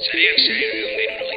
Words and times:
Zariak 0.00 0.38
zairu 0.46 0.64
egun 0.78 0.94
da 0.96 1.02
irurogeita 1.02 1.26
mar. 1.28 1.31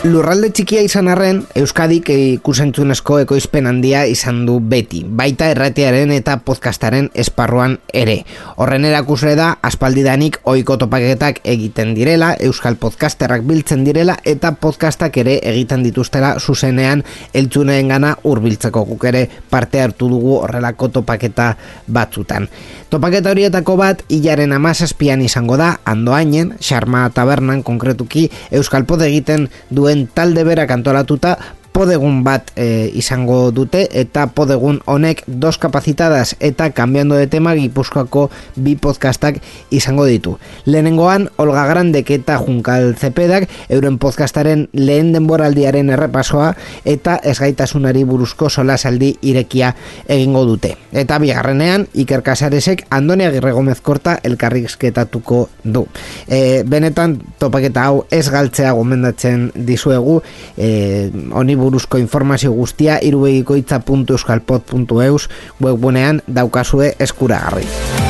Lurralde 0.00 0.48
txikia 0.48 0.80
izan 0.80 1.10
arren, 1.12 1.42
Euskadik 1.60 2.06
ikusentzunezko 2.08 3.18
ekoizpen 3.20 3.66
handia 3.68 4.06
izan 4.08 4.38
du 4.48 4.54
beti, 4.64 5.02
baita 5.04 5.50
erratearen 5.52 6.14
eta 6.14 6.38
podcastaren 6.40 7.10
esparruan 7.20 7.74
ere. 7.92 8.14
Horren 8.56 8.86
erakusle 8.88 9.34
da, 9.36 9.50
aspaldidanik 9.60 10.38
oiko 10.48 10.78
topaketak 10.80 11.42
egiten 11.44 11.92
direla, 11.98 12.30
Euskal 12.40 12.78
podcasterrak 12.80 13.44
biltzen 13.44 13.82
direla, 13.84 14.14
eta 14.24 14.54
podcastak 14.56 15.18
ere 15.20 15.34
egiten 15.50 15.84
dituztela 15.84 16.32
zuzenean 16.40 17.04
eltzuneen 17.36 17.92
gana 17.92 18.14
urbiltzeko 18.24 18.86
guk 18.94 19.04
ere 19.12 19.26
parte 19.52 19.84
hartu 19.84 20.08
dugu 20.08 20.38
horrelako 20.38 20.88
topaketa 20.96 21.50
batzutan. 21.92 22.48
Topaketa 22.88 23.36
horietako 23.36 23.76
bat, 23.76 24.00
hilaren 24.08 24.56
amazazpian 24.56 25.20
izango 25.20 25.60
da, 25.60 25.74
andoainen, 25.84 26.56
Xarma 26.56 27.04
Tabernan 27.12 27.60
konkretuki, 27.62 28.30
Euskal 28.50 28.88
Pod 28.88 29.04
egiten 29.04 29.50
duen 29.68 29.89
talde 30.14 30.44
berak 30.44 30.70
antolatuta 30.70 31.38
podegun 31.72 32.22
bat 32.24 32.50
e, 32.56 32.90
izango 32.98 33.50
dute 33.54 33.86
eta 33.96 34.26
podegun 34.34 34.80
honek 34.90 35.22
dos 35.26 35.58
kapacitadas 35.58 36.34
eta 36.40 36.70
cambiando 36.76 37.14
de 37.14 37.26
tema 37.26 37.54
gipuzkoako 37.54 38.28
bi 38.56 38.76
podcastak 38.76 39.40
izango 39.70 40.04
ditu. 40.04 40.38
Lehenengoan, 40.66 41.28
Olga 41.36 41.66
Grandek 41.66 42.10
eta 42.10 42.38
Junkal 42.42 42.94
Zepedak 42.98 43.48
euren 43.68 43.98
podcastaren 43.98 44.66
lehen 44.72 45.12
denboraldiaren 45.14 45.90
errepasoa 45.94 46.54
eta 46.84 47.16
esgaitasunari 47.22 48.04
buruzko 48.04 48.50
solasaldi 48.50 49.14
irekia 49.22 49.74
egingo 50.08 50.44
dute. 50.48 50.74
Eta 50.92 51.18
bigarrenean, 51.22 51.86
Iker 51.94 52.24
Casaresek 52.26 52.86
Andoni 52.90 53.24
Agirre 53.28 53.52
Gomez 53.52 53.80
Korta 53.80 54.18
elkarrizketatuko 54.26 55.48
du. 55.64 55.86
E, 56.26 56.62
benetan, 56.66 57.18
topaketa 57.38 57.86
hau 57.88 58.04
ez 58.10 58.26
galtzea 58.30 58.72
gomendatzen 58.76 59.50
dizuegu, 59.54 60.20
e, 60.56 61.10
honi 61.32 61.56
buruzko 61.70 62.02
informazio 62.02 62.50
guztia 62.52 62.98
irubegikoitza.euskalpod.eus 63.06 65.28
webgunean 65.62 66.22
daukazue 66.26 66.94
eskuragarri. 66.98 68.09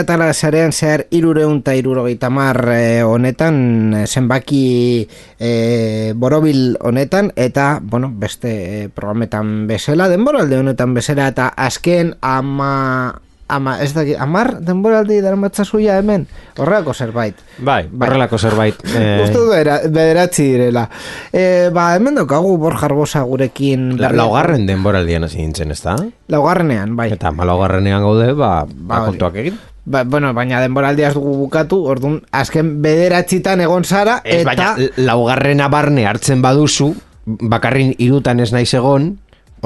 Eta 0.00 0.32
sarean 0.32 0.72
zehar 0.72 1.06
irureun 1.10 1.58
eta 1.60 1.74
irurogeita 1.74 2.30
mar 2.30 2.60
eh, 2.72 3.02
honetan, 3.04 3.94
eh, 3.94 4.06
zenbaki 4.06 5.08
eh, 5.38 6.12
borobil 6.16 6.76
honetan, 6.80 7.32
eta, 7.36 7.78
bueno, 7.82 8.12
beste 8.14 8.84
eh, 8.84 8.88
programetan 8.88 9.66
bezala, 9.66 10.08
denboralde 10.08 10.58
honetan 10.58 10.94
bezala, 10.94 11.28
eta 11.28 11.48
azken 11.56 12.14
ama, 12.20 13.20
ama, 13.48 13.76
ez 13.82 13.92
daki, 13.94 14.16
amar 14.18 14.56
denboraldi 14.66 15.20
darmatzazuia 15.22 15.98
hemen, 16.00 16.24
horrelako 16.58 16.94
zerbait. 16.94 17.38
Bai, 17.58 17.84
horrelako 17.92 18.38
zerbait. 18.38 18.80
Eh... 18.96 19.20
Uste 19.22 19.38
du 19.38 19.50
bera- 19.50 19.82
bederatzi 19.86 20.46
direla. 20.54 20.86
E, 21.32 21.68
ba, 21.74 21.90
hemen 21.96 22.16
daukagu 22.18 22.56
Borja 22.58 22.86
Arbosa 22.88 23.22
gurekin. 23.28 23.94
La, 24.00 24.10
laugarren 24.10 24.66
denboraldian 24.66 25.24
hasi 25.28 25.38
nintzen, 25.42 25.70
ez 25.70 25.82
da? 25.84 25.96
Laugarrenean, 26.32 26.96
bai. 26.96 27.10
Eta 27.14 27.30
malaugarrenean 27.32 28.02
gaude, 28.02 28.32
ba, 28.34 28.64
ba 28.66 29.02
hori. 29.02 29.12
kontuak 29.12 29.36
egin. 29.44 29.58
Ba, 29.86 30.02
bueno, 30.02 30.32
baina 30.34 30.60
denboraldia 30.60 31.12
ez 31.12 31.14
dugu 31.14 31.36
bukatu, 31.44 31.78
orduan, 31.86 32.18
azken 32.34 32.80
bederatzitan 32.82 33.60
egon 33.62 33.84
zara, 33.86 34.20
Ez, 34.24 34.40
eta... 34.40 34.48
baina, 34.50 34.88
laugarrena 34.98 35.68
barne 35.70 36.08
hartzen 36.10 36.42
baduzu, 36.42 36.90
bakarrin 37.26 37.94
irutan 38.02 38.42
ez 38.42 38.50
naiz 38.54 38.72
egon, 38.74 39.14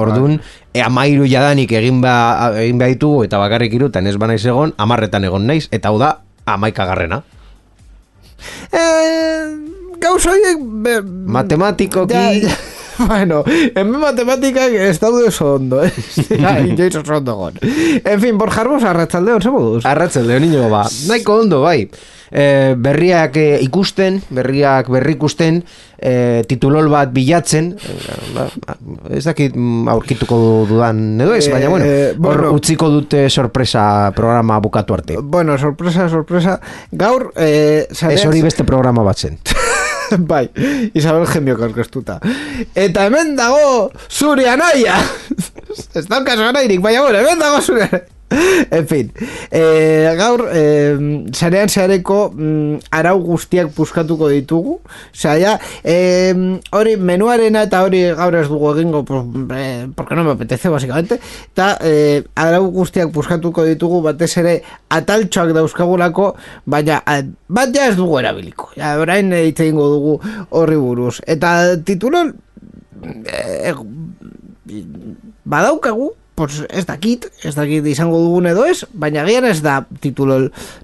Orduan, 0.01 0.37
e, 0.71 0.79
amairu 0.81 1.25
jadanik 1.29 1.73
egin 1.75 1.99
ba, 2.01 2.13
egin 2.61 2.79
behar 2.79 2.93
ditugu 2.95 3.25
eta 3.27 3.37
bakarrik 3.41 3.73
irutan 3.75 4.07
ez 4.07 4.15
banaiz 4.17 4.39
egon, 4.47 4.71
amarretan 4.81 5.27
egon 5.27 5.45
naiz, 5.49 5.65
eta 5.69 5.91
hau 5.91 5.99
da, 6.01 6.13
amaikagarrena. 6.47 7.21
Eh, 8.71 9.45
gauza 10.01 10.31
horiek... 10.33 10.63
Matematikoki... 11.37 12.15
Ja, 12.15 12.31
ja. 12.31 12.55
Bueno, 13.11 13.43
hemen 13.47 13.99
matematikak 13.99 14.73
ez 14.77 14.99
daude 15.01 15.27
oso 15.27 15.55
ondo, 15.55 15.81
eh? 15.83 15.91
Ja, 16.39 16.59
inoiz 16.59 16.95
oso 16.99 17.17
ondo 17.17 17.35
gon. 17.35 17.57
En 18.05 18.21
fin, 18.21 18.37
Borja 18.37 18.61
Arbosa, 18.61 18.91
arratzaldeon, 18.91 19.41
zer 19.41 19.51
moduz? 19.51 19.85
Arratzalde, 19.85 20.39
niño, 20.43 20.69
ba, 20.69 20.85
nahiko 21.09 21.39
ondo, 21.41 21.61
bai. 21.65 21.87
E, 22.31 22.75
berriak 22.79 23.35
e, 23.35 23.47
ikusten, 23.65 24.21
berriak 24.31 24.87
berri 24.93 25.17
ikusten, 25.17 25.57
e, 25.99 26.43
titulol 26.47 26.87
bat 26.93 27.11
bilatzen, 27.11 27.73
e, 27.75 27.95
ba, 28.37 28.45
ez 29.11 29.25
dakit 29.27 29.57
mm, 29.57 29.89
aurkituko 29.91 30.37
dudan 30.69 31.01
edo 31.19 31.35
ez, 31.35 31.49
baina 31.51 31.67
bueno, 31.73 31.85
Eh, 31.89 32.13
hor 32.15 32.21
bueno. 32.39 32.53
utziko 32.55 32.87
dute 32.93 33.25
sorpresa 33.29 34.13
programa 34.15 34.59
bukatu 34.63 34.93
arte. 34.95 35.17
Bueno, 35.19 35.57
sorpresa, 35.57 36.07
sorpresa. 36.07 36.59
Gaur, 36.91 37.33
eh, 37.35 37.87
sarean- 37.91 38.15
Ez 38.19 38.25
hori 38.29 38.41
beste 38.47 38.63
programa 38.63 39.03
bat 39.03 39.17
zen. 39.27 39.37
bai, 40.31 40.49
Isabel 40.93 41.27
Gemio 41.27 41.57
aurkeztuta. 41.61 42.19
Eta 42.75 43.05
hemen 43.07 43.35
dago 43.39 43.91
zure 44.09 44.47
anaia. 44.49 44.97
Ez 45.97 46.07
daukazu 46.07 46.43
anairik, 46.47 46.81
baina 46.83 47.05
bueno, 47.05 47.21
hemen 47.23 47.39
dago 47.39 47.61
zure. 47.61 48.05
En 48.71 48.87
fin, 48.87 49.11
eh, 49.51 50.13
gaur 50.17 50.45
eh, 50.53 50.95
sarean 51.35 51.69
zehareko 51.69 52.31
mm, 52.31 52.91
arau 52.95 53.17
guztiak 53.25 53.71
puskatuko 53.75 54.29
ditugu. 54.31 54.77
Osea, 55.11 55.57
eh, 55.83 56.33
hori 56.71 56.95
menuarena 56.97 57.65
eta 57.67 57.83
hori 57.83 58.03
gaur 58.15 58.37
ez 58.39 58.47
dugu 58.47 58.71
egingo 58.75 59.03
pues, 59.05 59.25
eh, 59.57 59.87
porque 59.95 60.15
no 60.15 60.23
me 60.23 60.31
apetece 60.31 60.69
básicamente. 60.69 61.19
Eta 61.51 61.77
eh, 61.81 62.23
arau 62.35 62.69
guztiak 62.71 63.11
puskatuko 63.11 63.65
ditugu 63.67 64.01
batez 64.05 64.31
ere 64.37 64.61
ataltxoak 64.89 65.53
dauzkagulako 65.57 66.35
baina 66.65 67.01
eh, 67.07 67.25
bat 67.47 67.75
ja 67.75 67.89
ez 67.89 67.97
dugu 67.99 68.19
erabiliko. 68.23 68.71
Ja, 68.77 68.95
orain 69.01 69.33
hitz 69.33 69.59
egingo 69.59 69.89
dugu 69.91 70.15
horri 70.49 70.79
buruz. 70.79 71.19
Eta 71.27 71.75
titulon 71.83 72.33
eh, 73.27 73.75
badaukagu 75.43 76.13
pues 76.47 76.63
ez 76.69 76.85
dakit, 76.85 77.27
ez 77.43 77.53
dakit 77.55 77.85
izango 77.87 78.19
dugun 78.19 78.49
edo 78.51 78.65
ez, 78.65 78.85
baina 78.93 79.23
gian 79.27 79.45
ez 79.45 79.61
da 79.61 79.81
titulo 80.01 80.37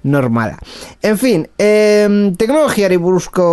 normala. 0.03 0.57
En 1.01 1.17
fin, 1.17 1.45
eh, 1.57 2.07
teknologiari 2.37 2.97
buruzko 3.01 3.47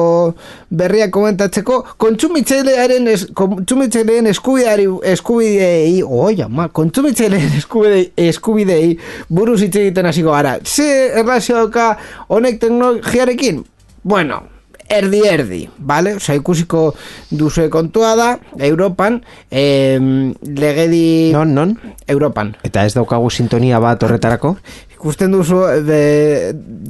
berriak 0.71 1.13
komentatzeko, 1.15 1.81
kontsumitzailearen 1.97 3.09
es, 3.09 3.27
kontsumitzaileen 3.35 4.31
eskubideari 4.33 4.89
eskubidei, 5.15 6.03
oi, 6.03 6.35
ama, 6.45 6.69
kontsumitzaileen 6.69 7.59
eskubidei, 7.59 8.09
eskubidei 8.29 8.97
buruz 9.29 9.61
hitz 9.63 9.77
egiten 9.77 10.11
hasiko 10.11 10.35
gara. 10.35 10.59
Ze 10.65 11.11
erlazio 11.21 11.57
dauka 11.63 11.95
honek 12.29 12.61
teknologiarekin? 12.61 13.65
Bueno, 14.05 14.43
erdi 14.89 15.21
erdi, 15.29 15.61
vale? 15.79 16.17
Osa, 16.17 16.35
ikusiko 16.37 16.95
duzu 17.31 17.69
kontua 17.71 18.15
da, 18.17 18.29
Europan, 18.59 19.21
eh, 19.51 19.99
legedi... 20.45 21.33
Non, 21.33 21.55
non? 21.55 21.79
Europan. 22.07 22.55
Eta 22.63 22.85
ez 22.85 22.95
daukagu 22.95 23.31
sintonia 23.31 23.81
bat 23.83 24.03
horretarako? 24.03 24.57
Ikusten 24.95 25.33
duzu, 25.33 25.63
de, 25.87 26.03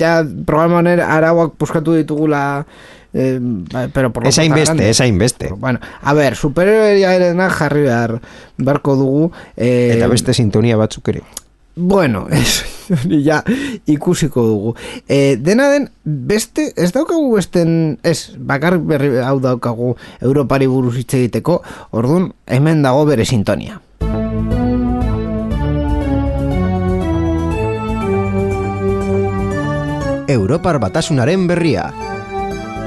ja, 0.01 0.21
programa 0.47 0.83
honen 0.83 1.01
arauak 1.01 1.57
puskatu 1.59 1.97
ditugula... 2.01 2.65
Eh, 3.15 3.39
pero 3.95 4.11
por 4.13 4.25
lo 4.25 4.29
Ez 4.29 4.39
hainbeste, 4.43 4.89
ez 4.91 5.01
hainbeste. 5.01 5.53
Bueno, 5.55 5.79
a 6.03 6.15
ver, 6.15 6.35
superioria 6.35 7.49
jarri 7.49 7.83
behar 7.87 8.19
beharko 8.59 8.97
dugu. 8.97 9.31
Eh, 9.57 9.95
Eta 9.95 10.09
beste 10.11 10.35
sintonia 10.35 10.77
batzuk 10.77 11.13
ere. 11.15 11.23
Bueno, 11.77 12.29
ez, 12.31 12.63
ja 13.25 13.43
ikusiko 13.87 14.45
dugu. 14.47 14.75
E, 15.09 15.37
dena 15.37 15.69
den, 15.73 15.89
beste, 16.05 16.69
ez 16.77 16.93
daukagu 16.95 17.33
besten, 17.35 17.99
ez, 18.07 18.35
bakar 18.39 18.79
berri 18.79 19.17
hau 19.19 19.41
daukagu 19.43 19.95
Europari 20.21 20.69
buruz 20.71 20.97
hitz 21.01 21.15
egiteko, 21.19 21.63
orduan, 21.91 22.31
hemen 22.47 22.85
dago 22.87 23.05
bere 23.11 23.27
sintonia. 23.27 23.81
Europar 30.35 30.79
batasunaren 30.81 31.47
berria. 31.47 31.91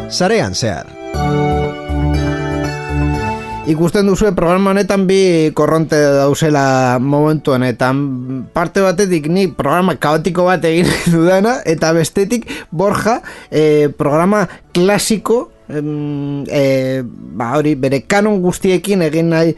Sarean 0.10 0.56
zehar. 0.56 1.46
Ikusten 3.68 4.08
duzu 4.08 4.30
programa 4.31 4.72
honetan 4.72 5.04
bi 5.10 5.52
korronte 5.56 5.98
dauzela 6.00 7.00
momentu 7.04 7.52
honetan. 7.52 7.98
Parte 8.54 8.80
batetik 8.80 9.28
ni 9.28 9.50
programa 9.52 9.98
kaotiko 10.00 10.46
bat 10.48 10.64
egin 10.69 10.88
dudana 11.14 11.58
eta 11.68 11.92
bestetik 11.98 12.48
Borja 12.72 13.18
eh, 13.52 13.92
programa 13.92 14.46
klasiko 14.72 15.50
eh, 15.68 17.04
ba 17.04 17.52
hori 17.60 17.75
bere 17.75 18.06
kanon 18.08 18.40
guztiekin 18.40 19.04
egin 19.10 19.36
nahi 19.36 19.52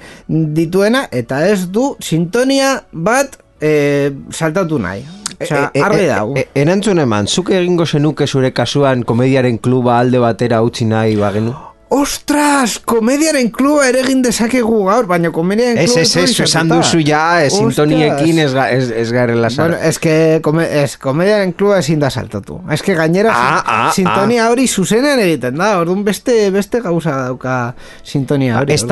dituena 0.58 1.06
eta 1.12 1.44
ez 1.46 1.68
du 1.70 1.94
sintonia 2.02 2.80
bat 2.92 3.38
eh, 3.62 4.10
saltatu 4.34 4.82
nahi. 4.82 5.06
Osea, 5.40 5.70
argi 5.86 6.10
dago. 6.10 6.34
E, 6.36 6.50
e, 6.50 6.62
erantzun 6.66 7.00
eman, 7.06 7.30
zuk 7.30 7.54
egingo 7.56 7.86
zenuke 7.86 8.26
zure 8.28 8.50
kasuan 8.52 9.06
komediaren 9.08 9.62
kluba 9.62 10.00
alde 10.02 10.20
batera 10.20 10.64
utzi 10.66 10.90
nahi 10.90 11.16
bagenu? 11.16 11.54
Ostras, 11.90 12.78
komediaren 12.86 13.48
kluba 13.50 13.88
ere 13.90 14.04
egin 14.04 14.20
dezakegu 14.22 14.84
gaur, 14.86 15.08
baina 15.10 15.32
komediaren 15.34 15.80
Ez, 15.82 15.88
kluba... 15.90 16.02
ez, 16.04 16.12
ez, 16.22 16.40
esan 16.46 16.70
duzu 16.70 17.00
ja, 17.02 17.42
ez, 17.42 17.50
sintoniekin 17.56 18.38
ez, 18.44 18.52
ez, 18.54 18.92
ez 18.94 19.12
garela. 19.12 19.50
Bueno, 19.56 19.78
es 19.82 19.98
que 19.98 20.40
kome, 20.46 20.68
es, 20.84 20.98
komediaren 21.02 21.52
kluba 21.58 21.80
ezin 21.82 22.00
da 22.00 22.12
saltatu. 22.14 22.60
Es 22.72 22.84
que 22.86 22.94
gainera 22.94 23.32
Ah, 23.34 23.64
ah, 23.66 23.92
sintonia 23.96 24.52
hori 24.52 24.68
zuzenean 24.68 25.20
egiten 25.24 25.58
da. 25.58 25.72
Orduan 25.80 26.04
beste 26.06 26.52
beste 26.54 26.82
gauza 26.86 27.16
dauka 27.24 27.56
sintonia 28.04 28.60
hori. 28.60 28.74
Ez 28.74 28.86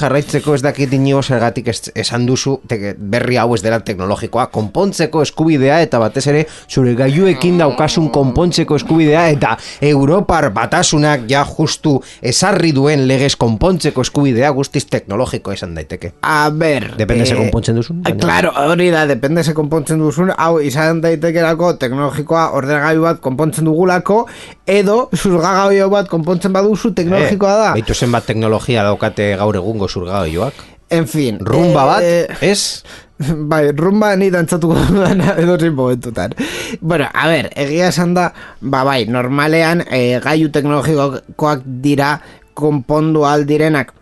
jarraitzeko 0.00 0.54
ez 0.54 0.62
dakit 0.62 0.92
inigo 0.96 1.22
zergatik 1.22 1.68
ez- 1.68 1.92
esan 1.94 2.24
duzu 2.26 2.56
te, 2.66 2.94
berri 2.96 3.36
hau 3.36 3.54
ez 3.54 3.60
dela 3.62 3.80
teknologikoa, 3.84 4.46
konpontzeko 4.50 5.20
eskubidea 5.22 5.82
eta 5.82 5.98
batez 5.98 6.26
ere 6.32 6.46
zure 6.70 6.94
gaiuekin 6.94 7.58
daukasun 7.58 8.08
konpontzeko 8.10 8.76
eskubidea 8.80 9.28
eta 9.28 9.56
Europar 9.80 10.48
batasunak 10.56 11.28
ja 11.28 11.44
justu 11.44 11.98
esarri 12.30 12.70
duen 12.76 13.06
legez 13.08 13.34
konpontzeko 13.40 14.02
eskubidea 14.06 14.50
guztiz 14.56 14.84
teknologiko 14.90 15.52
esan 15.52 15.74
daiteke. 15.76 16.12
A 16.22 16.48
ber... 16.50 16.90
Depende 16.98 17.26
ze 17.26 17.36
konpontzen 17.36 17.76
duzun, 17.76 18.00
baina- 18.02 18.20
Claro, 18.24 18.52
hori 18.70 18.88
da, 18.94 19.04
depende 19.10 19.44
ze 19.44 19.54
konpontzen 19.54 19.98
duzun. 20.02 20.32
Hau, 20.36 20.58
izan 20.64 21.00
daitekerako 21.04 21.74
teknologikoa 21.82 22.46
ordenagailu 22.58 23.02
bat 23.08 23.20
konpontzen 23.20 23.64
dugulako, 23.68 24.24
edo 24.66 25.08
zurgagailu 25.16 25.90
bat 25.92 26.08
konpontzen 26.08 26.52
baduzu 26.56 26.92
teknologikoa 26.94 27.54
da. 27.64 27.70
Beitu 27.78 27.94
zenbat 27.94 28.26
teknologia 28.30 28.84
daukate 28.86 29.34
gaur 29.40 29.56
egungo 29.60 29.88
zurgaioak. 29.88 30.54
En 30.90 31.06
fin. 31.06 31.36
Rumba 31.38 31.84
bat, 31.86 32.02
eh, 32.02 32.26
ez? 32.40 32.82
Bai, 33.50 33.72
rumba 33.76 34.16
ni 34.16 34.30
dantzatuko 34.32 34.74
dana 35.04 35.36
edo 35.36 35.58
zein 35.58 35.74
momentutan. 35.74 36.32
Bueno, 36.80 37.08
a 37.12 37.28
ver, 37.28 37.50
egia 37.56 37.90
esan 37.92 38.14
da, 38.14 38.30
ba 38.60 38.84
bai, 38.84 39.04
normalean 39.06 39.84
e, 39.90 40.20
gaiu 40.24 40.48
teknologikoak 40.52 41.64
dira 41.84 42.14
konpondu 42.54 43.24
aldirenak 43.28 43.92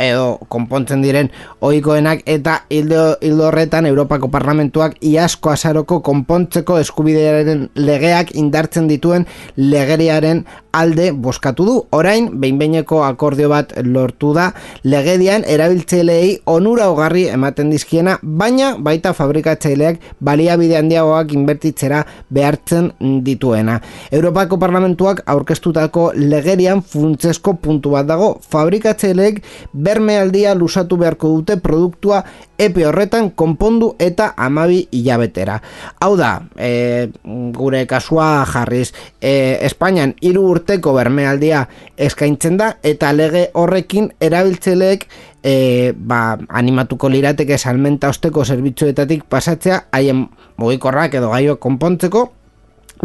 edo 0.00 0.38
konpontzen 0.48 1.02
diren 1.02 1.30
ohikoenak 1.64 2.22
eta 2.26 2.60
hildo, 2.70 3.16
hildo 3.20 3.48
horretan 3.48 3.86
Europako 3.86 4.30
Parlamentuak 4.32 4.96
iasko 5.00 5.50
azaroko 5.54 6.00
konpontzeko 6.06 6.78
eskubidearen 6.82 7.68
legeak 7.74 8.34
indartzen 8.38 8.88
dituen 8.90 9.26
legeriaren 9.56 10.44
alde 10.76 11.10
boskatu 11.12 11.64
du. 11.64 11.74
Orain, 11.96 12.28
behinbeineko 12.40 13.00
akordio 13.06 13.48
bat 13.52 13.72
lortu 13.84 14.32
da, 14.36 14.50
legedian 14.84 15.44
erabiltzaileei 15.48 16.42
onura 16.52 16.90
hogarri 16.92 17.26
ematen 17.32 17.70
dizkiena, 17.72 18.18
baina 18.22 18.74
baita 18.88 19.14
fabrikatzaileak 19.16 20.02
baliabide 20.20 20.76
handiagoak 20.76 21.32
inbertitzera 21.36 22.02
behartzen 22.30 22.92
dituena. 23.24 23.78
Europako 24.12 24.60
Parlamentuak 24.60 25.22
aurkeztutako 25.26 26.10
legerian 26.16 26.82
funtzesko 26.84 27.56
puntu 27.62 27.94
bat 27.96 28.08
dago, 28.10 28.34
fabrikatzaileek 28.52 29.42
bermealdia 29.72 30.54
lusatu 30.54 30.96
beharko 30.96 31.28
dute 31.28 31.56
produktua 31.62 32.22
epe 32.58 32.86
horretan 32.86 33.30
konpondu 33.30 33.94
eta 33.98 34.32
amabi 34.36 34.86
hilabetera. 34.90 35.60
Hau 36.00 36.16
da, 36.16 36.40
e, 36.56 37.10
gure 37.56 37.84
kasua 37.86 38.44
jarriz, 38.48 38.92
e, 39.20 39.58
Espainian 39.66 40.14
hiru 40.20 40.46
urteko 40.50 40.94
bermealdia 40.96 41.66
eskaintzen 41.96 42.56
da 42.56 42.76
eta 42.82 43.12
lege 43.12 43.50
horrekin 43.54 44.12
erabiltzeleek 44.20 45.08
e, 45.42 45.92
ba, 45.96 46.38
animatuko 46.48 47.08
lirateke 47.12 47.58
salmenta 47.58 48.10
osteko 48.10 48.44
zerbitzuetatik 48.44 49.24
pasatzea 49.30 49.84
haien 49.92 50.26
mugikorrak 50.56 51.14
edo 51.20 51.30
gaioak 51.30 51.60
konpontzeko 51.62 52.26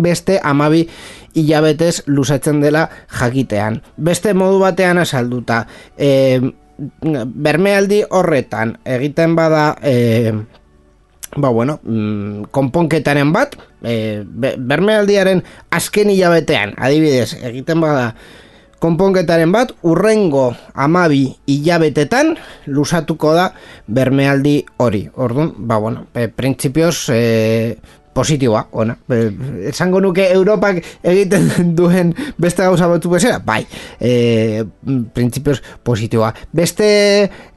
beste 0.02 0.40
amabi 0.44 0.88
hilabetez 1.34 2.04
lusatzen 2.08 2.62
dela 2.62 2.90
jakitean. 3.08 3.82
Beste 3.98 4.34
modu 4.34 4.60
batean 4.60 5.00
asalduta, 5.02 5.66
e, 5.98 6.42
bermealdi 7.02 8.04
horretan 8.10 8.78
egiten 8.86 9.36
bada 9.38 9.76
e, 9.84 10.34
ba 11.38 11.50
bueno, 11.50 11.80
mm, 11.84 12.52
konponketaren 12.52 13.32
bat, 13.32 13.56
e, 13.84 14.24
be- 14.26 14.56
bermealdiaren 14.58 15.44
azken 15.72 16.10
hilabetean, 16.12 16.74
adibidez, 16.78 17.38
egiten 17.44 17.80
bada 17.82 18.16
konponketaren 18.82 19.52
bat, 19.54 19.72
urrengo 19.86 20.56
amabi 20.74 21.36
hilabetetan 21.46 22.34
lusatuko 22.66 23.36
da 23.38 23.52
bermealdi 23.88 24.66
hori. 24.82 25.06
Orduan, 25.16 25.54
ba 25.70 25.78
bueno, 25.78 26.08
e, 26.18 26.28
printzipioz 26.28 27.10
e, 27.14 27.78
positiboa, 28.14 28.66
ona. 28.72 28.96
Esango 29.70 30.02
nuke 30.04 30.28
Europak 30.32 30.82
egiten 31.04 31.50
duen 31.78 32.14
beste 32.42 32.66
gauza 32.66 32.90
batzu 32.92 33.12
bezala, 33.14 33.40
bai, 33.46 33.62
e, 34.00 34.64
printzipioz 35.14 35.60
positiboa. 35.84 36.34
Beste 36.52 36.90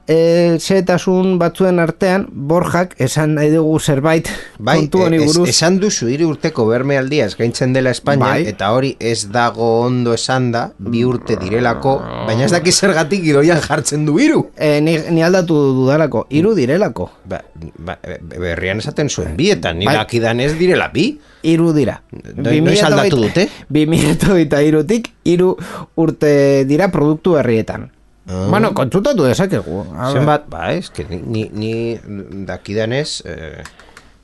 e, 0.07 0.57
zetasun 0.59 1.39
batzuen 1.39 1.79
artean, 1.79 2.27
Borjak 2.31 2.95
esan 3.01 3.33
nahi 3.35 3.49
dugu 3.49 3.79
zerbait 3.79 4.27
kontu 4.63 5.01
honi 5.05 5.17
e- 5.17 5.23
es- 5.25 5.33
buruz. 5.33 5.49
esan 5.49 5.79
duzu 5.79 6.07
hiru 6.07 6.27
urteko 6.33 6.65
bermealdia 6.67 7.25
eskaintzen 7.25 7.73
dela 7.73 7.89
Espainia 7.91 8.25
Bai. 8.35 8.45
eta 8.47 8.71
hori 8.73 8.95
ez 8.99 9.31
dago 9.31 9.81
ondo 9.85 10.13
esan 10.13 10.51
da 10.51 10.71
bi 10.77 11.03
urte 11.05 11.35
direlako, 11.41 11.95
baina 12.27 12.45
ez 12.45 12.51
daki 12.51 12.71
zergatik 12.71 13.23
gidoian 13.23 13.61
jartzen 13.61 14.05
du 14.05 14.19
hiru. 14.19 14.49
E, 14.57 14.79
ni, 14.81 14.97
ni 15.09 15.23
aldatu 15.23 15.55
dudalako, 15.81 16.27
hiru 16.29 16.53
direlako. 16.55 17.09
Ba, 17.25 17.41
ba, 17.79 17.97
be- 18.03 18.39
berrian 18.39 18.77
esaten 18.79 19.09
zuen 19.09 19.35
bietan, 19.37 19.79
ni 19.79 19.85
Bai. 19.85 19.95
dakidan 19.95 20.39
ez 20.39 20.53
direla 20.57 20.89
bi. 20.93 21.19
Hiru 21.45 21.73
dira. 21.73 22.01
No- 22.35 22.51
noiz 22.51 22.81
aldatu 22.83 23.17
dute? 23.21 23.49
2023tik 23.69 25.09
hiru 25.25 25.55
urte 25.95 26.65
dira 26.65 26.89
produktu 26.91 27.33
berrietan. 27.37 27.91
Ah. 28.27 28.47
Bueno, 28.49 28.73
kontsultatu 28.73 29.23
dezakegu. 29.27 29.83
Zenbat, 30.11 30.47
ba, 30.49 30.71
que 30.93 31.05
ni, 31.09 31.19
ni, 31.21 31.43
ni 31.53 31.99
dakidanez, 32.45 33.21
eh, 33.25 33.61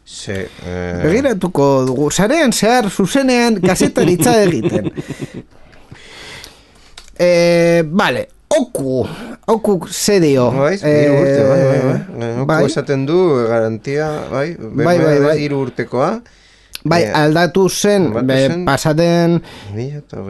ze, 0.05 0.49
eh, 0.65 1.01
Begiratuko 1.03 1.85
dugu, 1.85 2.09
sarean 2.09 2.51
zehar 2.51 2.89
zuzenean 2.89 3.59
kasetaritza 3.61 4.33
egiten. 4.41 4.89
e, 7.19 7.83
vale, 7.85 8.27
oku, 8.49 9.05
okuk 9.45 9.87
zedio. 9.93 10.49
Bai, 10.51 10.75
hiru 10.81 11.21
urte, 11.21 11.41
bai, 11.47 11.61
bai, 11.61 11.79
bai. 11.85 12.45
Bai, 12.49 12.61
esaten 12.65 13.05
du 13.05 13.21
garantia, 13.47 14.09
bai, 14.31 14.47
Bai, 14.57 14.97
bai, 14.97 15.17
bai. 15.27 15.37
hiru 15.45 15.61
urtekoa. 15.67 16.15
Bai, 16.83 17.03
Eh, 17.03 17.11
aldatu 17.13 17.69
zen, 17.69 18.07
aldatu 18.09 18.25
be, 18.25 18.37
zen. 18.47 18.65
pasaten... 18.65 19.41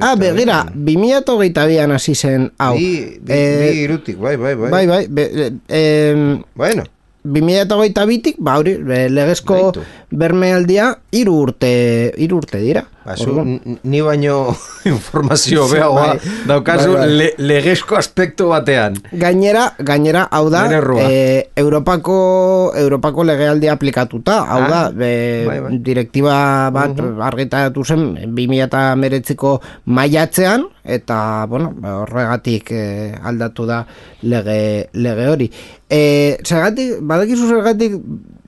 Ah, 0.02 0.16
begira, 0.20 0.66
bi. 0.76 0.96
2008an 1.00 1.92
hasi 1.96 2.14
zen, 2.16 2.52
hau. 2.60 2.76
Bi, 2.76 3.20
bi, 3.24 3.32
Eh, 3.32 3.72
bi 3.72 3.84
irutik, 3.86 4.18
bai, 4.20 4.36
bai, 4.36 4.56
bai. 4.56 4.70
bai, 4.72 4.86
bai, 4.88 5.08
be, 5.08 5.24
e, 5.70 6.12
em, 6.12 6.44
Bueno, 6.56 6.84
2008 7.24 8.06
bitik, 8.10 8.36
ba, 8.40 8.56
hori, 8.58 8.78
legezko 9.14 9.54
Baitu. 9.72 9.84
bermealdia, 10.12 10.96
hiru 11.14 11.36
urte, 11.46 12.14
hiru 12.18 12.38
urte 12.42 12.58
dira. 12.60 12.86
ba, 13.06 13.16
n- 13.42 13.78
ni 13.84 14.02
baino 14.02 14.56
informazio 14.86 15.68
Sí, 15.68 15.74
behagoa 15.74 16.08
bai. 16.08 16.20
daukazu 16.48 16.92
Bai, 16.94 17.00
bai. 17.08 17.16
le, 17.18 17.28
legezko 17.38 17.96
aspektu 17.98 18.50
batean. 18.50 18.98
Gainera, 19.12 19.74
gainera, 19.80 20.28
hau 20.32 20.50
da, 20.54 20.68
e, 21.10 21.50
Europako, 21.56 22.74
Europako 22.78 23.24
legealdia 23.24 23.74
aplikatuta, 23.74 24.42
hau 24.46 24.62
Ah, 24.66 24.70
da, 24.70 24.82
be, 24.92 25.12
bai, 25.48 25.60
bai. 25.62 25.78
direktiba 25.82 26.70
bat 26.74 27.00
argitaratu 27.22 27.84
zen 27.86 28.06
2008ko 28.38 29.60
maiatzean, 29.86 30.66
eta, 30.84 31.46
bueno, 31.50 31.72
ba, 31.78 31.98
horregatik 32.02 32.72
e, 32.72 32.84
aldatu 33.24 33.66
da 33.70 33.84
lege, 34.22 34.90
lege 34.94 35.28
hori. 35.30 35.50
E, 35.90 36.38
zergatik, 36.44 37.00
badakizu 37.02 37.50
zergatik 37.50 37.98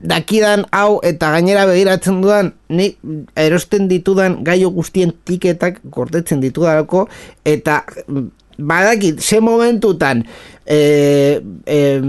dakidan 0.04 0.66
hau 0.72 1.00
eta 1.06 1.30
gainera 1.36 1.66
begiratzen 1.70 2.20
dudan, 2.22 2.52
ni 2.68 2.92
erosten 3.38 3.88
ditudan 3.88 4.42
gaio 4.44 4.70
guztien 4.74 5.14
tiketak 5.24 5.80
gordetzen 5.84 6.42
ditudalako, 6.44 7.06
eta 7.44 7.82
mm, 8.06 8.26
badakit, 8.58 9.20
ze 9.20 9.40
momentutan 9.40 10.24
e, 10.66 11.40
e, 11.66 12.00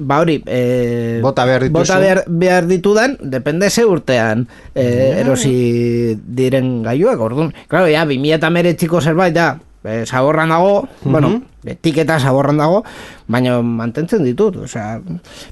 ba 0.00 0.20
hori 0.20 0.42
e, 0.46 1.18
Bota 1.22 1.44
behar 1.44 1.66
dituzu. 1.66 1.78
bota 1.78 1.98
behar, 1.98 2.24
behar 2.28 2.66
ditudan 2.66 3.16
depende 3.20 3.70
ze 3.70 3.84
urtean 3.84 4.46
e, 4.74 4.84
erosi 5.20 6.16
diren 6.24 6.82
gaioak 6.86 7.20
orduan, 7.20 7.54
claro, 7.68 7.88
ya, 7.90 8.06
2008ko 8.06 9.02
zerbait 9.02 9.34
da 9.34 9.58
e, 9.84 10.04
zaborran 10.06 10.48
dago, 10.54 10.88
bueno, 11.02 11.42
etiketa 11.64 12.20
zaborran 12.20 12.60
dago, 12.60 12.84
baina 13.28 13.60
mantentzen 13.62 14.24
ditut, 14.24 14.56
osea, 14.64 15.00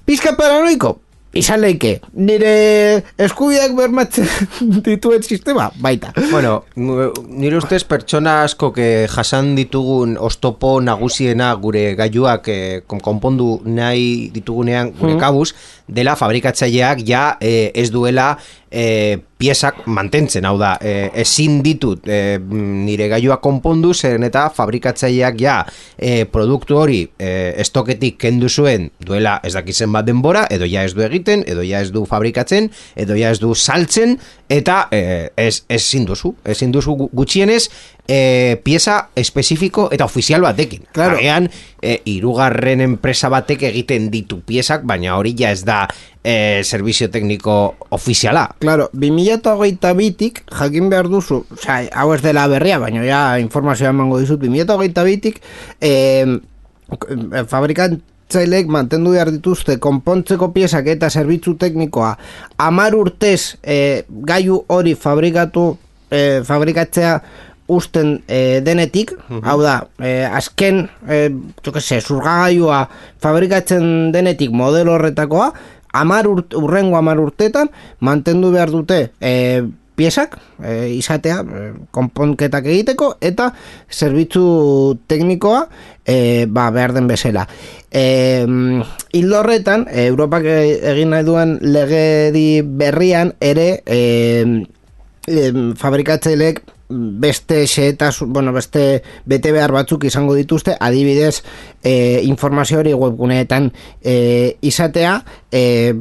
pizka 0.04 0.36
paranoiko, 0.38 0.98
izan 1.36 1.60
leike, 1.60 2.00
nire 2.14 3.02
eskubiak 3.20 3.74
bermatzen 3.76 4.26
dituen 4.86 5.22
sistema, 5.22 5.68
baita. 5.80 6.12
Bueno, 6.30 6.62
nire 6.76 7.58
ustez 7.60 7.84
pertsona 7.84 8.42
asko 8.46 8.72
que 8.72 9.06
jasan 9.12 9.54
ditugun 9.58 10.16
ostopo 10.18 10.78
nagusiena 10.80 11.52
gure 11.60 11.94
gailuak 11.98 12.48
eh, 12.48 12.80
kon- 12.86 13.00
konpondu 13.04 13.60
nahi 13.64 14.30
ditugunean 14.34 14.94
gure 14.98 15.18
kabuz, 15.20 15.52
dela 15.88 16.16
fabrikatzaileak 16.16 17.04
ja 17.08 17.36
eh, 17.40 17.70
ez 17.74 17.90
duela 17.92 18.36
eh, 18.70 19.18
piezak 19.38 19.84
mantentzen, 19.86 20.44
hau 20.44 20.56
da, 20.58 20.72
eh, 20.82 21.10
ezin 21.22 21.60
ditut 21.62 22.08
eh, 22.10 22.38
nire 22.42 23.06
gailua 23.08 23.36
konpondu, 23.40 23.92
zeren 23.94 24.24
eta 24.26 24.48
fabrikatzaileak 24.50 25.36
ja 25.40 25.58
eh, 25.96 26.24
produktu 26.26 26.76
hori 26.80 27.04
eh, 27.18 27.54
estoketik 27.62 28.18
kendu 28.18 28.48
zuen 28.48 28.90
duela 28.98 29.36
ez 29.46 29.52
dakizen 29.54 29.92
bat 29.94 30.04
denbora, 30.08 30.46
edo 30.50 30.66
ja 30.66 30.82
ez 30.84 30.94
du 30.94 31.04
egiten, 31.06 31.44
edo 31.46 31.62
ja 31.62 31.80
ez 31.80 31.92
du 31.94 32.04
fabrikatzen, 32.06 32.70
edo 32.96 33.14
ja 33.14 33.30
ez 33.30 33.38
du 33.38 33.54
saltzen, 33.54 34.18
eta 34.50 34.88
eh, 34.90 35.28
ez, 35.36 35.62
ezin 35.68 36.04
duzu, 36.08 36.34
ezin 36.44 36.72
duzu 36.74 36.96
gu- 36.98 37.10
gutxienez 37.14 37.68
eh, 38.08 38.60
pieza 38.64 39.10
espezifiko 39.14 39.88
eta 39.92 40.08
ofizial 40.08 40.42
batekin. 40.42 40.82
Claro. 40.92 41.18
Agian, 41.20 41.50
eh, 41.82 42.00
irugarren 42.08 42.80
enpresa 42.80 43.28
batek 43.28 43.68
egiten 43.70 44.10
ditu 44.10 44.40
piezak, 44.40 44.82
baina 44.88 45.16
hori 45.16 45.34
ja 45.38 45.52
ez 45.52 45.62
da 45.68 45.84
eh, 46.24 46.64
servizio 46.64 47.10
tekniko 47.12 47.76
ofiziala. 47.94 48.48
Claro, 48.64 48.88
2008 48.94 49.94
bitik 49.94 50.42
jakin 50.48 50.88
behar 50.90 51.12
duzu, 51.12 51.44
oza, 51.52 51.82
hau 51.92 52.12
ez 52.16 52.22
dela 52.24 52.48
berria, 52.48 52.80
baina 52.80 53.04
ja 53.04 53.22
informazioa 53.38 53.92
emango 53.92 54.18
dizut, 54.18 54.40
2008 54.40 55.04
bitik 55.04 55.42
eh, 55.80 56.40
fabrikantzaileek 57.48 58.70
mantendu 58.72 59.12
behar 59.12 59.30
dituzte 59.34 59.76
konpontzeko 59.82 60.50
piezak 60.54 60.88
eta 60.94 61.10
zerbitzu 61.10 61.58
teknikoa 61.60 62.14
amar 62.64 62.96
urtez 62.96 63.58
eh, 63.62 64.04
gaiu 64.08 64.62
hori 64.72 64.94
fabrikatu 64.96 65.70
eh, 66.10 66.40
fabrikatzea 66.44 67.18
usten 67.68 68.22
eh, 68.26 68.60
denetik, 68.64 69.12
hau 69.44 69.58
da, 69.60 69.82
eh, 70.00 70.24
azken, 70.24 70.86
eh, 71.06 71.28
jo 71.64 71.72
que 71.72 71.82
se, 71.84 72.00
zurgagailua 72.00 72.86
fabrikatzen 73.20 74.10
denetik 74.12 74.50
modelo 74.50 74.96
horretakoa, 74.96 75.52
amar 75.92 76.26
urt, 76.28 76.54
urrengo 76.56 76.96
amar 76.96 77.20
urtetan 77.20 77.70
mantendu 78.00 78.50
behar 78.52 78.72
dute 78.72 79.10
eh, 79.20 79.62
piezak 79.98 80.38
eh, 80.62 80.94
izatea 80.94 81.42
eh, 81.42 81.72
konponketak 81.90 82.68
egiteko 82.70 83.16
eta 83.20 83.50
zerbitzu 83.90 84.98
teknikoa 85.10 85.64
eh, 86.06 86.46
ba, 86.48 86.70
behar 86.70 86.94
den 86.94 87.08
bezala. 87.10 87.48
Eh, 87.90 88.46
hildo 89.12 89.40
horretan, 89.40 89.88
eh, 89.90 90.06
Europak 90.06 90.46
e- 90.46 90.80
egin 90.94 91.10
nahi 91.12 91.26
duen 91.26 91.58
legedi 91.60 92.62
berrian 92.62 93.34
ere 93.40 93.82
eh, 93.84 94.44
em, 95.26 95.74
fabrikatzaileek 95.76 96.62
beste 96.88 97.66
xehetaz, 97.66 98.20
bueno, 98.26 98.52
beste 98.52 99.02
bete 99.28 99.52
behar 99.52 99.72
batzuk 99.72 100.04
izango 100.08 100.34
dituzte, 100.34 100.76
adibidez, 100.80 101.42
e, 101.84 102.20
informazio 102.24 102.80
hori 102.80 102.94
webguneetan 102.94 103.72
e, 104.02 104.56
izatea, 104.60 105.22
e, 105.52 105.94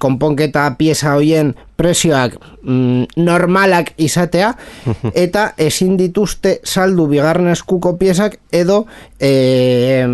konponketa 0.00 0.64
pieza 0.78 1.14
hoien 1.18 1.52
prezioak 1.76 2.38
mm, 2.62 3.20
normalak 3.20 3.92
izatea 4.00 4.54
eta 5.24 5.50
ezin 5.60 5.98
dituzte 6.00 6.60
saldu 6.64 7.06
bigarren 7.10 7.52
eskuko 7.52 7.98
piezak 8.00 8.38
edo 8.52 8.86
e, 9.20 10.08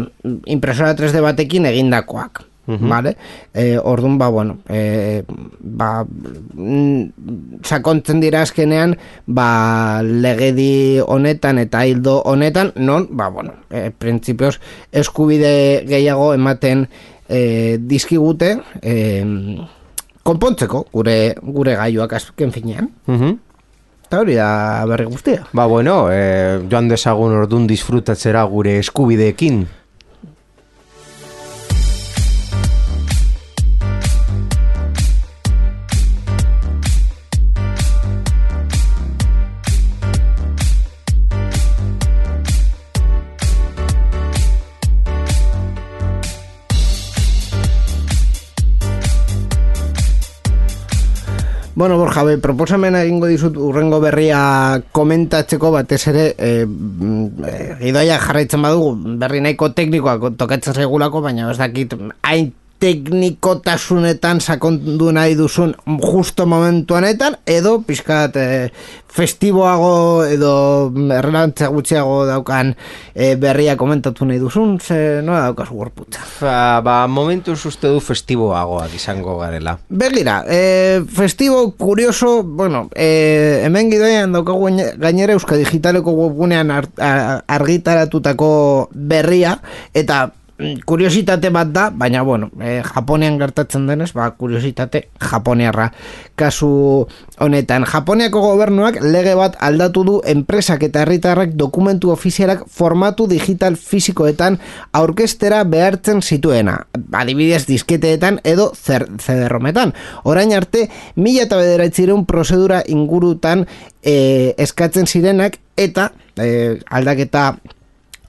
impresora 0.50 0.96
3D 0.98 1.22
batekin 1.22 1.70
egindakoak. 1.70 2.49
Vale? 2.66 3.16
E, 3.52 3.78
orduan, 3.78 4.16
ba, 4.18 4.28
bueno, 4.28 4.58
e, 4.68 5.24
ba, 5.58 6.04
mm, 6.04 7.64
sakontzen 7.66 8.20
dira 8.22 8.42
azkenean, 8.42 8.94
ba, 9.26 10.02
legedi 10.02 11.00
honetan 11.02 11.58
eta 11.58 11.82
hildo 11.88 12.20
honetan, 12.22 12.72
non, 12.76 13.08
ba, 13.10 13.28
bueno, 13.28 13.56
e, 13.70 13.90
printzipioz 13.90 14.60
eskubide 14.92 15.82
gehiago 15.88 16.32
ematen 16.36 16.86
e, 17.26 17.78
dizkigute, 17.80 18.54
e, 18.82 18.94
konpontzeko 20.22 20.86
gure 20.92 21.34
gure 21.42 21.76
gaiuak 21.78 22.12
azken 22.20 22.52
finean. 22.54 22.90
Eta 24.10 24.24
hori 24.24 24.34
da 24.34 24.82
berri 24.90 25.06
guztia. 25.06 25.44
Ba, 25.54 25.68
bueno, 25.70 26.08
eh, 26.10 26.58
joan 26.70 26.88
dezagun 26.90 27.34
ordun 27.38 27.68
disfrutatzera 27.70 28.42
gure 28.50 28.80
eskubideekin. 28.80 29.60
Bueno, 51.80 51.96
Borja, 51.96 52.22
be, 52.28 52.34
proposamen 52.36 52.92
egingo 52.98 53.24
dizut 53.30 53.54
urrengo 53.56 54.02
berria 54.04 54.40
komentatzeko 54.92 55.70
batez 55.72 56.02
ere 56.10 56.24
e, 56.36 56.50
gidoia 57.80 58.18
jarraitzen 58.20 58.60
badugu 58.66 59.14
berri 59.22 59.40
nahiko 59.40 59.70
teknikoak 59.78 60.34
tokatzen 60.36 60.76
zaigulako, 60.76 61.22
baina 61.24 61.48
ez 61.48 61.56
dakit 61.56 61.94
hain 62.20 62.50
teknikotasunetan 62.80 64.40
sakondu 64.40 65.10
nahi 65.12 65.34
duzun 65.38 65.74
justo 66.00 66.46
momentu 66.46 66.96
honetan, 66.96 67.36
edo 67.46 67.80
pixkat 67.86 68.36
e, 68.40 68.46
festiboago 69.10 70.24
edo 70.30 70.52
errelantza 71.16 71.66
gutxiago 71.72 72.22
daukan 72.28 72.72
e, 73.14 73.34
berria 73.36 73.76
komentatu 73.76 74.24
nahi 74.28 74.38
duzun, 74.40 74.78
ze 74.80 75.20
nola 75.26 75.42
daukazu 75.48 75.74
gorputza. 75.76 76.20
Ba, 76.40 76.80
ba 76.84 76.96
momentu 77.10 77.52
uste 77.52 77.88
du 77.90 78.00
festiboagoak 78.00 78.94
izango 78.96 79.36
garela. 79.42 79.76
Begira, 79.90 80.40
e, 80.48 81.02
festibo 81.06 81.72
kurioso, 81.76 82.42
bueno, 82.42 82.88
e, 82.94 83.62
hemen 83.66 83.90
gidoian 83.92 84.32
daukagu 84.32 84.68
gaine- 84.70 84.92
gainera 84.98 85.32
Euska 85.36 85.56
Digitaleko 85.60 86.12
webgunean 86.16 86.70
ar, 86.70 86.88
a- 86.98 87.40
argitaratutako 87.46 88.88
berria, 88.94 89.58
eta 89.94 90.30
kuriositate 90.86 91.50
bat 91.50 91.70
da, 91.72 91.88
baina 91.90 92.22
bueno, 92.22 92.50
e, 92.60 92.80
Japonean 92.84 93.38
gertatzen 93.40 93.86
denez, 93.88 94.12
ba, 94.12 94.30
kuriositate 94.36 95.08
Japoniarra. 95.20 95.90
Kasu 96.38 97.06
honetan, 97.40 97.84
Japoniako 97.88 98.42
gobernuak 98.44 99.00
lege 99.04 99.34
bat 99.38 99.56
aldatu 99.60 100.04
du 100.04 100.16
enpresak 100.28 100.84
eta 100.88 101.02
herritarrak 101.04 101.54
dokumentu 101.58 102.12
ofizialak 102.12 102.66
formatu 102.68 103.26
digital 103.30 103.76
fisikoetan 103.76 104.58
aurkestera 104.96 105.62
behartzen 105.64 106.22
zituena. 106.22 106.78
Adibidez 107.12 107.66
disketeetan 107.68 108.40
edo 108.44 108.70
zer, 108.74 109.06
CD-rometan. 109.18 109.94
Orain 110.24 110.52
arte, 110.56 110.88
mila 111.16 111.44
eta 111.48 111.60
bederatzireun 111.60 112.26
prozedura 112.28 112.82
ingurutan 112.86 113.66
e, 114.02 114.54
eskatzen 114.58 115.06
zirenak 115.06 115.60
eta 115.76 116.10
e, 116.36 116.80
aldaketa 116.90 117.54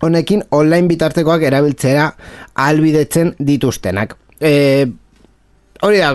honekin 0.01 0.43
online 0.51 0.87
bitartekoak 0.89 1.43
erabiltzera 1.47 2.09
albidetzen 2.55 3.35
dituztenak. 3.39 4.17
E, 4.41 4.87
hori 5.81 6.01
da, 6.01 6.11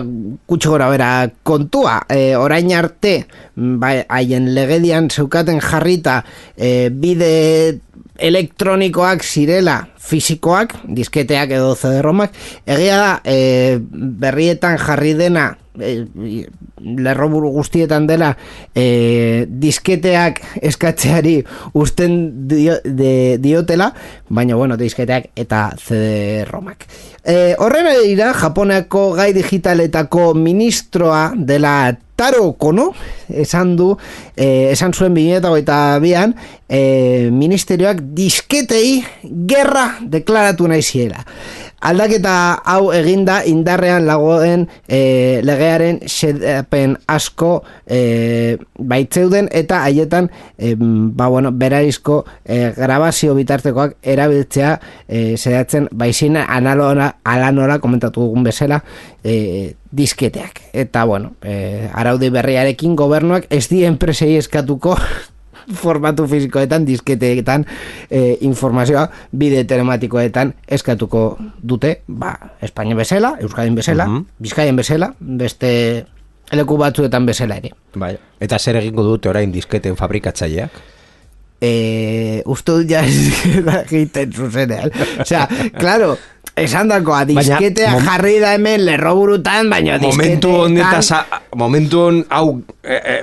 kutsu 0.47 0.71
gora 0.75 0.89
bera, 0.91 1.09
kontua, 1.43 1.99
e, 2.09 2.35
orain 2.39 2.71
arte, 2.75 3.17
bai, 3.55 3.99
haien 4.07 4.53
legedian 4.55 5.09
zeukaten 5.11 5.59
jarrita 5.63 6.21
e, 6.55 6.89
bide 6.89 7.79
elektronikoak 8.17 9.23
zirela 9.23 9.81
fisikoak, 10.07 10.73
disketeak 10.95 11.51
edo 11.57 11.75
CD-romak, 11.77 12.35
egia 12.65 12.97
da, 13.01 13.13
e, 13.27 13.77
berrietan 13.81 14.79
jarri 14.81 15.13
dena 15.19 15.51
e, 15.81 16.47
lerroburu 16.81 17.51
guztietan 17.55 18.07
dela 18.07 18.33
e, 18.75 19.45
disketeak 19.47 20.41
eskatzeari 20.61 21.41
usten 21.73 22.47
dio, 22.47 22.79
de, 22.83 23.37
diotela, 23.41 23.91
baina 24.29 24.55
bueno, 24.55 24.77
disketeak 24.77 25.31
eta 25.35 25.69
CD-romak. 25.77 26.87
E, 27.23 27.55
horren 27.59 27.89
dira, 28.03 28.33
Japoneako 28.37 29.11
gai 29.17 29.31
digitaletako 29.35 30.33
ministroa 30.37 31.31
dela 31.35 31.77
Taro 32.17 32.55
Kono, 32.57 32.95
esan 33.29 33.75
du, 33.77 33.91
eh, 34.35 34.71
esan 34.73 34.91
zuen 34.91 35.13
bineta 35.13 35.51
goita 35.53 35.99
bian, 36.01 36.33
eh, 36.67 37.29
ministerioak 37.31 38.01
disketei 38.17 39.05
gerra 39.21 39.99
deklaratu 40.01 40.67
nahi 40.67 40.81
ziela. 40.81 41.21
Aldaketa 41.77 42.63
hau 42.65 42.89
eginda 42.89 43.43
indarrean 43.45 44.07
lagoen 44.07 44.65
e, 44.89 45.41
legearen 45.45 45.99
xedapen 46.09 46.95
asko 47.05 47.51
e, 47.85 48.57
baitzeuden 48.79 49.49
eta 49.53 49.83
haietan 49.85 50.31
e, 50.57 50.73
ba, 50.77 51.27
bueno, 51.29 51.51
beraizko 51.53 52.23
e, 52.43 52.73
grabazio 52.77 53.37
bitartekoak 53.37 53.93
erabiltzea 54.01 54.73
e, 55.05 55.37
zedatzen 55.37 55.87
baizina 55.91 56.47
analora, 56.49 57.11
alanora 57.23 57.77
komentatu 57.79 58.25
dugun 58.25 58.49
bezala 58.49 58.81
e, 59.23 59.75
disketeak. 59.91 60.63
Eta 60.73 61.05
bueno, 61.05 61.35
e, 61.43 61.89
araudi 61.93 62.33
berriarekin 62.33 62.97
gobernuak 62.97 63.45
ez 63.53 63.67
di 63.69 63.85
enpresei 63.85 64.33
eskatuko 64.41 64.97
formatu 65.73 66.27
fizikoetan, 66.27 66.85
disketeetan 66.87 67.65
e, 68.09 68.37
informazioa 68.47 69.07
bide 69.31 69.63
telematikoetan 69.67 70.53
eskatuko 70.67 71.37
dute, 71.61 72.01
ba, 72.07 72.33
Espainia 72.61 72.95
bezala, 72.95 73.35
Euskadin 73.41 73.75
bezala, 73.75 74.07
uh 74.07 74.23
Bizkaien 74.39 74.75
bezala, 74.75 75.11
beste 75.19 76.05
eleku 76.51 76.77
batzuetan 76.77 77.25
bezala 77.25 77.57
ere. 77.59 77.73
Bai. 77.95 78.15
Eta 78.39 78.59
zer 78.59 78.79
egingo 78.79 79.03
dute 79.03 79.29
orain 79.29 79.51
disketen 79.51 79.97
fabrikatzaileak? 79.99 80.79
Eh, 81.57 82.43
uste 82.45 82.75
dut 82.75 82.91
ja 82.91 83.01
egiten 83.81 84.31
zuzenean. 84.31 84.91
O 85.19 85.25
sea, 85.25 85.47
claro, 85.79 86.15
esan 86.57 86.89
dakoa, 86.89 87.21
disketea 87.29 87.93
baina, 87.93 88.05
jarri 88.05 88.37
da 88.41 88.53
hemen 88.55 88.83
lerroburutan, 88.87 89.69
baina 89.69 89.97
momentu 90.01 90.53
disketeetan... 90.71 91.39
momentu 91.57 92.01
on, 92.01 92.19
hau, 92.33 92.61
eh, 92.83 92.97
eh, 92.97 93.21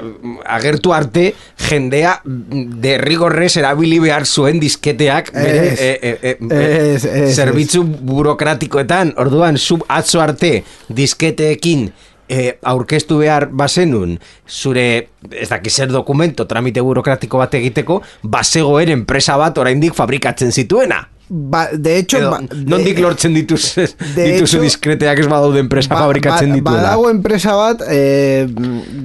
agertu 0.57 0.95
arte, 0.95 1.27
jendea 1.69 2.17
derrigorrez 2.25 3.53
erabili 3.61 3.99
behar 4.03 4.27
zuen 4.27 4.61
disketeak, 4.63 5.33
bere, 5.35 5.67
es, 5.73 5.81
eh, 5.81 5.99
eh, 6.01 6.17
eh, 6.39 6.95
es, 6.95 7.05
es, 7.05 7.37
zerbitzu 7.37 7.85
burokratikoetan, 7.85 9.15
orduan, 9.23 9.59
sub 9.59 9.87
atzo 9.89 10.23
arte, 10.23 10.57
disketeekin, 10.89 11.89
e, 12.29 12.59
aurkeztu 12.63 13.19
behar 13.21 13.49
bazenun 13.53 14.19
zure, 14.49 14.87
ez 15.31 15.49
daki 15.51 15.71
zer 15.71 15.93
dokumento 15.93 16.47
tramite 16.49 16.81
burokratiko 16.85 17.41
bat 17.43 17.55
egiteko 17.59 18.01
basegoen 18.23 18.95
enpresa 18.95 19.37
bat 19.41 19.59
oraindik 19.61 19.97
fabrikatzen 19.97 20.53
zituena 20.53 21.03
Ba, 21.29 21.69
de 21.73 21.97
hecho, 21.97 22.19
Edo, 22.19 22.31
ba, 22.31 22.41
non 22.69 22.83
dik 22.85 22.99
lortzen 23.01 23.33
dituz, 23.33 23.73
dituzu 24.17 24.61
diskreteak 24.61 25.23
ez 25.23 25.29
badaude 25.31 25.63
enpresa 25.63 25.95
ba, 25.95 26.03
fabrikatzen 26.05 26.51
ba, 26.53 26.59
dituela. 26.59 26.83
Badago 26.83 27.09
enpresa 27.09 27.55
bat, 27.57 27.85
eh, 27.89 28.45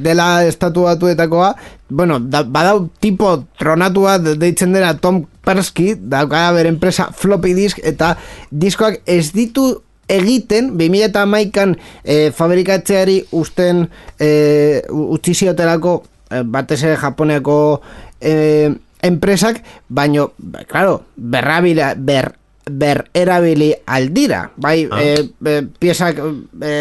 dela 0.03 0.43
estatu 0.43 0.84
batuetakoa, 0.89 1.53
bueno, 1.88 2.19
da, 2.19 2.43
badau 2.43 2.89
tipo 2.99 3.32
tronatu 3.58 4.03
bat 4.10 4.27
deitzen 4.41 4.75
dela 4.75 4.91
Tom 4.99 5.23
Persky, 5.47 5.93
daukara 5.95 6.51
ber 6.58 6.67
enpresa 6.67 7.08
floppy 7.15 7.55
disk, 7.55 7.79
eta 7.88 8.17
diskoak 8.51 8.99
ez 9.08 9.32
ditu 9.32 9.71
egiten, 10.12 10.73
2000 10.75 11.23
maikan 11.29 11.77
eh, 12.03 12.34
fabrikatzeari 12.36 13.21
usten 13.32 13.86
eh, 14.19 14.84
utzi 14.91 15.38
ziotelako 15.38 16.01
batez 16.45 16.84
ere 16.84 16.97
Japoneako 16.99 17.82
eh, 18.21 18.69
enpresak, 19.01 19.63
baino, 19.88 20.33
claro, 20.67 21.05
berrabila, 21.15 21.93
ber, 21.97 22.38
ber 22.69 23.03
erabili 23.13 23.71
aldira, 23.86 24.51
bai, 24.58 24.88
ah. 24.91 25.01
e, 25.01 25.29
e, 25.45 25.55
piezak 25.79 26.19
e, 26.21 26.73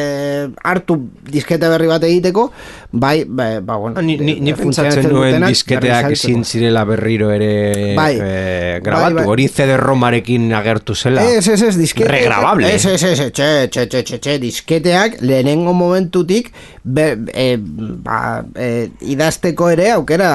hartu 0.64 0.98
diskete 1.29 1.70
berri 1.72 1.88
bat 1.90 2.05
egiteko, 2.09 2.48
bai, 2.92 3.24
bai 3.24 3.61
ba, 3.61 3.77
bueno, 3.77 4.03
ni, 4.03 4.16
ni, 4.16 4.38
ni 4.40 4.55
pentsatzen 4.57 5.09
nuen 5.12 5.44
disketeak 5.48 6.12
ezin 6.14 6.44
zirela 6.44 6.85
berriro 6.88 7.31
ere 7.35 7.94
bai, 7.98 8.12
e, 8.16 8.81
grabatu, 8.85 9.18
bai, 9.18 9.22
bai. 9.22 9.27
hori 9.33 9.48
CD-romarekin 9.48 10.48
agertu 10.57 10.94
zela. 10.94 11.24
Ez, 11.24 11.46
ez, 11.48 11.61
ez, 11.62 11.74
diskete. 11.79 12.11
Regrabable. 12.12 12.72
Ez, 12.72 12.85
ez, 12.87 13.03
ez, 13.03 13.31
txe, 13.33 13.51
txe, 13.72 13.87
txe, 13.88 14.03
txe, 14.03 14.18
txe, 14.18 14.38
disketeak 14.42 15.20
lehenengo 15.24 15.74
momentutik 15.77 16.53
be, 16.83 17.11
e, 17.35 17.48
ba, 18.05 18.44
e, 18.57 18.88
idazteko 19.12 19.68
ere 19.74 19.90
aukera 19.92 20.31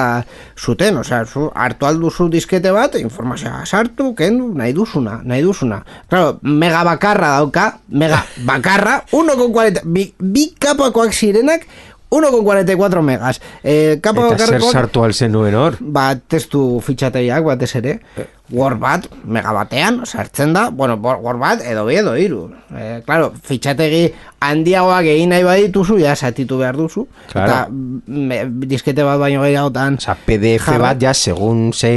zuten, 0.58 0.98
osea, 1.02 1.24
zu, 1.26 1.48
hartu 1.54 1.88
alduzu 1.88 2.28
diskete 2.32 2.72
bat, 2.74 2.98
informazioa 3.00 3.64
sartu, 3.66 4.12
kendu, 4.18 4.50
nahi 4.56 4.74
duzuna, 4.76 5.20
nahi 5.24 5.43
duzuna. 5.44 5.82
Claro, 6.10 6.38
mega 6.42 6.82
bakarra 6.86 7.36
dauka, 7.38 7.78
mega 7.88 8.22
bakarra, 8.50 9.02
1,40, 9.12 9.84
bi, 9.84 10.08
bi 10.18 10.48
kapakoak 10.58 11.12
zirenak, 11.14 11.66
1,44 12.14 13.02
megas. 13.02 13.40
Eh, 13.62 13.98
Eta 13.98 14.46
zer 14.46 14.62
sartu 14.62 15.02
alzenuen 15.02 15.54
hor? 15.58 15.76
Ba, 15.80 16.12
testu 16.14 16.80
fitxateiak 16.84 17.44
batez 17.46 17.74
ere. 17.80 17.98
Eh. 18.16 18.26
Word 18.52 18.76
bat, 18.76 19.06
megabatean, 19.24 20.02
sartzen 20.04 20.52
da, 20.52 20.68
bueno, 20.68 20.98
Word 21.00 21.40
bat, 21.40 21.62
edo 21.64 21.86
bi, 21.88 21.96
edo 21.96 22.12
iru. 22.20 22.42
Eh, 22.76 23.00
claro, 23.06 23.30
fitxategi 23.40 24.10
handiagoak 24.44 25.06
egin 25.08 25.30
nahi 25.32 25.46
badituzu, 25.46 25.96
ja, 26.02 26.12
satitu 26.12 26.58
behar 26.60 26.76
duzu. 26.76 27.06
Claro. 27.30 27.46
Eta 27.48 27.68
me, 27.70 28.42
diskete 28.68 29.06
bat 29.06 29.16
baino 29.22 29.40
gehiagotan. 29.46 29.96
Osa, 29.96 30.16
PDF 30.26 30.66
jarra. 30.66 30.90
bat, 30.90 31.00
ja, 31.00 31.14
segun 31.16 31.70
ze... 31.72 31.94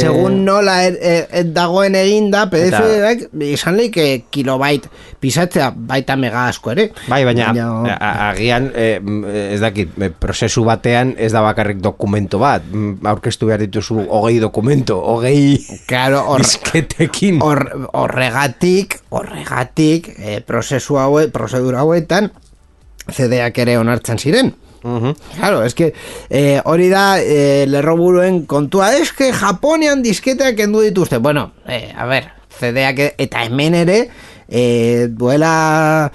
Segun 0.00 0.38
nola 0.46 0.78
er, 0.86 0.96
er, 0.96 1.26
er 1.42 1.50
dagoen 1.52 1.98
eginda, 2.00 2.46
PDF 2.48 2.80
bat, 3.04 3.26
izan 3.50 3.76
leik 3.76 4.00
kilobait 4.32 4.88
pisatzea 5.20 5.68
baita 5.76 6.16
mega 6.16 6.46
asko 6.48 6.72
ere. 6.72 6.88
Bai, 7.10 7.20
baina, 7.28 7.50
agian, 8.30 8.70
eh, 8.72 8.96
ez 9.50 9.60
dakit, 9.60 9.92
prozesu 10.22 10.64
batean 10.64 11.12
ez 11.20 11.28
da 11.36 11.44
bakarrik 11.44 11.84
dokumento 11.84 12.40
bat, 12.40 12.64
aurkeztu 13.12 13.52
behar 13.52 13.66
dituzu 13.66 14.00
hogei 14.08 14.40
dokumento, 14.40 14.96
hogei 14.96 15.58
claro, 15.90 16.22
or, 16.32 16.44
disketekin. 16.46 17.42
Or, 17.42 17.90
horregatik, 17.92 19.00
horregatik, 19.10 20.14
eh, 20.16 20.40
prozesu 20.46 21.00
haue, 21.02 21.26
prozedura 21.34 21.82
hauetan, 21.82 22.30
CD-ak 23.10 23.58
ere 23.66 23.78
onartzen 23.82 24.22
ziren. 24.22 24.54
Uh 24.82 25.12
Claro, 25.36 25.62
es 25.62 25.74
que 25.74 25.92
eh, 26.30 26.62
hori 26.64 26.88
da 26.88 27.20
eh, 27.20 27.66
lerroburuen 27.68 28.46
kontua 28.46 28.94
es 28.96 29.12
que 29.12 29.32
Japonian 29.32 30.00
disketeak 30.02 30.56
kendu 30.56 30.80
dituzte 30.80 31.18
bueno, 31.18 31.52
eh, 31.66 31.92
a 31.92 32.06
ver, 32.06 32.30
CD-ak 32.48 33.20
eta 33.20 33.44
hemen 33.44 33.76
ere 33.76 33.98
eh, 34.48 35.08
duela 35.10 36.10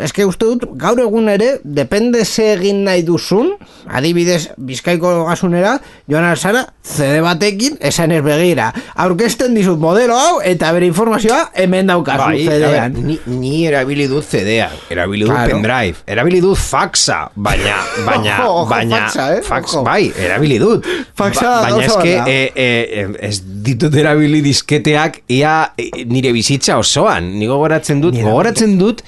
eske 0.00 0.24
uste 0.26 0.46
dut, 0.46 0.64
gaur 0.80 0.98
egun 1.02 1.28
ere, 1.28 1.58
depende 1.64 2.24
ze 2.24 2.52
egin 2.54 2.82
nahi 2.86 3.02
duzun, 3.04 3.52
adibidez, 3.92 4.48
bizkaiko 4.56 5.24
gasunera, 5.28 5.74
joan 6.08 6.24
alzara, 6.24 6.64
CD 6.82 7.20
batekin, 7.22 7.76
esan 7.80 8.12
ez 8.16 8.22
begira. 8.24 8.70
Aurkesten 9.04 9.54
dizut 9.54 9.78
modelo 9.82 10.16
hau, 10.18 10.40
eta 10.44 10.72
bere 10.72 10.86
informazioa 10.88 11.50
hemen 11.54 11.86
daukazu 11.90 12.24
Bai, 12.24 12.44
CD-an. 12.46 12.96
ni, 13.06 13.18
ni 13.26 13.66
erabili 13.68 14.08
dut 14.10 14.24
CD-a, 14.28 14.70
erabili 14.90 15.26
dut 15.26 15.32
Claro. 15.34 15.56
pendrive, 15.58 16.02
erabili 16.06 16.40
dut 16.40 16.56
faxa, 16.58 17.28
baina, 17.36 17.76
baina, 18.08 18.38
Ojo, 18.44 18.52
ojo, 18.62 18.68
baina, 18.70 19.02
faxa, 19.08 19.28
eh, 19.36 19.42
fax, 19.42 19.74
ojo. 19.74 19.84
bai, 19.86 20.12
erabili 20.16 20.58
dut. 20.62 20.86
Faxa 21.18 21.58
baina 21.66 21.76
oso 21.82 21.98
eske, 22.00 22.16
e, 22.26 22.38
e, 22.54 23.06
ez 23.28 23.36
ditut 23.62 23.94
erabili 23.94 24.40
disketeak 24.44 25.22
ia 25.28 25.72
e, 25.78 25.90
nire 26.04 26.32
bizitza 26.34 26.78
osoan. 26.80 27.32
Ni 27.38 27.46
gogoratzen 27.50 28.00
dut, 28.02 28.16
gogoratzen 28.18 28.78
dut, 28.80 29.02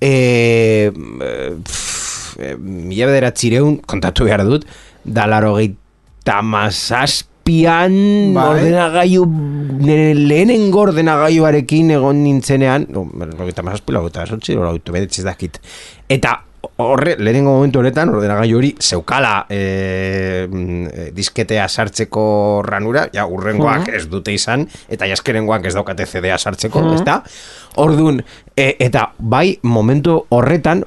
e, 0.00 0.90
e, 2.40 2.54
mila 2.58 3.10
bederatzireun, 3.10 3.80
kontatu 3.86 4.24
behar 4.28 4.44
dut, 4.48 4.66
da 5.04 5.26
laro 5.26 5.54
mazazpian 6.42 7.94
Bai. 8.34 8.44
ordenagailu 8.50 9.24
nire 9.80 10.12
lehenengo 10.14 10.84
ordenagailuarekin 10.86 11.90
egon 11.96 12.22
nintzenean 12.24 12.86
no, 12.92 13.06
logeita 13.14 13.64
mazazpi, 13.66 13.96
logeita 13.96 14.26
sortzi, 14.26 14.56
dakit 15.24 15.58
eta 16.08 16.36
horre, 16.76 17.16
lehenengo 17.18 17.52
momentu 17.56 17.80
horretan 17.80 18.12
ordenagailu 18.12 18.58
hori 18.58 18.70
zeukala 18.80 19.46
e, 19.48 20.48
disketea 21.16 21.66
sartzeko 21.68 22.24
ranura, 22.66 23.06
ja 23.14 23.26
urrengoak 23.26 23.88
ez 23.94 24.06
dute 24.12 24.34
izan, 24.34 24.66
eta 24.88 25.08
jaskerengoak 25.10 25.66
ez 25.70 25.74
daukate 25.76 26.06
CD-a 26.08 26.38
sartzeko, 26.38 26.84
ezta? 26.94 27.20
Ordun 27.80 28.20
e, 28.56 28.76
eta 28.78 29.06
bai 29.18 29.58
momentu 29.62 30.16
horretan 30.36 30.82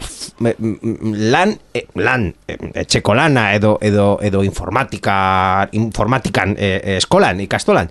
lan 1.34 1.56
e, 1.74 1.86
lan 1.96 2.28
e, 2.48 2.58
etxeko 2.84 3.16
lana 3.18 3.50
edo 3.56 3.78
edo 3.82 4.18
edo 4.22 4.44
informatika 4.44 5.70
informatikan 5.72 6.58
e, 6.58 6.76
e, 6.76 6.98
eskolan 7.02 7.42
ikastolan 7.46 7.90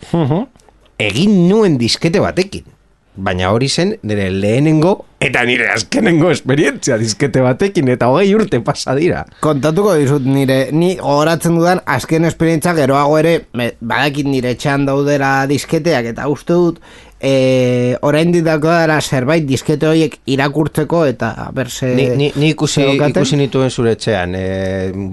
egin 1.03 1.49
nuen 1.49 1.79
diskete 1.81 2.21
batekin 2.23 2.72
baina 3.17 3.51
hori 3.53 3.69
zen 3.69 3.97
nire 4.03 4.31
lehenengo 4.31 4.95
eta 5.23 5.45
nire 5.47 5.69
azkenengo 5.71 6.33
esperientzia 6.35 6.97
diskete 6.99 7.43
batekin 7.45 7.91
eta 7.93 8.09
hogei 8.11 8.33
urte 8.35 8.59
pasa 8.65 8.97
dira. 8.99 9.23
Kontatuko 9.45 9.95
dizut 10.01 10.27
nire, 10.27 10.73
ni 10.73 10.97
gogoratzen 10.99 11.55
dudan 11.59 11.83
azken 11.87 12.27
esperientzia 12.27 12.75
geroago 12.75 13.21
ere, 13.21 13.37
badakit 13.53 14.27
nire 14.27 14.57
etxean 14.57 14.89
daudera 14.89 15.35
disketeak 15.51 16.11
eta 16.15 16.27
uste 16.33 16.59
dut 16.59 16.83
e, 17.23 17.97
orain 18.03 18.33
ditako 18.35 18.67
dara 18.73 18.97
zerbait 19.01 19.45
diskete 19.47 19.87
horiek 19.87 20.17
irakurtzeko 20.27 21.05
eta 21.07 21.29
berse 21.55 21.93
ni, 21.95 22.09
ni, 22.19 22.31
ni 22.35 22.49
ikusi, 22.51 22.83
ikusi 22.99 23.39
nituen 23.39 23.71
zure 23.71 23.93
etxean 23.95 24.35
e, 24.35 24.43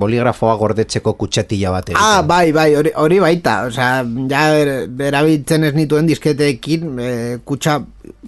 boligrafoa 0.02 0.56
gordetzeko 0.58 1.14
kutxatila 1.20 1.72
bat 1.76 1.92
egiten. 1.94 2.02
Ah, 2.04 2.24
bai, 2.26 2.52
bai, 2.56 2.72
hori, 2.80 2.92
hori 2.98 3.20
baita, 3.22 3.60
osea, 3.70 3.92
ja 4.32 4.44
er- 4.58 4.90
erabiltzen 5.12 5.70
ez 5.70 5.74
nituen 5.78 6.10
disketeekin, 6.10 6.90
e, 7.00 7.14
kutsa, 7.46 7.78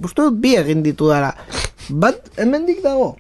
uste 0.04 0.22
dut 0.28 0.38
bi 0.44 0.54
egin 0.62 0.84
ditu 0.86 1.10
dara. 1.10 1.34
Bat, 1.90 2.30
hemendik 2.38 2.84
dago? 2.86 3.16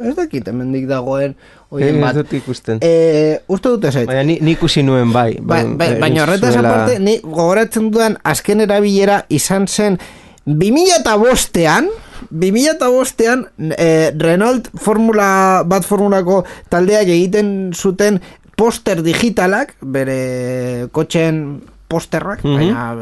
Ez 0.00 0.14
dakit 0.16 0.46
hemendik 0.48 0.86
dagoen, 0.88 1.34
oien 1.70 1.96
Eh, 1.96 2.00
bat. 2.00 2.10
ez 2.10 2.16
dut 2.22 2.32
ikusten. 2.32 2.78
E, 2.80 3.40
uste 3.46 3.68
dut 3.68 3.84
ez 3.84 3.94
Baina 4.06 4.22
ni, 4.22 4.38
ni 4.40 4.50
ikusi 4.56 4.82
nuen 4.82 5.12
bai. 5.12 5.36
Ba, 5.40 5.62
ba, 5.64 5.86
eh, 5.86 5.98
baina 6.00 6.22
horretaz 6.24 6.54
zuela- 6.54 6.68
aparte, 6.72 6.98
ni 6.98 7.18
gogoratzen 7.22 7.90
dudan 7.90 8.16
azken 8.24 8.60
erabilera 8.60 9.24
izan 9.28 9.66
zen 9.68 9.98
2005ean, 10.46 11.88
2005ean 12.30 13.46
eh, 13.76 14.12
Renault 14.18 14.68
Formula 14.78 15.62
bat 15.66 15.84
formulako 15.84 16.44
taldeak 16.72 17.08
egiten 17.08 17.72
zuten 17.74 18.20
poster 18.56 19.02
digitalak, 19.02 19.74
bere 19.80 20.88
kotxen 20.92 21.62
posterrak, 21.88 22.40
baina 22.42 22.94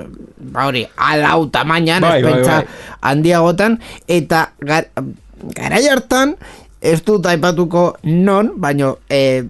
ba 0.52 0.64
hori, 0.66 0.82
alau 0.96 1.46
tamainan, 1.50 2.02
Bai, 2.02 2.18
ez 2.18 2.24
bai, 2.26 2.42
bai. 2.42 2.64
handiagotan, 3.06 3.78
eta 4.08 4.52
gar, 4.66 4.88
garai 5.54 5.84
hartan, 5.88 6.34
ez 6.80 7.00
dut 7.04 7.26
aipatuko 7.26 7.96
non, 8.08 8.54
baino, 8.60 8.96
e, 9.08 9.44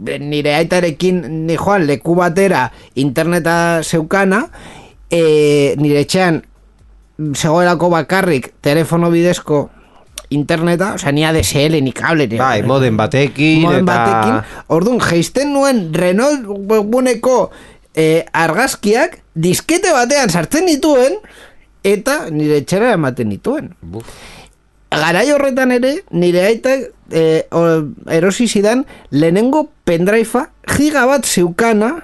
nire 0.00 0.54
aitarekin 0.56 1.22
ni 1.46 1.56
joan 1.58 1.86
leku 1.88 2.14
batera 2.16 2.68
interneta 2.94 3.82
zeukana, 3.82 4.46
e, 5.10 5.74
nire 5.80 6.06
etxean 6.06 6.40
zegoelako 7.34 7.90
bakarrik 7.92 8.52
telefono 8.64 9.10
bidezko 9.10 9.68
interneta, 10.30 10.94
osea, 10.94 11.12
ni 11.12 11.24
ADSL, 11.26 11.80
ni 11.82 11.92
kable, 11.92 12.28
ni 12.30 12.38
Bai, 12.38 12.62
moden 12.62 12.96
batekin 12.96 13.64
moden 13.64 13.82
eta... 13.82 13.90
batekin, 13.90 14.64
orduan, 14.70 15.00
geisten 15.02 15.52
nuen 15.52 15.88
Renault 15.94 16.46
webguneko 16.70 17.50
eh, 17.94 18.22
argazkiak 18.32 19.18
diskete 19.34 19.92
batean 19.94 20.30
sartzen 20.30 20.70
dituen 20.70 21.18
eta 21.82 22.28
nire 22.30 22.60
etxera 22.62 22.94
ematen 22.94 23.32
dituen. 23.34 23.72
Buf. 23.82 24.06
Garai 24.90 25.28
horretan 25.30 25.70
ere, 25.70 26.00
nire 26.10 26.42
aita 26.48 26.72
eh, 27.10 27.46
o- 27.54 27.84
erosi 28.10 28.48
zidan 28.48 28.84
lehenengo 29.10 29.68
pendrive 29.86 30.46
giga 30.76 31.04
bat 31.06 31.24
zeukana 31.26 32.00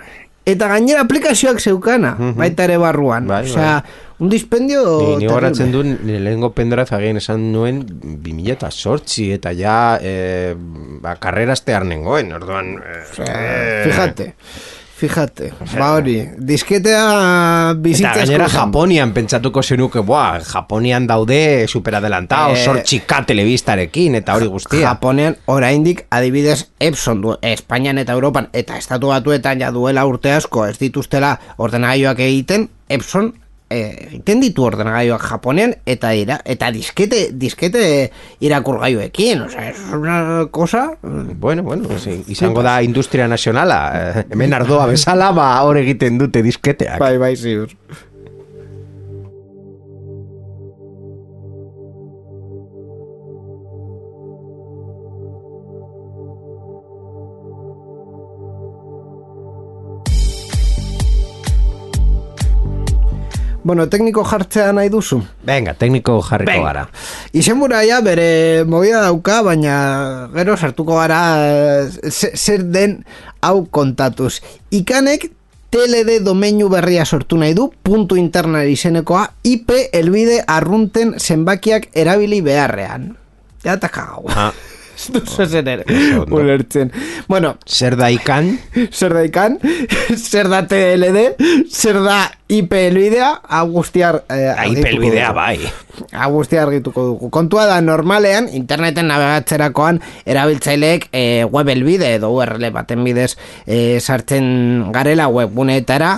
eta 0.47 0.69
gainera 0.71 1.01
aplikazioak 1.03 1.59
zeukana, 1.59 2.13
baita 2.39 2.65
ere 2.69 2.77
barruan. 2.79 3.27
Bai, 3.27 3.43
Osea, 3.51 3.81
un 4.23 4.29
dispendio 4.31 4.85
Ni, 5.19 5.25
ni 5.25 5.27
horatzen 5.27 5.73
duen, 5.75 5.97
nire 6.07 6.21
lehenengo 6.23 6.53
pendrive 6.55 6.95
agian 6.95 7.19
esan 7.19 7.49
nuen 7.51 7.81
2000 8.23 8.53
eta 8.55 8.71
sortzi, 8.71 9.33
eta 9.35 9.51
ja 9.59 9.99
e, 10.01 10.55
ba, 11.03 11.17
karrerazte 11.19 11.75
nengoen, 11.83 12.31
orduan... 12.39 12.77
E, 12.79 13.83
Fíjate, 13.89 14.29
fíjate, 14.97 15.53
ba 15.77 15.91
hori, 15.95 16.15
disketea 16.39 17.01
Eta 17.07 17.75
bizitza 17.85 18.15
gainera 18.15 18.47
askotan. 18.47 18.69
Japonian 18.71 19.13
pentsatuko 19.13 19.63
zenuke, 19.63 20.01
buah, 20.01 20.41
Japonian 20.41 21.07
daude 21.07 21.67
superadelantao, 21.69 22.55
Eh, 22.55 22.65
sortxika 22.65 23.23
telebistarekin, 23.29 24.15
eta 24.15 24.35
hori 24.35 24.47
guztia. 24.47 24.81
Japonean 24.89 25.37
oraindik 25.47 26.07
adibidez 26.11 26.71
Epson 26.81 27.21
du 27.21 27.37
Espainian 27.43 27.99
eta 27.99 28.13
Europan 28.17 28.49
eta 28.53 28.79
estatu 28.79 29.09
batuetan 29.13 29.61
ja 29.61 29.71
duela 29.71 30.07
urte 30.07 30.33
asko 30.33 30.67
ez 30.67 30.79
dituztela 30.79 31.39
ordenagailuak 31.59 32.19
egiten 32.21 32.71
Epson 32.89 33.35
eh, 33.71 34.09
egiten 34.09 34.41
ditu 34.41 34.65
ordenagailuak 34.67 35.23
Japonean 35.23 35.75
eta 35.87 36.13
dira 36.15 36.39
eta 36.45 36.71
diskete 36.75 37.31
diskete 37.33 38.13
irakurgailuekin, 38.41 39.43
o 39.43 39.49
sea, 39.51 39.71
es 39.71 39.81
una 39.93 40.47
cosa 40.51 40.99
Bueno, 41.03 41.63
bueno, 41.63 41.89
pues, 41.89 42.07
izango 42.07 42.63
da 42.63 42.83
industria 42.83 43.29
nazionala. 43.29 43.79
Eh, 43.95 44.25
hemen 44.31 44.55
ardoa 44.55 44.87
bezala, 44.87 45.31
ba, 45.33 45.63
hor 45.63 45.79
egiten 45.79 46.19
dute 46.19 46.43
disketeak. 46.43 46.99
bai 46.99 47.17
bai 47.19 47.37
ziur. 47.37 47.71
Bueno, 63.67 63.89
tekniko 63.91 64.23
jartzea 64.23 64.69
nahi 64.77 64.89
duzu? 64.93 65.17
Venga, 65.43 65.73
tekniko 65.75 66.21
jarriko 66.23 66.53
Venga. 66.53 66.67
gara. 66.69 66.85
Izenbura 67.35 67.81
ja 67.83 67.99
bere 68.05 68.63
movida 68.65 69.01
dauka, 69.03 69.41
baina 69.43 70.29
gero 70.37 70.55
sartuko 70.57 70.95
gara 71.01 71.19
eh, 71.49 71.89
ze- 72.11 72.31
zer 72.39 72.63
den 72.71 73.01
hau 73.43 73.65
kontatuz. 73.67 74.39
Ikanek 74.71 75.33
TLD 75.75 76.21
domeinu 76.23 76.69
berria 76.71 77.05
sortu 77.05 77.37
nahi 77.43 77.57
du, 77.59 77.73
puntu 77.83 78.15
interna 78.17 78.63
izenekoa, 78.71 79.25
IP 79.43 79.73
elbide 79.93 80.45
arrunten 80.47 81.17
zenbakiak 81.19 81.89
erabili 81.93 82.39
beharrean. 82.47 83.17
Ja 83.65 83.75
eta 83.75 83.89
kagau. 83.91 84.29
Ah, 84.31 84.53
Ez 84.97 85.11
duzu 85.13 85.45
zer 85.45 85.67
ere, 85.69 85.85
ulertzen. 86.33 86.91
Bueno, 87.29 87.57
zer 87.69 87.99
da 88.01 88.09
ikan? 88.11 88.55
zer 88.89 89.13
da 89.13 89.25
ikan, 89.27 89.59
zer 90.31 90.49
da 90.49 90.63
TLD, 90.67 91.27
zer 91.69 92.01
da 92.01 92.23
IP 92.49 92.73
elbidea, 92.79 93.29
hau 93.59 93.67
guztiar... 93.75 94.23
Eh, 94.33 94.55
pelbidea, 94.81 95.29
dugu. 95.29 95.37
bai. 95.37 95.59
Agustia 96.13 96.63
argituko 96.63 97.05
dugu. 97.11 97.31
Kontua 97.35 97.67
da 97.69 97.81
normalean 97.85 98.49
interneten 98.55 99.11
navegatzerakoan 99.11 100.01
erabiltzaileek 100.25 101.09
e, 101.13 101.45
web 101.45 101.69
elbide 101.75 102.15
edo 102.17 102.33
URL 102.33 102.71
baten 102.73 103.05
bidez 103.05 103.35
e, 103.67 104.01
sartzen 104.01 104.93
garela 104.97 105.29
webguneetara, 105.33 106.17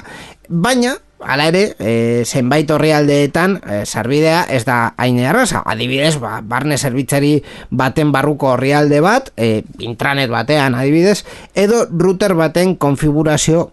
baina 0.48 0.94
Hala 1.18 1.48
ere, 1.50 1.62
e, 1.82 2.22
zenbait 2.24 2.70
orrialdeetan 2.70 3.56
e, 3.58 3.80
sarbidea 3.86 4.44
ez 4.54 4.62
da 4.68 4.94
hain 4.96 5.18
erraza. 5.18 5.64
Adibidez, 5.66 6.14
ba, 6.22 6.38
barne 6.46 6.78
zerbitzari 6.78 7.32
baten 7.70 8.12
barruko 8.14 8.52
orrialde 8.54 9.00
bat, 9.02 9.32
e, 9.36 9.64
intranet 9.82 10.30
batean 10.30 10.78
adibidez, 10.78 11.24
edo 11.58 11.86
router 11.90 12.36
baten 12.38 12.76
konfigurazio 12.76 13.72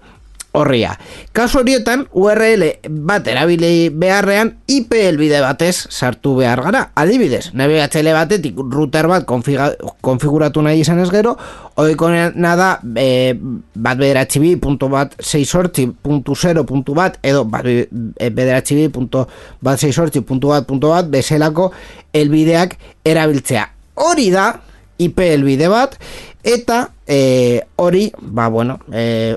horria. 0.56 0.96
Kasu 1.36 1.60
horietan, 1.62 2.06
URL 2.16 2.66
bat 3.06 3.28
erabili 3.28 3.90
beharrean 3.92 4.54
IP 4.72 4.96
helbide 4.98 5.42
batez 5.44 5.88
sartu 5.90 6.36
behar 6.40 6.62
gara. 6.66 6.86
Adibidez, 6.96 7.50
nabigatzaile 7.54 8.14
batetik 8.16 8.60
router 8.72 9.10
bat 9.12 9.28
konfiguratu 9.28 10.64
nahi 10.66 10.82
izan 10.84 11.02
ez 11.04 11.10
gero, 11.14 11.36
oiko 11.82 12.10
nada 12.36 12.70
e, 12.96 13.36
bat 13.36 14.00
bederatzi 14.00 14.40
bi 14.40 14.56
punto 14.62 14.90
bat 14.92 15.16
seisortzi 15.20 15.90
puntu 15.90 16.36
zero 16.36 16.64
puntu 16.66 16.96
bat 16.96 17.20
edo 17.24 17.44
bat 17.44 17.68
e, 17.68 18.30
bederatzi 18.30 18.80
bi 18.80 18.88
punto 18.90 19.26
bat 19.62 19.80
seisortzi 19.80 20.24
puntu 20.24 20.54
bat 20.54 20.68
puntu 20.68 20.94
bat 20.96 21.10
bezelako 21.12 21.72
helbideak 22.16 22.78
erabiltzea. 23.06 23.68
Hori 23.96 24.30
da, 24.32 24.54
IP 25.00 25.20
helbide 25.20 25.68
bat, 25.72 25.98
eta 26.46 26.86
e, 27.08 27.62
hori, 27.76 28.12
ba 28.22 28.48
bueno, 28.48 28.80
e, 28.94 29.36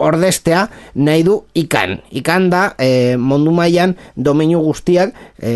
ordestea 0.00 0.66
nahi 0.94 1.24
du 1.26 1.40
ikan. 1.54 1.98
Ikan 2.10 2.50
da 2.52 2.70
e, 2.78 3.16
mundu 3.16 3.52
mailan 3.54 3.96
domeinu 4.16 4.62
guztiak 4.64 5.14
e, 5.38 5.52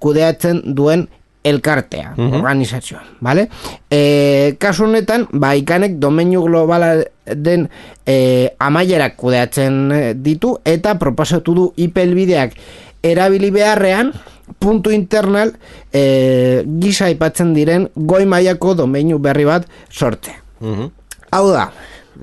kudeatzen 0.00 0.62
duen 0.76 1.08
elkartea, 1.48 2.14
mm 2.16 2.34
organizazioa, 2.38 3.02
vale? 3.24 3.46
E, 3.90 4.56
kasu 4.60 4.84
honetan, 4.88 5.26
ba, 5.32 5.54
ikanek 5.56 5.96
domeinu 6.02 6.42
globala 6.44 6.96
den 7.24 7.68
e, 8.04 8.50
amaierak 8.58 9.16
kudeatzen 9.16 9.78
ditu 10.22 10.56
eta 10.66 10.96
proposatu 11.00 11.54
du 11.54 11.68
ipelbideak 11.76 12.58
erabili 13.06 13.50
beharrean 13.54 14.12
puntu 14.58 14.90
internal 14.90 15.54
e, 15.92 16.64
gisa 16.82 17.08
aipatzen 17.08 17.54
diren 17.54 17.88
goi 17.94 18.24
mailako 18.26 18.74
domeinu 18.82 19.18
berri 19.22 19.48
bat 19.48 19.68
sorte. 19.90 20.34
Mm 20.60 20.94
Hau 21.28 21.50
da, 21.52 21.66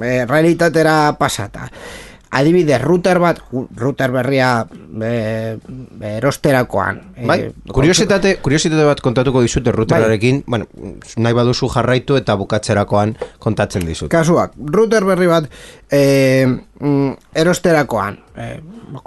e, 0.02 0.26
realitatera 0.26 1.16
pasata. 1.20 1.70
Adibidez, 2.36 2.82
router 2.82 3.20
bat, 3.24 3.38
router 3.80 4.12
berria 4.12 4.66
e, 5.00 5.56
erosterakoan. 6.18 6.98
E, 7.16 7.28
bai, 7.30 7.38
kuriositate, 7.72 8.34
kuriositate 8.44 8.84
bat 8.84 9.00
kontatuko 9.00 9.44
dizute 9.46 9.72
routerarekin, 9.72 10.42
bai. 10.44 10.58
bueno, 10.66 10.98
nahi 11.16 11.38
baduzu 11.38 11.70
jarraitu 11.72 12.18
eta 12.20 12.36
bukatzerakoan 12.36 13.16
kontatzen 13.40 13.88
dizut. 13.88 14.12
Kasuak, 14.12 14.58
router 14.58 15.08
berri 15.08 15.30
bat 15.32 15.48
e, 15.88 16.02
erosterakoan 17.46 18.20
e, 18.36 18.50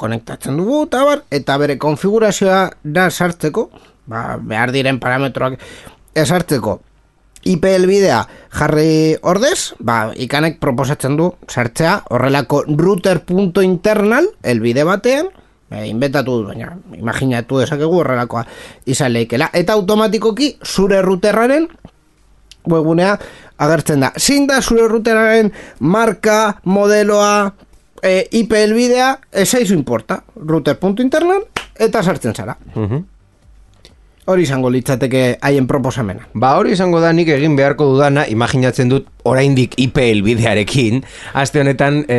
konektatzen 0.01 0.57
dugu, 0.57 0.87
eta, 0.88 1.05
bar, 1.05 1.24
eta 1.29 1.61
bere 1.61 1.77
konfigurazioa 1.77 2.62
da 2.83 3.11
sartzeko, 3.11 3.68
ba, 4.09 4.24
behar 4.40 4.72
diren 4.72 5.03
parametroak 5.03 5.61
esartzeko, 6.16 6.79
IP 7.44 7.64
elbidea 7.70 8.22
jarri 8.59 9.16
ordez, 9.22 9.74
ba, 9.79 10.12
ikanek 10.16 10.59
proposatzen 10.62 11.16
du 11.18 11.31
sartzea 11.48 12.01
horrelako 12.11 12.64
router.internal 12.68 14.31
elbide 14.42 14.85
batean, 14.88 15.31
e, 15.70 15.87
inbetatu 15.88 16.40
du, 16.40 16.48
baina 16.51 16.72
imaginatu 16.96 17.61
dezakegu 17.62 18.01
horrelakoa 18.03 18.44
izan 18.87 19.12
leikela, 19.14 19.51
eta 19.53 19.77
automatikoki 19.79 20.57
zure 20.64 21.03
routerraren 21.03 21.68
webunea 22.68 23.14
agertzen 23.59 24.03
da. 24.05 24.12
Zin 24.18 24.46
da 24.46 24.61
zure 24.62 24.88
routerraren 24.88 25.53
marka, 25.81 26.59
modeloa, 26.64 27.53
e, 28.03 28.27
IP 28.40 28.53
elbidea, 28.59 29.14
esaizu 29.33 29.74
importa, 29.74 30.22
router.internal, 30.37 31.46
eta 31.79 32.03
sartzen 32.03 32.35
zara. 32.35 32.59
Uh 32.74 33.05
hori 34.29 34.45
izango 34.45 34.69
litzateke 34.71 35.38
haien 35.41 35.67
proposamena. 35.67 36.27
Ba 36.35 36.55
hori 36.61 36.75
izango 36.77 37.01
da 37.01 37.14
nik 37.17 37.31
egin 37.33 37.57
beharko 37.57 37.87
dudana, 37.95 38.27
imaginatzen 38.29 38.91
dut 38.93 39.09
oraindik 39.29 39.75
IP 39.81 39.99
elbidearekin, 40.01 41.03
aste 41.37 41.61
honetan 41.61 42.01
e, 42.09 42.19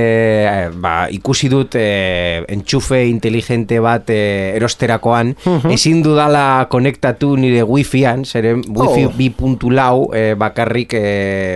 ba, 0.81 0.93
ikusi 1.13 1.49
dut 1.49 1.77
e, 1.79 2.43
entxufe 2.53 2.99
inteligente 3.09 3.79
bat 3.81 4.09
e, 4.13 4.19
erosterakoan, 4.57 5.35
uh 5.45 5.57
ezin 5.69 6.01
dudala 6.03 6.65
konektatu 6.71 7.35
nire 7.37 7.61
wifian, 7.67 8.23
zeren 8.25 8.63
wifi 8.65 9.05
oh. 9.05 9.13
bi 9.15 9.29
puntu 9.35 9.69
lau 9.73 10.09
e, 10.15 10.33
bakarrik 10.39 10.95
e, 10.97 11.03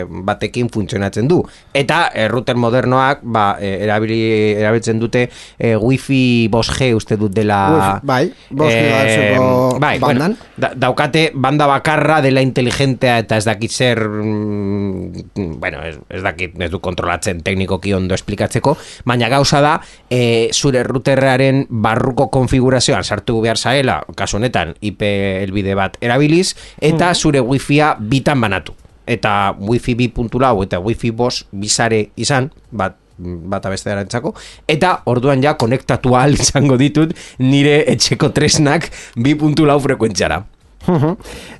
batekin 0.05 0.69
funtzionatzen 0.73 1.29
du. 1.29 1.41
Eta 1.73 2.05
e, 2.13 2.27
router 2.31 2.59
modernoak 2.59 3.23
ba, 3.25 3.45
e, 3.59 3.75
erabili, 3.87 4.21
erabiltzen 4.61 5.01
dute 5.01 5.27
e, 5.57 5.75
wifi 5.81 6.49
2G 6.53 6.93
uste 6.97 7.17
dut 7.19 7.33
dela... 7.33 7.61
Wifi, 7.73 8.07
bai, 8.09 8.23
2G 8.53 9.79
bai, 9.81 9.95
bandan 10.03 10.37
da, 10.57 10.73
daukate 10.75 11.31
banda 11.33 11.67
bakarra 11.69 12.19
dela 12.21 12.41
inteligentea 12.45 13.17
eta 13.23 13.37
ez 13.37 13.45
dakit 13.47 13.71
zer 13.71 14.01
mm, 14.07 15.59
bueno, 15.59 15.83
ez, 15.85 15.97
ez 16.09 16.21
dakit 16.23 16.59
ez 16.61 16.69
du 16.71 16.79
kontrolatzen 16.83 17.41
teknikoki 17.43 17.93
ondo 17.93 18.15
esplikatzeko, 18.15 18.75
baina 19.05 19.29
gauza 19.33 19.61
da 19.63 19.73
e, 20.09 20.49
zure 20.53 20.83
routerrearen 20.87 21.65
barruko 21.69 22.29
konfigurazioan 22.33 23.03
sartu 23.03 23.39
behar 23.41 23.57
zaela 23.57 24.01
kasu 24.15 24.37
honetan 24.37 24.75
IP 24.81 25.03
elbide 25.03 25.75
bat 25.75 25.97
erabiliz 26.01 26.53
eta 26.79 27.11
mm. 27.11 27.15
zure 27.15 27.43
wifia 27.43 27.95
bitan 27.99 28.41
banatu 28.41 28.75
eta 29.07 29.53
wifi 29.59 29.95
bi 29.99 30.07
puntu 30.07 30.39
lau 30.39 30.61
eta 30.63 30.79
wifi 30.79 31.11
bos 31.11 31.43
bizare 31.51 32.09
izan, 32.15 32.51
bat 32.71 32.95
bata 33.23 33.71
beste 33.73 33.91
erantzako, 33.93 34.33
eta 34.67 34.95
orduan 35.11 35.43
ja 35.43 35.55
konektatu 35.59 36.15
ahal 36.15 36.37
izango 36.45 36.77
ditut 36.77 37.15
nire 37.39 37.83
etxeko 37.93 38.31
tresnak 38.35 38.89
bi 39.15 39.35
puntu 39.39 39.65
lau 39.69 39.79
frekuentziara. 39.83 40.43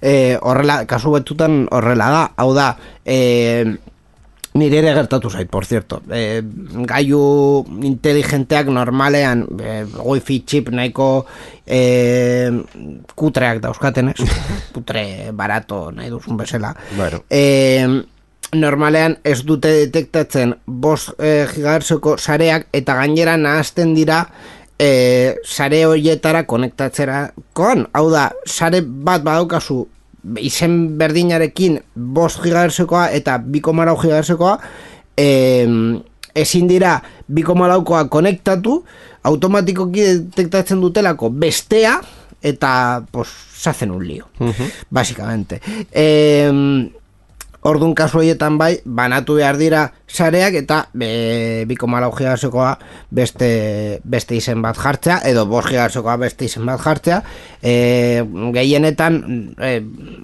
e, 0.02 0.38
horrela, 0.42 0.84
kasu 0.86 1.14
betutan 1.16 1.64
horrela 1.72 2.10
da, 2.12 2.24
hau 2.44 2.52
da, 2.54 2.74
e, 3.06 3.78
nire 4.54 4.78
ere 4.78 4.94
gertatu 4.94 5.30
zait, 5.30 5.50
por 5.50 5.66
cierto. 5.66 6.02
E, 6.12 6.42
gaiu 6.86 7.66
inteligenteak 7.82 8.70
normalean, 8.70 9.46
e, 9.58 9.84
wifi 10.04 10.44
chip 10.46 10.70
nahiko 10.70 11.26
e, 11.66 12.52
kutreak 13.16 13.62
dauzkaten, 13.64 14.14
ez? 14.14 14.28
Kutre 14.76 15.32
barato 15.34 15.88
nahi 15.92 16.12
duzun 16.14 16.38
bezala. 16.38 16.74
Bueno. 16.98 17.24
E, 17.30 18.04
normalean 18.54 19.18
ez 19.24 19.42
dute 19.46 19.72
detektatzen 19.86 20.56
bos 20.66 21.12
e, 21.20 21.46
sareak 22.18 22.68
eta 22.74 22.96
gainera 22.96 23.38
nahazten 23.38 23.94
dira 23.96 24.26
e, 24.80 25.36
sare 25.44 25.84
horietara 25.86 26.44
konektatzera 26.50 27.32
kon, 27.54 27.88
hau 27.94 28.10
da, 28.12 28.30
sare 28.46 28.82
bat 28.82 29.24
badaukazu 29.24 29.84
izen 30.40 30.98
berdinarekin 30.98 31.80
bos 31.96 32.38
gigahertzekoa 32.44 33.10
eta 33.12 33.38
biko 33.38 33.74
marau 33.74 33.98
gigahertzekoa 34.02 34.58
e, 35.18 35.30
ezin 36.36 36.68
dira 36.68 36.98
biko 37.28 37.56
maraukoa 37.56 38.08
konektatu 38.10 38.82
automatikoki 39.24 40.06
detektatzen 40.30 40.82
dutelako 40.82 41.30
bestea 41.30 42.00
eta 42.44 43.04
pues, 43.12 43.30
sazen 43.56 43.92
un 43.92 44.04
lío, 44.06 44.28
uh 44.40 44.52
-huh. 44.52 44.72
básicamente. 44.90 45.62
Eh, 45.92 46.52
Orduan 47.64 47.94
kasu 47.96 48.20
horietan 48.20 48.58
bai, 48.60 48.82
banatu 48.84 49.38
behar 49.40 49.56
dira 49.56 49.86
sareak 50.12 50.58
eta 50.60 50.82
e, 51.00 51.64
biko 51.68 51.88
malau 51.88 52.10
gigazokoa 52.12 52.74
beste, 53.08 54.02
beste 54.04 54.36
izen 54.36 54.60
bat 54.62 54.76
jartzea, 54.76 55.22
edo 55.30 55.46
gigazokoa 55.48 56.18
beste 56.20 56.44
izen 56.50 56.68
bat 56.68 56.82
jartzea. 56.84 57.22
E, 57.64 58.20
gehienetan, 58.54 59.56
e, 59.56 59.72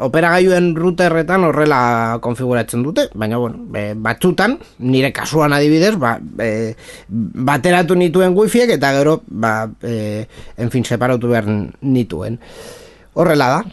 operagailuen 0.04 0.73
routerretan 0.75 1.47
horrela 1.47 2.19
konfiguratzen 2.19 2.84
dute, 2.84 3.08
baina 3.15 3.39
bueno, 3.39 3.63
e, 3.71 3.93
batzutan, 3.95 4.58
nire 4.80 5.13
kasuan 5.15 5.56
adibidez, 5.56 5.95
ba, 5.95 6.17
e, 6.43 6.75
bateratu 7.08 7.95
nituen 7.95 8.36
wifiek 8.36 8.75
eta 8.75 8.91
gero, 8.99 9.21
ba, 9.32 9.69
e, 9.80 10.28
enfin, 10.58 10.84
separatu 10.84 11.32
behar 11.32 11.47
nituen. 11.47 12.36
Horrela 13.15 13.47
da, 13.56 13.63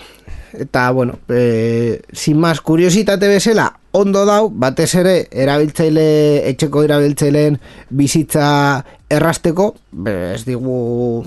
eta 0.58 0.90
bueno, 0.90 1.18
e, 1.28 2.02
sin 2.12 2.38
más 2.38 2.60
kuriositate 2.60 3.28
bezala, 3.28 3.78
ondo 3.92 4.24
dau, 4.26 4.50
batez 4.50 4.94
ere, 4.94 5.16
erabiltzaile, 5.30 6.48
etxeko 6.50 6.84
erabiltzaileen 6.84 7.58
bizitza 7.90 8.84
errasteko, 9.10 9.74
ez 10.06 10.44
digu 10.44 11.24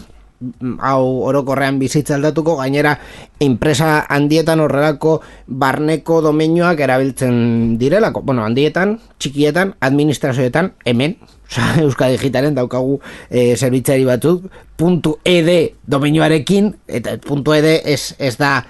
hau 0.80 1.04
orokorrean 1.28 1.80
bizitza 1.80 2.16
aldatuko, 2.16 2.56
gainera 2.62 2.94
enpresa 3.44 4.06
handietan 4.08 4.62
horrelako 4.64 5.20
barneko 5.48 6.22
domeinioak 6.24 6.80
erabiltzen 6.80 7.78
direlako. 7.82 8.24
Bueno, 8.24 8.46
handietan, 8.48 8.98
txikietan, 9.20 9.76
administrazioetan, 9.84 10.74
hemen, 10.86 11.18
oza, 11.50 11.74
Euskal 11.84 12.16
Digitalen 12.16 12.56
daukagu 12.56 13.00
e, 13.30 13.56
zerbitzari 13.58 14.08
batzuk, 14.08 14.48
ed 15.28 15.52
domeinioarekin, 15.88 16.74
eta 16.88 17.18
ed 17.20 17.70
ez, 17.84 18.16
ez 18.18 18.38
da 18.40 18.64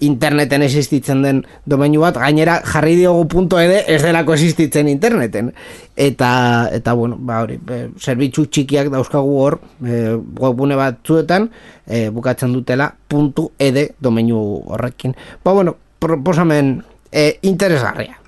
interneten 0.00 0.62
existitzen 0.62 1.22
den 1.22 1.42
domeinu 1.68 2.02
bat, 2.04 2.18
gainera 2.20 2.60
jarri 2.64 2.96
diogu 2.98 3.26
punto 3.28 3.60
ede 3.60 3.82
ez 3.88 4.00
delako 4.02 4.34
existitzen 4.36 4.88
interneten. 4.88 5.52
Eta, 5.96 6.30
eta 6.72 6.94
bueno, 6.96 7.18
ba 7.20 7.42
hori, 7.44 7.58
zerbitzu 8.00 8.46
txikiak 8.48 8.90
dauzkagu 8.92 9.36
hor, 9.40 9.58
e, 9.84 10.16
webune 10.40 10.78
bat 10.80 11.00
zuetan, 11.06 11.50
e, 11.86 12.08
bukatzen 12.14 12.52
dutela 12.56 12.90
puntu 13.08 13.50
ede 13.58 13.90
domeinu 14.00 14.40
horrekin. 14.74 15.16
Ba 15.44 15.52
bueno, 15.52 15.76
proposamen 16.00 16.78
e, 17.12 17.38
interesgarria. 17.42 18.19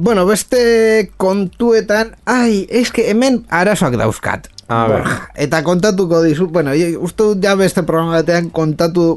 Bueno, 0.00 0.26
beste 0.26 1.10
kontuetan, 1.18 2.12
ai, 2.22 2.68
eske 2.70 3.08
hemen 3.10 3.40
arazoak 3.50 3.96
dauzkat. 3.98 4.44
A 4.70 4.84
ber. 4.86 5.08
Eta 5.34 5.64
kontatuko 5.66 6.20
dizu, 6.22 6.46
bueno, 6.54 6.70
uste 7.02 7.24
dut 7.32 7.42
ja 7.42 7.56
beste 7.58 7.82
programa 7.82 8.20
batean 8.20 8.46
kontatu 8.54 9.08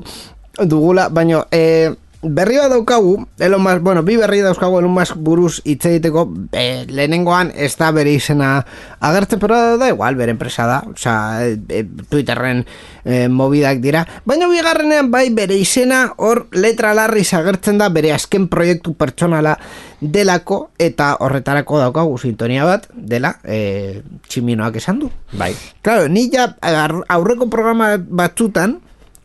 dugula, 0.66 1.06
baina 1.14 1.44
e, 1.54 1.92
berri 2.22 2.58
bat 2.62 2.70
daukagu, 2.70 3.26
Elon 3.40 3.62
Musk, 3.62 3.82
bueno, 3.82 4.04
bi 4.04 4.16
berri 4.18 4.42
dauzkagu 4.46 4.80
Elon 4.80 4.94
Musk 4.94 5.18
buruz 5.18 5.62
hitz 5.66 5.86
egiteko, 5.90 6.28
e, 6.54 6.86
lehenengoan 6.86 7.52
ez 7.56 7.74
da 7.80 7.90
bere 7.92 8.14
izena 8.14 8.52
agertzen, 9.00 9.40
pero 9.42 9.78
da 9.82 9.90
igual, 9.90 10.16
bere 10.16 10.36
enpresa 10.36 10.68
da, 10.70 10.82
osea, 10.94 11.48
e, 11.48 11.58
e, 11.70 11.84
Twitterren 12.10 12.64
e, 13.04 13.28
mobidak 13.28 13.82
dira, 13.82 14.06
baina 14.26 14.50
bigarrenean 14.52 15.10
bai 15.12 15.30
bere 15.34 15.58
izena 15.58 16.04
hor 16.18 16.46
letra 16.54 16.94
larriz 16.94 17.32
agertzen 17.34 17.82
da 17.82 17.90
bere 17.90 18.14
azken 18.14 18.48
proiektu 18.52 18.94
pertsonala 18.94 19.58
delako 20.02 20.72
eta 20.82 21.16
horretarako 21.22 21.82
daukagu 21.82 22.18
sintonia 22.22 22.66
bat 22.70 22.88
dela 22.94 23.36
e, 23.44 24.02
tximinoak 24.30 24.78
esan 24.78 25.02
du. 25.02 25.10
Bai. 25.34 25.54
Claro, 25.82 26.08
ni 26.08 26.30
ja 26.34 26.52
aurreko 26.62 27.50
programa 27.50 27.96
batzutan 27.98 28.80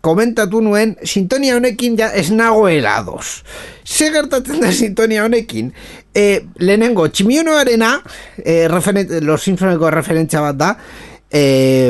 komentatu 0.07 0.63
nuen 0.63 0.95
sintonia 1.03 1.57
honekin 1.59 1.99
ja 1.99 2.13
ez 2.15 2.31
nagoela 2.31 2.97
ados. 3.01 3.43
Ze 3.85 4.13
gertatzen 4.15 4.63
da 4.63 4.71
sintonia 4.73 5.25
honekin? 5.27 5.73
E, 6.15 6.47
lehenengo, 6.63 7.09
tximionoarena, 7.11 7.91
e, 8.39 8.67
referen, 8.73 9.19
Los 9.27 9.43
Simpsoneko 9.45 9.91
referentzia 9.91 10.41
bat 10.45 10.57
da, 10.63 10.71
e, 11.31 11.43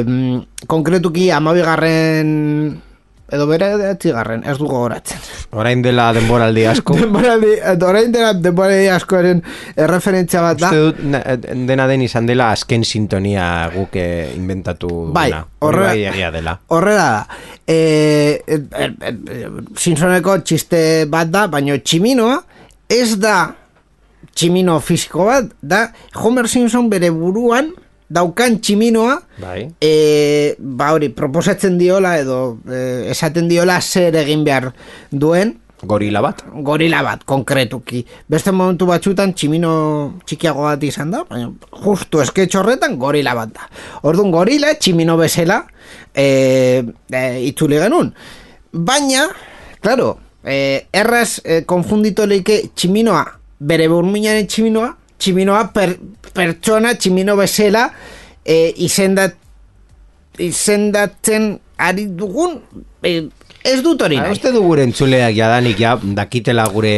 mm, 0.02 0.66
konkretuki 0.66 1.28
amabigarren 1.30 2.82
edo 3.32 3.46
bere 3.50 3.68
garren, 4.04 4.44
ez 4.46 4.56
dugu 4.58 4.74
goratzen. 4.76 5.18
Orain 5.58 5.80
dela 5.82 6.12
denboraldi 6.14 6.64
asko. 6.72 6.94
Denboraldi, 6.98 7.54
orain 7.82 8.12
dela 8.14 8.32
denboraldi 8.34 8.88
askoaren 8.94 9.42
eh, 9.74 9.86
referentzia 9.90 10.42
bat 10.44 10.60
da. 10.60 10.70
Uste 10.70 10.82
dut 10.84 11.00
na- 11.10 11.22
dena 11.66 11.86
den 11.90 12.02
izan 12.06 12.26
dela 12.26 12.52
azken 12.54 12.84
sintonia 12.84 13.68
guk 13.74 13.96
eh, 13.98 14.30
inventatu 14.36 15.10
Bai. 15.12 15.30
Hori 15.32 15.78
horre- 15.80 16.10
bai 16.14 16.30
dela. 16.38 16.58
Horrela 16.68 17.06
da. 17.16 17.38
E, 17.66 18.42
e, 18.46 18.60
e, 18.78 18.90
e, 19.10 19.40
Simpsoneko 19.76 20.38
txiste 20.46 20.80
bat 21.10 21.30
da, 21.34 21.46
baina 21.50 21.78
tximinoa 21.82 22.38
ez 22.88 23.16
da 23.18 23.54
tximino 24.36 24.78
fisiko 24.84 25.24
bat, 25.26 25.50
da 25.62 25.88
Homer 26.22 26.46
Simpson 26.48 26.90
bere 26.92 27.10
buruan 27.10 27.72
daukan 28.08 28.60
tximinoa 28.60 29.18
Bai. 29.42 29.68
e, 29.80 30.54
ba 30.58 30.92
hori, 30.94 31.10
proposatzen 31.10 31.78
diola 31.78 32.16
edo 32.20 32.58
e, 32.68 33.10
esaten 33.10 33.48
diola 33.48 33.80
zer 33.80 34.16
egin 34.22 34.44
behar 34.46 34.72
duen 35.10 35.56
Gorila 35.86 36.22
bat. 36.24 36.40
gorila 36.64 37.02
bat, 37.04 37.24
konkretuki. 37.28 38.00
Beste 38.32 38.52
momentu 38.52 38.86
batzutan 38.88 39.34
tximino 39.36 39.72
txikiago 40.24 40.64
bat 40.64 40.82
izan 40.88 41.10
da, 41.12 41.20
baina 41.28 41.50
justu 41.84 42.22
esketxo 42.24 42.62
horretan 42.62 42.96
gorila 42.98 43.34
bat 43.36 43.52
da. 43.52 43.68
Orduan 44.08 44.32
gorila, 44.32 44.72
tximino 44.80 45.18
bezala, 45.20 45.60
e, 46.14 46.82
e, 47.12 47.22
itzuli 47.44 47.76
genuen. 47.82 48.14
Baina, 48.72 49.26
claro, 49.84 50.14
e, 50.42 50.86
erraz 50.96 51.42
e, 51.44 51.60
konfunditu 51.68 52.24
leike 52.26 52.62
tximinoa, 52.74 53.26
bere 53.60 53.90
burmuinaren 53.92 54.48
tximinoa, 54.48 54.94
tximinoa 55.18 55.68
per, 55.74 55.96
pertsona, 56.36 56.94
tximino 56.98 57.36
bezala, 57.38 57.88
e, 58.44 58.72
izendat, 58.84 59.36
izendatzen 60.42 61.54
ari 61.80 62.06
dugun, 62.18 62.58
e, 63.02 63.18
ez 63.66 63.80
dut 63.84 64.00
hori 64.02 64.16
Ah, 64.16 64.22
nahi. 64.26 64.36
Uste 64.36 64.52
du 64.54 64.60
gure 64.64 64.82
entzuleak 64.86 65.34
jadanik 65.36 65.78
ja 65.80 65.96
dakitela 66.02 66.64
gure... 66.72 66.92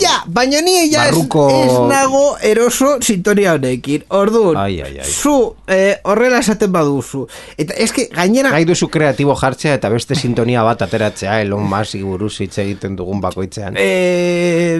Ja, 0.00 0.18
baina 0.26 0.60
ni 0.62 0.76
ja 0.92 1.06
Barruko- 1.08 1.46
ez 1.64 1.72
nago 1.90 2.22
eroso 2.42 2.98
sintonia 3.02 3.54
honekin. 3.56 4.04
Orduan, 4.14 4.56
Ai, 4.62 4.80
ai, 4.84 4.98
ai. 5.00 5.06
zu 5.08 5.54
eh, 5.66 5.96
horrela 6.04 6.38
esaten 6.44 6.72
baduzu. 6.72 7.24
Eta 7.58 7.74
eske 7.82 8.08
gainera... 8.14 8.50
Nahi 8.54 8.64
duzu 8.68 8.88
kreatibo 8.92 9.34
jartzea 9.40 9.74
eta 9.80 9.90
beste 9.92 10.14
sintonia 10.18 10.62
bat 10.66 10.82
ateratzea 10.86 11.40
Elon 11.42 11.64
Musk 11.70 11.98
buruz 12.06 12.34
hitz 12.44 12.56
egiten 12.62 12.96
dugun 12.96 13.20
bakoitzean. 13.24 13.76
Eh, 13.80 14.78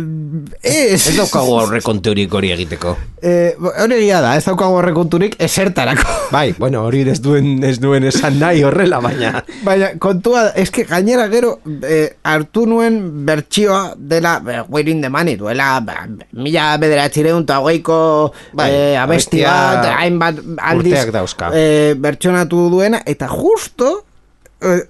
ez... 0.63 1.01
Ez 1.09 1.17
daukagu 1.17 1.57
aurrekonturik 1.61 2.33
hori 2.35 2.53
egiteko. 2.55 2.95
Eh, 3.23 3.55
hori 3.59 4.07
da, 4.11 4.35
ez 4.37 4.45
daukago 4.47 4.79
horrekonturik 4.81 5.37
esertarako. 5.43 6.07
Bai, 6.33 6.55
bueno, 6.59 6.85
hori 6.89 7.03
ez 7.09 7.19
duen, 7.23 7.59
ez 7.65 7.79
duen 7.83 8.05
esan 8.09 8.39
nahi 8.41 8.63
horrela, 8.67 9.01
baina... 9.05 9.43
Baina, 9.67 9.93
kontua, 10.03 10.49
eske 10.59 10.85
gainera 10.89 11.22
gero 11.31 11.59
eh, 11.87 12.17
hartu 12.23 12.67
nuen 12.67 13.27
bertsioa 13.27 13.95
dela 13.97 14.41
Where 14.69 14.91
in 14.91 15.01
the 15.01 15.09
Money, 15.09 15.37
duela 15.37 15.81
ba, 15.81 16.07
mila 16.33 16.77
bederatzireun 16.79 17.45
eta 17.45 17.61
hogeiko 17.63 17.99
Bai, 18.53 18.71
eh, 18.71 18.95
abesti 19.01 19.43
bat, 19.45 19.87
hainbat 19.99 20.41
aldiz 20.59 21.05
eh, 21.53 21.95
bertsionatu 21.99 22.69
duena, 22.73 23.03
eta 23.07 23.29
justo 23.29 24.05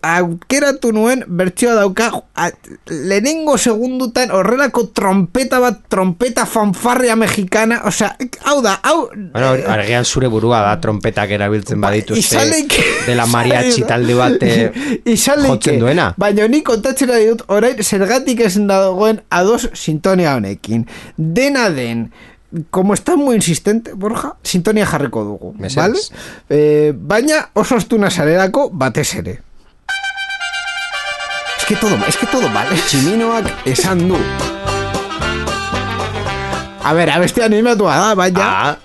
aukeratu 0.03 0.93
nuen 0.93 1.25
bertsioa 1.27 1.75
dauka 1.75 2.11
a, 2.35 2.51
lehenengo 2.89 3.57
segundutan 3.59 4.31
horrelako 4.31 4.87
trompeta 4.95 5.61
bat, 5.61 5.81
trompeta 5.89 6.47
fanfarria 6.47 7.17
mexicana, 7.17 7.81
osea, 7.89 8.17
hau 8.45 8.61
da, 8.63 8.79
hau... 8.83 9.09
Bueno, 9.15 9.53
hori- 9.53 9.65
agian 9.67 10.05
zure 10.05 10.29
burua 10.33 10.61
da 10.67 10.75
trompetak 10.81 11.31
erabiltzen 11.39 11.81
badituzte 11.81 12.21
Izan 12.21 12.51
leike- 12.51 12.85
dela 13.07 13.27
mariachi 13.27 13.83
talde 13.91 14.15
bat 14.19 14.43
eh, 14.43 14.73
jotzen 15.07 15.79
duena. 15.81 16.13
Baina 16.19 16.49
ni 16.49 16.63
kontatzen 16.63 17.11
ari 17.11 17.31
dut, 17.33 17.45
orain 17.49 17.83
zergatik 17.83 18.41
ez 18.41 18.55
dagoen 18.69 19.23
ados 19.31 19.69
sintonia 19.75 20.37
honekin. 20.37 20.87
Dena 21.17 21.69
den, 21.71 22.11
como 22.71 22.95
está 22.95 23.17
muy 23.17 23.37
insistente, 23.37 23.93
Borja, 23.95 24.35
sintonia 24.43 24.87
jarriko 24.87 25.25
dugu, 25.25 25.55
vale? 25.77 25.99
Eh, 26.51 26.93
baina 26.95 27.49
oso 27.55 27.77
astuna 27.77 28.11
zarerako 28.11 28.69
batez 28.73 29.15
ere. 29.15 29.39
Es 31.63 31.69
que 31.69 31.77
todo, 31.77 31.97
es 32.09 32.17
que 32.17 32.27
todo 32.27 32.49
mal, 32.49 32.67
tximinoak 32.89 33.47
esan 33.71 34.09
du. 34.09 34.17
A 36.83 36.93
ver, 36.93 37.09
abesti 37.09 37.41
animatua 37.41 37.95
da, 38.01 38.15
baina... 38.19 38.43
Ah, 38.43 38.79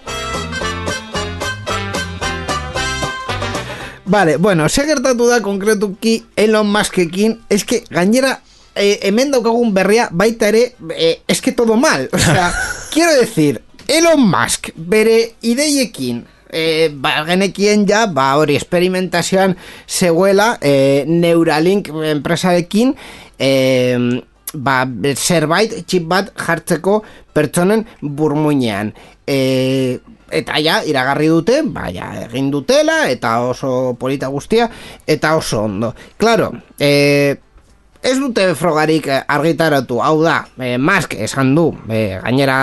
Vale, 4.05 4.37
bueno, 4.37 4.69
ze 4.69 4.85
gertatu 4.85 5.25
da 5.25 5.41
konkretuki 5.41 6.23
Elon 6.35 6.69
Muskekin, 6.69 7.41
es 7.49 7.65
que 7.65 7.83
gainera 7.89 8.43
eh, 8.75 8.99
hemen 9.01 9.33
daukagun 9.33 9.73
berria 9.73 10.07
baita 10.11 10.47
ere, 10.53 10.75
eh, 10.93 11.23
es 11.27 11.41
que 11.41 11.51
todo 11.51 11.77
mal. 11.77 12.11
O 12.13 12.19
sea, 12.19 12.53
quiero 12.93 13.11
decir, 13.17 13.63
Elon 13.87 14.21
Musk 14.21 14.69
bere 14.75 15.33
ideiekin 15.41 16.27
eh, 16.49 16.89
ba, 16.93 17.23
genekien 17.27 17.85
ja, 17.89 18.05
ba 18.07 18.33
hori 18.37 18.55
experimentazioan 18.55 19.57
zegoela 19.87 20.57
eh, 20.61 21.03
Neuralink 21.07 21.89
enpresarekin 21.89 22.95
eh, 23.39 24.23
ba, 24.53 24.81
zerbait 25.15 25.81
txip 25.85 26.05
bat 26.09 26.31
jartzeko 26.37 27.01
pertsonen 27.35 27.85
burmuinean. 28.01 28.93
E, 29.27 29.99
eta 30.31 30.59
ja, 30.63 30.79
iragarri 30.87 31.27
dute, 31.31 31.61
ba, 31.73 31.89
egin 32.27 32.51
dutela, 32.53 33.05
eta 33.11 33.37
oso 33.47 33.95
polita 33.99 34.31
guztia, 34.31 34.69
eta 35.07 35.35
oso 35.37 35.63
ondo. 35.67 35.93
Claro, 36.17 36.51
e, 36.79 37.35
ez 38.01 38.15
dute 38.21 38.53
frogarik 38.55 39.09
argitaratu, 39.19 40.01
hau 40.03 40.21
da, 40.23 40.41
e, 40.59 40.77
Musk 40.77 41.17
esan 41.19 41.53
du, 41.57 41.69
e, 41.89 42.19
gainera 42.23 42.59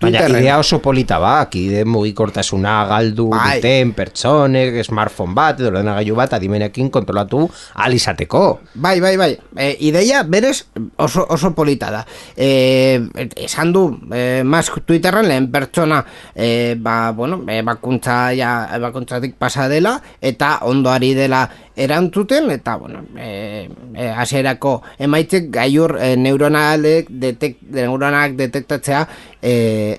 Baina 0.00 0.18
Twitterren. 0.18 0.42
idea 0.42 0.58
oso 0.58 0.80
polita 0.84 1.18
ba, 1.18 1.40
akide 1.40 1.84
mugikortasuna 1.88 2.84
galdu 2.90 3.30
Bai. 3.32 3.56
duten 3.56 3.94
pertsonek, 3.96 4.82
smartphone 4.84 5.32
bat, 5.34 5.60
edo 5.60 5.70
ordenagailu 5.70 6.16
bat 6.18 6.34
adimenekin 6.36 6.90
kontrolatu 6.92 7.46
alizateko. 7.80 8.42
Bai, 8.74 9.00
bai, 9.00 9.16
bai. 9.16 9.30
E, 9.56 9.70
ideia 9.88 10.22
berez 10.22 10.66
oso, 11.00 11.24
oso 11.32 11.54
polita 11.56 11.90
da. 11.90 12.04
E, 12.36 13.00
esan 13.40 13.72
du, 13.72 13.86
e, 14.12 14.42
Musk 14.44 14.82
Twitterren 14.84 15.30
lehen 15.30 15.48
pertsona 15.52 16.02
e, 16.34 16.76
ba, 16.76 17.12
bueno, 17.16 17.40
e, 17.48 17.62
bakuntza 17.64 18.34
ja, 18.36 18.52
bakuntzatik 18.82 19.38
pasa 19.40 19.70
dela 19.72 19.96
eta 20.20 20.58
ondo 20.68 20.92
ari 20.92 21.14
dela 21.16 21.46
erantzuten 21.76 22.50
eta 22.50 22.76
bueno, 22.76 23.02
e, 23.16 23.68
e, 23.94 24.08
hasierako 24.08 24.80
emaitzek 24.98 25.50
gaiur 25.52 25.98
e, 26.00 26.14
neuronalek 26.16 27.10
detek, 27.10 27.58
neuronak 27.76 28.36
detektatzea 28.38 29.02
e, 29.42 29.52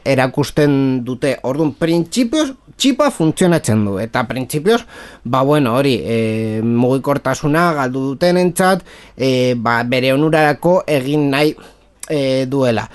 erakusten 0.05 1.03
dute. 1.05 1.35
Orduan, 1.47 1.73
printzipioz 1.79 2.51
txipa 2.77 3.09
funtzionatzen 3.11 3.83
du. 3.87 3.97
Eta 4.01 4.23
printzipioz 4.29 4.81
ba 5.25 5.41
bueno 5.47 5.75
hori 5.77 5.97
e, 6.03 6.61
mugikortasuna 6.63 7.71
galdu 7.77 8.05
duten 8.11 8.37
entzat 8.41 8.85
e, 9.17 9.55
ba, 9.57 9.81
bere 9.83 10.13
onurarako 10.13 10.81
egin 10.87 11.29
nahi 11.33 11.55
e, 12.09 12.45
duela. 12.45 12.87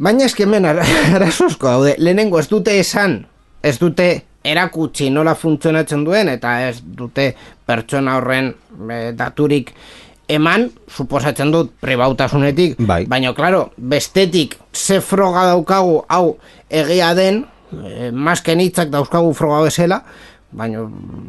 Baina 0.00 0.26
ara- 0.70 0.86
arazosko 1.18 1.66
daude 1.68 1.94
lehenengo 1.98 2.38
ez 2.38 2.48
dute 2.48 2.78
esan 2.80 3.26
ez 3.62 3.78
dute 3.78 4.22
erakutsi 4.44 5.10
nola 5.10 5.34
funtzionatzen 5.34 6.04
duen 6.04 6.28
eta 6.32 6.68
ez 6.68 6.80
dute 6.80 7.34
pertsona 7.66 8.16
horren 8.16 8.54
e, 8.88 9.12
daturik 9.12 9.74
eman, 10.30 10.68
suposatzen 10.88 11.52
dut, 11.52 11.72
pribautasunetik, 11.82 12.78
Bai. 12.86 13.04
baina, 13.10 13.32
klaro, 13.34 13.70
bestetik, 13.76 14.56
ze 14.72 15.00
froga 15.00 15.46
daukagu, 15.50 16.00
hau, 16.08 16.36
egia 16.70 17.12
den, 17.18 17.44
e, 17.72 18.10
masken 18.12 18.62
hitzak 18.62 18.90
dauzkagu 18.94 19.32
froga 19.34 19.62
bezala, 19.66 20.02
baina, 20.50 20.86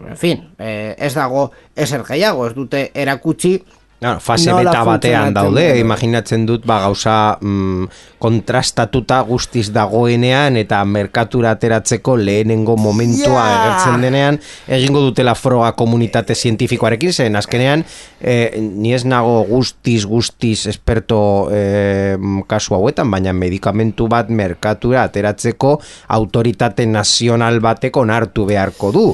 en 0.10 0.18
fin, 0.18 0.46
e, 0.58 0.96
ez 0.98 1.14
dago 1.18 1.50
ezer 1.76 2.06
gehiago, 2.08 2.48
ez 2.48 2.56
dute 2.58 2.90
erakutsi, 2.94 3.58
Claro, 4.02 4.20
fase 4.20 4.50
Nola 4.50 4.64
beta 4.72 4.80
batean 4.82 5.30
daude, 5.30 5.62
duen. 5.62 5.80
imaginatzen 5.84 6.48
dut 6.50 6.64
ba 6.66 6.80
gauza 6.82 7.38
mm, 7.38 7.84
kontrastatuta 8.18 9.20
guztiz 9.28 9.68
dagoenean 9.76 10.56
eta 10.58 10.80
merkatura 10.90 11.52
ateratzeko 11.54 12.16
lehenengo 12.18 12.74
momentua 12.82 13.44
Ja! 13.44 13.44
agertzen 13.60 14.02
denean 14.02 14.40
egingo 14.66 15.04
dutela 15.06 15.36
froga 15.38 15.70
komunitate 15.78 16.34
zientifikoarekin 16.34 17.14
zen 17.14 17.38
azkenean 17.38 17.86
eh, 18.22 18.58
ni 18.58 18.96
ez 18.98 19.04
nago 19.06 19.44
guztiz 19.46 20.08
guztiz 20.10 20.66
esperto 20.74 21.22
eh, 21.54 22.18
kasu 22.50 22.74
hauetan 22.80 23.14
baina 23.14 23.36
medikamentu 23.38 24.10
bat 24.10 24.34
merkatura 24.34 25.06
ateratzeko 25.06 25.76
autoritate 26.18 26.90
nazional 26.90 27.62
bateko 27.62 28.02
onartu 28.02 28.50
beharko 28.50 28.92
du 28.98 29.06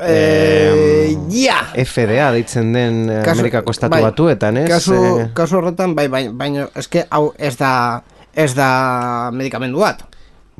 e, 0.00 1.16
ja! 1.30 1.58
FDA 1.84 2.30
deitzen 2.32 2.72
den 2.72 3.08
eh, 3.10 3.22
Kasu- 3.24 3.38
Amerikako 3.40 3.70
estatu 3.74 3.90
bai, 3.96 4.02
batuetan, 4.02 4.56
ez? 4.56 4.68
Kasu, 4.70 4.94
Eh, 4.94 5.26
kasu 5.34 5.56
horretan, 5.58 5.94
bai, 5.94 6.08
bai, 6.08 6.28
baina, 6.32 6.68
eske, 6.76 7.06
hau 7.10 7.32
ez 7.38 7.56
da, 7.58 8.02
ez 8.34 8.54
da 8.54 9.30
medikamendu 9.32 9.80
bat. 9.80 10.04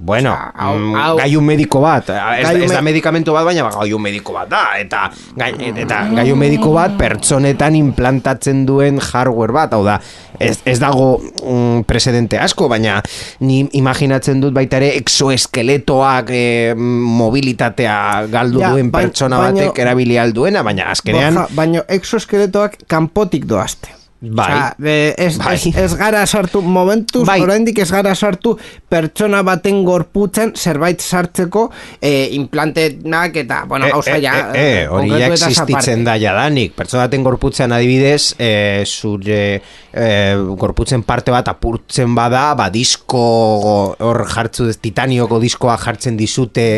Bueno, 0.01 0.31
hau- 0.55 0.77
mm, 0.79 0.95
hau- 0.95 1.17
gaiu 1.19 1.41
mediko 1.43 1.81
bat, 1.83 2.09
ez, 2.09 2.45
Gailu 2.47 2.65
ez 2.65 2.71
da 2.71 2.77
me- 2.81 2.93
medikamentu 2.93 3.33
bat, 3.35 3.45
baina 3.45 3.65
gaiu 3.69 3.99
mediko 3.99 4.33
bat 4.33 4.49
da, 4.49 4.61
eta, 4.79 5.11
gai, 5.37 5.51
eta 5.75 6.05
gaiu 6.15 6.37
mediko 6.39 6.71
bat 6.73 6.95
pertsonetan 6.97 7.75
implantatzen 7.75 8.65
duen 8.65 9.01
hardware 9.03 9.53
bat, 9.53 9.73
hau 9.75 9.83
da, 9.85 9.99
ez, 10.39 10.61
ez 10.65 10.79
dago 10.79 11.19
mm, 11.43 11.83
presedente 11.91 12.39
asko, 12.39 12.69
baina 12.71 13.03
ni 13.41 13.65
imaginatzen 13.73 14.41
dut 14.41 14.55
baita 14.55 14.77
ere 14.79 14.93
exoeskeletoak 15.01 16.31
e, 16.31 16.75
mobilitatea 16.79 17.99
galdu 18.31 18.61
Ja, 18.63 18.71
duen 18.71 18.91
pertsona 18.95 19.39
baino- 19.43 19.67
batek 19.67 19.79
erabili 19.83 20.17
alduena, 20.19 20.63
baina 20.63 20.91
azkenean, 20.95 21.43
baina 21.59 21.83
exoskeletoak 21.89 22.85
kanpotik 22.87 23.47
doazte. 23.51 23.98
Bai. 24.21 24.47
Osea, 24.47 24.77
e, 24.83 25.15
ez, 25.17 25.37
Bai. 25.39 25.55
ez, 25.55 25.77
ez 25.77 25.95
gara 25.95 26.25
sartu, 26.27 26.61
momentuz, 26.61 27.23
Bai. 27.27 27.39
oraindik 27.41 27.79
ez 27.79 27.91
gara 27.91 28.17
sartu 28.19 28.57
pertsona 28.91 29.45
baten 29.47 29.85
gorputzen 29.87 30.57
zerbait 30.59 31.01
sartzeko 31.01 31.69
e, 32.03 32.27
implantenak 32.35 33.37
eta, 33.45 33.63
bueno, 33.71 33.87
E, 33.87 33.93
gauza 33.95 34.17
e, 34.17 34.23
ja, 34.23 34.35
e, 34.51 34.65
e, 34.65 34.87
hori 34.89 35.13
ja 35.15 35.31
existitzen 35.31 36.03
da 36.05 36.17
jadanik. 36.19 36.75
Pertsonaten 36.75 37.23
gorputzean 37.23 37.73
adibidez, 37.77 38.35
e, 38.43 38.83
zure 38.87 39.61
e, 39.99 40.35
gorputzen 40.59 41.03
parte 41.03 41.33
bat 41.35 41.49
apurtzen 41.51 42.15
bada, 42.15 42.53
ba, 42.59 42.69
disko 42.71 43.23
hor 43.99 44.23
jartzu, 44.31 44.71
titanioko 44.83 45.41
diskoa 45.43 45.77
jartzen 45.83 46.17
dizute, 46.19 46.69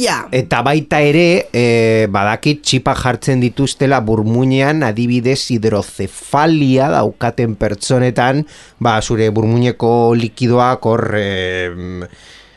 Ja, 0.00 0.22
eta 0.32 0.62
baita 0.64 1.02
ere, 1.04 1.48
e, 1.52 2.06
badakit 2.12 2.62
txipa 2.64 2.94
jartzen 2.96 3.42
dituztela 3.42 4.00
burmuinean 4.00 4.80
adibidez 4.86 5.40
hidrocefalia 5.52 6.88
daukaten 6.94 7.58
pertsonetan, 7.60 8.46
ba, 8.80 8.98
zure 9.02 9.30
burmuineko 9.30 10.14
likidoak 10.18 10.88
hor... 10.88 11.08
E, 11.20 11.28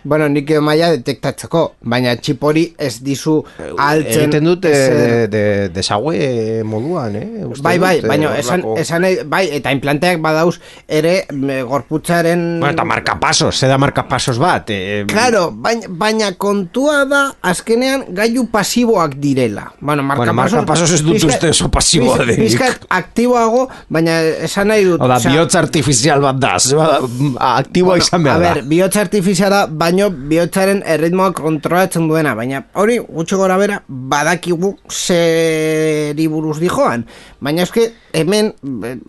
bueno, 0.05 0.27
nik 0.29 0.51
maila 0.61 0.91
detektatzeko, 0.95 1.63
baina 1.81 2.13
txip 2.15 2.43
hori 2.45 2.67
ez 2.77 2.99
dizu 3.03 3.39
altzen... 3.81 4.27
Egiten 4.29 4.45
dut 4.45 4.65
ezer- 4.69 4.95
de, 4.95 5.27
de, 5.33 5.43
desagüe 5.75 6.61
moduan, 6.63 7.15
eh? 7.17 7.25
Uste 7.49 7.63
Bai, 7.65 7.75
bai, 7.81 7.95
baina 8.05 8.35
esan, 8.39 8.63
esan 8.77 9.07
bai, 9.31 9.47
eta 9.57 9.73
implanteak 9.73 10.21
badauz 10.23 10.59
ere 10.87 11.15
me, 11.33 11.61
gorputzaren... 11.65 12.59
Bueno, 12.61 12.73
eta 12.77 12.85
markapasos, 12.85 13.57
ze 13.59 13.67
da 13.67 13.77
markapasos 13.81 14.37
bat. 14.39 14.69
Eh, 14.69 15.05
Claro, 15.09 15.49
baina, 15.51 15.87
baina 15.89 16.31
kontua 16.37 17.03
da 17.09 17.23
azkenean 17.41 18.05
gailu 18.15 18.45
pasiboak 18.53 19.15
direla. 19.21 19.71
Bueno, 19.79 20.03
markapasos, 20.03 20.59
markapasos 20.61 20.91
ez 20.99 21.01
dut 21.05 21.23
uste 21.23 21.49
oso 21.49 21.69
pasiboa 21.73 22.19
denik. 22.25 22.45
Pixkat 22.45 22.85
aktiboago, 22.89 23.65
baina 23.89 24.19
esan 24.45 24.69
nahi 24.69 24.85
dut. 24.85 25.01
Hau 25.01 25.07
da, 25.09 25.17
osea, 25.17 25.31
bihotz 25.33 25.55
artifizial 25.59 26.21
bat 26.21 26.37
da, 26.41 26.55
mm, 26.59 27.35
aktiboa 27.39 27.97
izan 28.01 28.21
A 28.21 28.23
behar 28.27 28.41
ber, 28.45 28.61
da. 28.61 28.67
bihotz 28.69 28.95
artifiziala, 29.01 29.65
baino 29.95 30.09
bihotzaren 30.29 30.81
erritmoa 30.85 31.31
kontrolatzen 31.35 32.07
duena, 32.09 32.33
baina 32.35 32.63
hori 32.75 32.97
gutxi 32.99 33.37
gora 33.39 33.55
bera 33.57 33.77
badakigu 33.87 34.73
zeri 34.91 36.27
buruz 36.27 36.57
dijoan. 36.59 37.05
Baina 37.39 37.63
eske 37.63 37.93
hemen, 38.13 38.51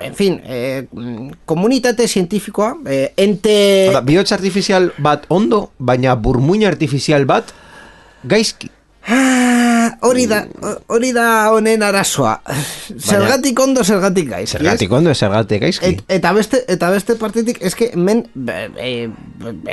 en 0.01 0.15
fin, 0.15 0.41
eh, 0.45 0.87
komunitate 1.45 2.07
zientifikoa, 2.07 2.77
eh, 2.87 3.13
ente... 3.17 3.91
Bihotz 4.05 4.33
artifizial 4.33 4.93
bat 4.99 5.27
ondo, 5.29 5.71
baina 5.79 6.15
burmuin 6.15 6.67
artifizial 6.67 7.27
bat 7.27 7.53
gaizki. 8.25 8.71
Hori 10.07 10.27
da, 10.27 10.41
hori 10.91 11.13
da 11.15 11.27
honen 11.55 11.83
arazoa. 11.87 12.35
Zergatik 12.99 13.59
ondo, 13.63 13.85
zergatik 13.85 14.29
gaiz. 14.31 14.49
Zergatik 14.57 14.93
ondo, 14.93 15.15
zergatik 15.15 15.63
gaizki. 15.63 15.93
Et, 15.93 16.03
eta 16.19 16.33
beste 16.35 16.63
eta 16.73 16.91
beste 16.91 17.17
partetik 17.21 17.61
eske 17.65 17.93
hemen 17.95 18.25
be, 18.35 18.59
e, 18.83 18.91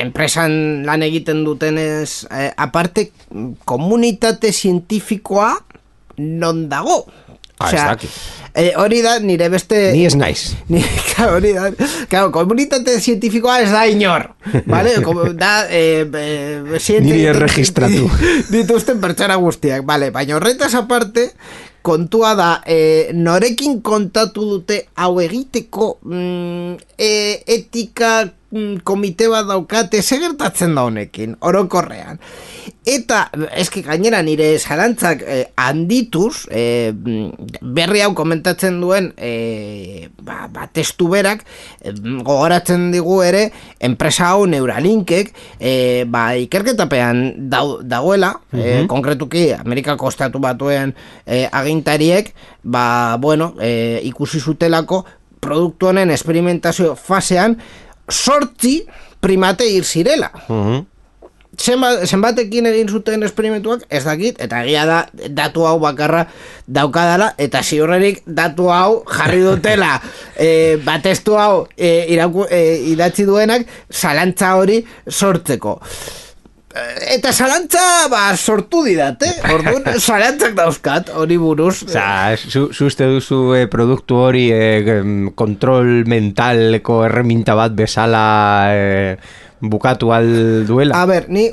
enpresan 0.01 0.85
lan 0.85 1.05
egiten 1.05 1.43
dutenez 1.47 2.27
e, 2.29 2.51
aparte 2.53 3.09
komunitate 3.65 4.53
zientifikoa 4.53 5.53
non 6.17 6.67
dago. 6.69 7.03
Ez 7.71 7.83
dakit. 7.85 8.09
e, 8.53 8.73
hori 8.77 9.01
da 9.01 9.17
nire 9.19 9.49
beste 9.49 9.91
Ni 9.93 10.05
ez 10.05 10.15
naiz. 10.15 10.53
Ni, 10.71 10.83
claro, 11.13 11.35
hori 11.39 11.53
da, 11.53 11.69
claro, 12.09 12.31
komunitate 12.31 12.99
zientifikoa 12.99 13.59
ez 13.61 13.71
da 13.71 13.85
inor, 13.87 14.29
vale? 14.65 14.99
Como, 15.07 15.31
da, 15.33 15.67
eh, 15.69 16.05
eh, 16.05 16.79
zienti- 16.79 17.09
Niri 17.11 17.25
erregistratu. 17.33 18.09
dituzten 18.53 18.99
pertsona 19.01 19.35
guztiak, 19.41 19.85
vale? 19.85 20.11
Baina 20.11 20.35
horretaz 20.37 20.73
aparte, 20.75 21.29
kontua 21.83 22.35
da, 22.35 22.51
eh, 22.65 23.09
norekin 23.13 23.81
kontatu 23.81 24.45
dute 24.53 24.85
hau 24.95 25.17
egiteko 25.19 25.97
mm, 26.03 26.77
eh, 26.97 27.41
etika 27.57 28.29
komite 28.83 29.27
bat 29.31 29.47
daukate, 29.49 30.01
ze 30.01 30.19
gertatzen 30.21 30.75
da 30.75 30.83
honekin, 30.85 31.37
orokorrean. 31.41 32.19
Eta, 32.83 33.29
eski 33.55 33.81
gainera 33.83 34.19
nire 34.23 34.57
zalantzak 34.59 35.21
eh, 35.23 35.45
handituz, 35.57 36.45
eh, 36.51 36.91
berri 37.63 38.03
hau 38.03 38.11
komentatzen 38.13 38.81
duen 38.81 39.09
eh, 39.17 40.09
ba, 40.21 40.49
ba, 40.51 40.67
testu 40.67 41.07
berak, 41.11 41.45
eh, 41.81 41.93
gogoratzen 41.95 42.89
digu 42.93 43.21
ere, 43.23 43.45
enpresa 43.79 44.33
hau 44.33 44.45
Neuralinkek, 44.51 45.31
eh, 45.59 46.03
ba, 46.11 46.25
ikerketapean 46.43 47.49
dau, 47.49 47.79
dagoela, 47.81 48.33
eh, 48.51 48.83
konkretuki 48.91 49.49
Amerikako 49.55 50.11
estatu 50.11 50.43
batuen 50.43 50.93
eh, 51.25 51.47
agintariek, 51.51 52.33
ba, 52.63 53.15
bueno, 53.19 53.53
eh, 53.63 54.01
ikusi 54.03 54.43
zutelako 54.43 55.05
produktu 55.43 55.89
honen 55.91 56.11
esperimentazio 56.11 56.95
fasean 56.95 57.57
sortzi 58.09 58.81
primate 59.23 59.67
hil 59.69 59.83
zirela. 59.83 60.31
Mhm. 60.47 60.85
Zenba, 61.53 61.91
zenbatekin 62.07 62.65
egin 62.65 62.89
zuten 62.89 63.21
esperimentuak 63.23 63.83
ez 63.93 64.01
dakit, 64.07 64.39
eta 64.41 64.63
egia 64.65 64.87
da 64.89 64.97
datu 65.29 65.67
hau 65.69 65.75
bakarra 65.79 66.23
daukadala, 66.65 67.27
eta 67.37 67.61
ziurrerik 67.61 68.23
datu 68.25 68.71
hau 68.73 69.03
jarri 69.05 69.43
dutela 69.45 69.99
e, 70.47 70.79
batestu 70.81 71.37
hau 71.37 71.67
e, 71.77 72.07
iraku, 72.15 72.47
e, 72.49 72.63
idatzi 72.95 73.27
duenak 73.29 73.69
zalantza 73.93 74.55
hori 74.57 74.81
sortzeko. 75.07 75.77
Eta 76.73 77.29
zalantza 77.29 78.07
ba, 78.09 78.23
sortu 78.33 78.81
didate, 78.87 79.29
orduan 79.53 79.85
zalantzak 80.07 80.55
dauzkat 80.57 81.11
hori 81.13 81.37
buruz. 81.37 81.83
Osa, 81.85 82.33
zu, 82.35 82.65
uste 82.87 83.05
duzu 83.11 83.53
eh, 83.53 83.67
produktu 83.69 84.17
hori 84.17 84.47
eh, 84.49 84.97
kontrol 85.37 86.07
mentaleko 86.09 87.03
erreminta 87.05 87.53
bat 87.59 87.75
bezala 87.77 88.23
eh, 88.73 89.17
bukatu 89.63 90.11
al 90.17 90.65
duela? 90.65 90.97
A 90.97 91.05
ber, 91.05 91.29
ni 91.29 91.45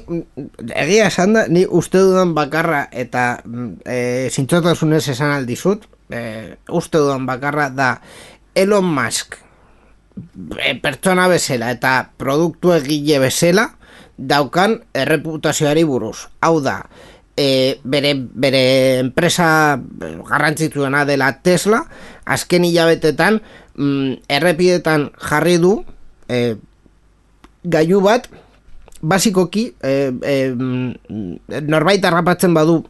egia 0.75 1.11
esan 1.11 1.37
da, 1.37 1.45
ni 1.53 1.66
uste 1.68 2.01
dudan 2.01 2.35
bakarra 2.35 2.87
eta 2.91 3.43
e, 3.85 4.29
zintzotasunez 4.33 5.05
esan 5.12 5.37
aldizut, 5.37 5.87
e, 6.11 6.57
uste 6.75 6.99
dudan 6.99 7.29
bakarra 7.29 7.68
da 7.71 7.93
Elon 8.59 8.89
Musk 8.89 9.39
e, 10.59 10.75
pertsona 10.83 11.29
bezala 11.31 11.71
eta 11.77 11.95
produktu 12.18 12.75
egile 12.75 13.21
bezala 13.23 13.68
daukan 14.21 14.81
erreputazioari 14.93 15.85
buruz. 15.89 16.29
Hau 16.45 16.61
da, 16.61 16.85
e, 17.37 17.81
bere, 17.85 18.14
bere 18.16 18.62
enpresa 19.01 19.81
garrantzitsuena 20.29 21.07
dela 21.09 21.33
Tesla, 21.43 21.85
azken 22.25 22.66
hilabetetan 22.68 23.41
mm, 23.77 24.29
errepidetan 24.29 25.09
jarri 25.16 25.57
du 25.62 25.81
e, 26.29 26.57
gailu 27.64 28.03
bat 28.05 28.29
basikoki 29.01 29.71
e, 29.81 30.12
e, 30.12 30.37
mm, 30.53 31.64
norbait 31.68 32.05
harrapatzen 32.05 32.55
badu 32.55 32.83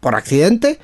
por 0.00 0.14
accidente 0.14 0.76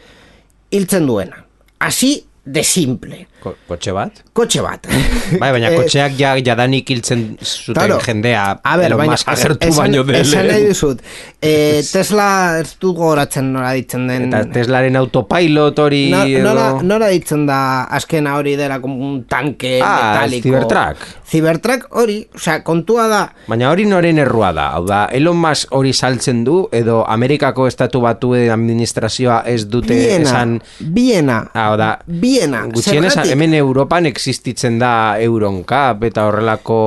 hiltzen 0.73 1.07
duena. 1.07 1.45
Hasi 1.79 2.25
de 2.45 2.65
simple. 2.65 3.27
Ko, 3.43 3.55
kotxe 3.67 3.91
bat? 3.91 4.21
Kotxe 4.33 4.61
bat. 4.63 4.85
Bai, 5.41 5.49
baina 5.51 5.73
Eh, 5.73 5.77
kotxeak 5.81 6.13
ja, 6.19 6.37
jadanik 6.39 6.87
hiltzen 6.95 7.25
zuten 7.43 7.75
Claro. 7.75 7.97
jendea 8.05 8.45
A 8.63 8.77
ber, 8.79 8.95
baina, 8.95 9.17
Musk 9.17 9.29
agertu 9.33 9.67
esan- 9.67 9.81
baino 9.83 10.05
de 10.07 10.21
Esan 10.21 10.47
nahi 10.47 10.67
dizut. 10.69 11.01
Eh, 11.43 11.83
Tesla 11.93 12.29
ez 12.61 12.77
du 12.79 12.93
gogoratzen 12.95 13.49
nora 13.53 13.73
ditzen 13.75 14.07
den... 14.07 14.29
Eta 14.29 14.45
Teslaren 14.55 14.95
autopilot 15.01 15.79
hori 15.83 16.05
No, 16.13 16.23
edo... 16.23 16.45
nora, 16.47 16.69
nora 16.87 17.09
ditzen 17.11 17.43
da 17.51 17.59
azkena 17.99 18.37
hori 18.39 18.55
dela 18.61 18.79
como 18.81 19.03
un 19.11 19.25
tanque 19.25 19.81
Ah, 19.83 20.13
metaliko. 20.23 20.49
Cybertruck. 20.49 21.03
Cybertruck 21.33 21.87
hori, 21.99 22.21
osea, 22.37 22.61
kontua 22.63 23.09
da, 23.09 23.23
Baina 23.49 23.71
hori 23.73 23.87
noren 23.89 24.19
errua 24.23 24.53
da, 24.55 24.69
hau 24.77 24.85
da, 24.87 25.07
Elon 25.11 25.37
Musk 25.41 25.73
hori 25.75 25.93
saltzen 25.97 26.45
du, 26.45 26.69
edo 26.71 27.01
Amerikako 27.09 27.67
estatu 27.67 28.03
batuen 28.05 28.51
administrazioa 28.55 29.43
ez 29.51 29.65
dute 29.73 29.97
biena, 29.97 30.29
esan... 30.29 30.57
biena, 30.93 31.41
Hau 31.57 31.75
da, 31.81 31.95
biena, 32.07 32.67
Gutxienez? 32.71 33.17
Hemen 33.33 33.55
Europan 33.55 34.07
existitzen 34.07 34.79
da 34.81 35.19
Euroncap 35.21 36.05
eta 36.09 36.27
horrelako 36.29 36.79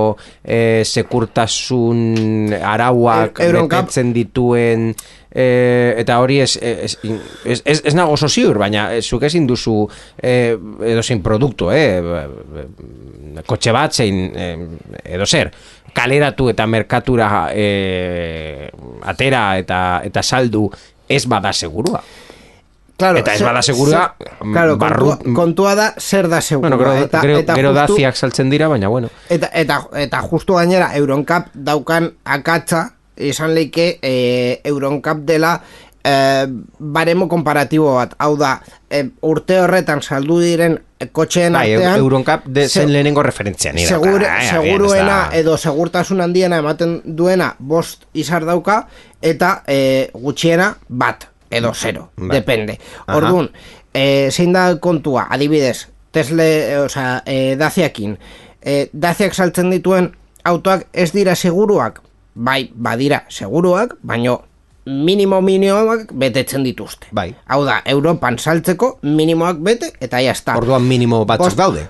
eh, 0.43 0.83
sekurtasun 0.85 2.53
arauak 2.61 3.41
E- 3.41 3.51
betetzen 3.55 4.13
dituen 4.15 4.91
eh, 5.35 5.95
eta 5.99 6.19
hori 6.23 6.39
ez, 6.45 6.55
ez, 6.61 6.97
ez, 7.43 7.61
ez, 7.65 7.79
ez 7.83 7.93
nago 7.97 8.15
oso 8.15 8.29
ziur, 8.29 8.59
baina 8.61 8.87
eh, 8.95 9.01
zuk 9.01 9.25
ezin 9.27 9.47
duzu 9.49 9.81
eh, 10.17 10.55
edo 10.55 11.03
zein 11.03 11.23
produktu, 11.25 11.71
eh, 11.73 12.01
kotxe 13.45 13.73
bat 13.75 13.93
zein 13.93 14.21
eh, 14.31 14.53
edo 15.17 15.25
zer 15.25 15.51
kaleratu 15.95 16.49
eta 16.51 16.67
merkatura 16.67 17.29
eh, 17.55 18.69
atera 19.07 19.47
eta, 19.59 19.79
eta 20.05 20.23
saldu 20.23 20.69
ez 21.07 21.25
bada 21.29 21.53
segurua. 21.53 22.01
Claro, 22.97 23.17
Eta 23.19 23.33
ez 23.33 23.41
bada 23.43 23.61
segurua, 23.61 24.15
zer- 24.17 24.51
claro, 24.53 24.77
barru- 24.77 25.33
kontua, 25.35 25.75
da 25.75 25.93
zer 25.99 26.29
da 26.29 26.39
segurua. 26.41 26.69
Bueno, 26.77 26.83
gero, 26.93 27.05
eta, 27.05 27.21
gero, 27.21 27.37
eta 27.39 27.55
gero 27.55 27.73
justu- 27.73 27.93
daziak 27.93 28.15
saltzen 28.15 28.49
dira, 28.49 28.67
baina 28.69 28.87
bueno. 28.87 29.09
Eta, 29.29 29.49
eta, 29.53 29.81
eta 29.99 30.21
justu 30.21 30.53
gainera, 30.55 30.95
Euroncap 30.95 31.49
daukan 31.53 32.13
akatza, 32.23 32.93
izan 33.17 33.53
leike 33.53 33.99
eh, 34.01 34.61
Euroncap 34.63 35.17
dela 35.27 35.61
eh, 36.05 36.47
baremo 36.79 37.27
komparatibo 37.27 37.95
bat. 37.95 38.13
Hau 38.17 38.37
da, 38.37 38.61
eh, 38.89 39.09
urte 39.21 39.59
horretan 39.59 40.01
saldu 40.01 40.39
diren 40.39 40.79
kotxeen 41.11 41.53
Bai, 41.53 41.73
artean... 41.75 41.99
Euroncap 41.99 42.45
de 42.45 42.69
se- 42.69 42.79
zen 42.79 42.93
lehenengo 42.93 43.23
referentzia 43.23 43.73
ni 43.73 43.83
Segur, 43.85 44.21
dauka, 44.21 44.39
eh, 44.41 44.49
seguruena 44.49 45.05
da- 45.29 45.29
edo 45.37 45.57
segurtasun 45.57 46.21
handiena 46.21 46.57
ematen 46.63 47.01
duena 47.03 47.55
bost 47.59 48.05
izar 48.13 48.45
dauka 48.45 48.87
eta 49.21 49.63
e, 49.67 50.09
gutxiena 50.13 50.77
bat 50.87 51.25
edo 51.49 51.73
zero, 51.73 52.09
Bai. 52.15 52.29
depende. 52.39 52.79
Aha. 53.05 53.17
Orduan, 53.17 53.51
e, 53.93 54.29
zein 54.31 54.53
da 54.53 54.79
kontua, 54.79 55.27
adibidez, 55.29 55.89
Tesla, 56.11 56.43
e, 56.43 56.79
osea, 56.79 57.21
e, 57.25 57.55
Daciakin, 57.59 58.17
e, 58.61 58.89
Daciak 58.93 59.33
saltzen 59.33 59.69
dituen 59.71 60.11
autoak 60.43 60.87
ez 60.93 61.11
dira 61.11 61.35
seguruak, 61.35 62.01
bai, 62.35 62.71
badira 62.75 63.25
seguruak, 63.29 63.97
baino 64.03 64.41
minimo 64.85 65.41
minimoak 65.41 66.11
betetzen 66.13 66.63
dituzte. 66.63 67.07
Bai. 67.11 67.33
Hau 67.49 67.63
da, 67.65 67.81
Europan 67.85 68.37
saltzeko 68.37 68.99
minimoak 69.01 69.57
bete 69.65 69.91
eta 69.99 70.21
está. 70.21 70.57
Orduan 70.57 70.85
minimo 70.85 71.25
batzuk 71.25 71.57
daude. 71.57 71.87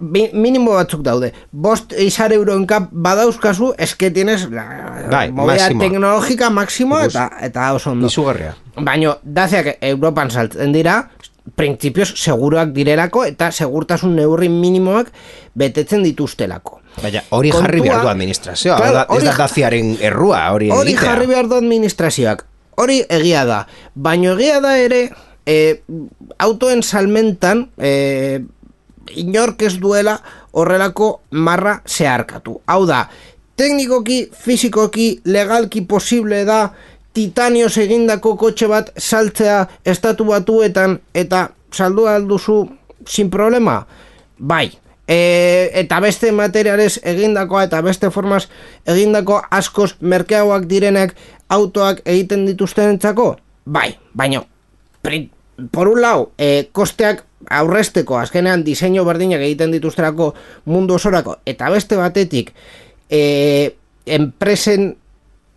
Minimo 0.00 0.72
batzuk 0.76 1.02
daude. 1.02 1.32
Bost 1.50 1.92
izar 1.98 2.32
euroenkap 2.32 2.88
badauzkazu, 2.92 3.72
eske 3.78 4.10
tienes 4.14 4.46
Bai, 4.50 5.32
teknologika 5.78 6.50
maksimo 6.50 7.00
eta, 7.00 7.30
eta 7.42 7.72
oso 7.74 7.90
ondo. 7.90 8.06
Izugarria. 8.06 8.54
Baino, 8.76 9.16
daziak 9.22 9.78
Europan 9.80 10.30
saltzen 10.30 10.72
dira, 10.72 11.10
printzipioz 11.56 12.12
seguruak 12.16 12.72
direlako 12.76 13.24
eta 13.24 13.50
segurtasun 13.52 14.14
neurri 14.16 14.48
minimoak 14.52 15.10
betetzen 15.58 16.04
dituztelako. 16.04 16.80
Baina 17.02 17.22
hori 17.30 17.50
Kontua- 17.50 17.66
jarri 17.66 17.80
behar 17.80 18.02
du 18.02 18.08
administrazioa, 18.08 18.76
Claro, 18.76 19.16
ez 19.16 19.24
da 19.24 19.34
daziaren 19.36 19.96
errua, 20.00 20.50
hori 20.52 20.70
Hori 20.70 20.94
jarri 20.94 21.26
behar 21.26 21.48
du 21.48 21.54
administrazioak. 21.54 22.44
Hori 22.76 23.02
egia 23.08 23.44
da. 23.44 23.66
Baino 23.94 24.34
egia 24.36 24.60
da 24.60 24.76
ere, 24.78 25.10
e, 25.46 25.82
autoen 26.38 26.82
salmentan, 26.82 27.70
e, 27.78 28.40
inork 29.14 29.62
ez 29.62 29.76
duela 29.80 30.18
horrelako 30.52 31.20
marra 31.30 31.80
zeharkatu. 31.86 32.60
Hau 32.66 32.84
da, 32.86 33.04
teknikoki, 33.56 34.28
fizikoki, 34.32 35.20
legalki 35.24 35.82
posible 35.86 36.44
da, 36.48 36.68
titanioz 37.14 37.76
egindako 37.82 38.36
kotxe 38.38 38.68
bat 38.70 38.92
saltzea 38.98 39.62
estatu 39.84 40.28
batuetan 40.28 40.98
eta 41.14 41.48
saldu 41.72 42.06
alduzu 42.06 42.60
sin 43.06 43.30
problema? 43.30 43.80
Bai. 44.38 44.68
E, 45.08 45.70
eta 45.80 46.02
beste 46.04 46.30
materiales 46.36 46.98
egindakoa 47.02 47.64
eta 47.64 47.80
beste 47.82 48.10
formas 48.12 48.50
egindako 48.86 49.40
askoz 49.50 49.94
merkeagoak 50.00 50.68
direnak 50.68 51.16
autoak 51.48 52.04
egiten 52.04 52.44
dituztenentzako? 52.46 53.32
Bai, 53.64 53.96
baino 54.12 54.44
por 55.70 55.88
un 55.88 56.02
lado, 56.02 56.32
e, 56.38 56.68
kosteak 56.72 57.24
aurresteko 57.46 58.18
azkenean 58.18 58.64
diseinu 58.66 59.04
berdinak 59.06 59.40
egiten 59.40 59.70
dituzterako 59.72 60.32
mundu 60.66 60.98
osorako 60.98 61.38
eta 61.46 61.70
beste 61.70 61.96
batetik 61.96 62.52
e, 63.10 63.74
enpresen 64.06 64.94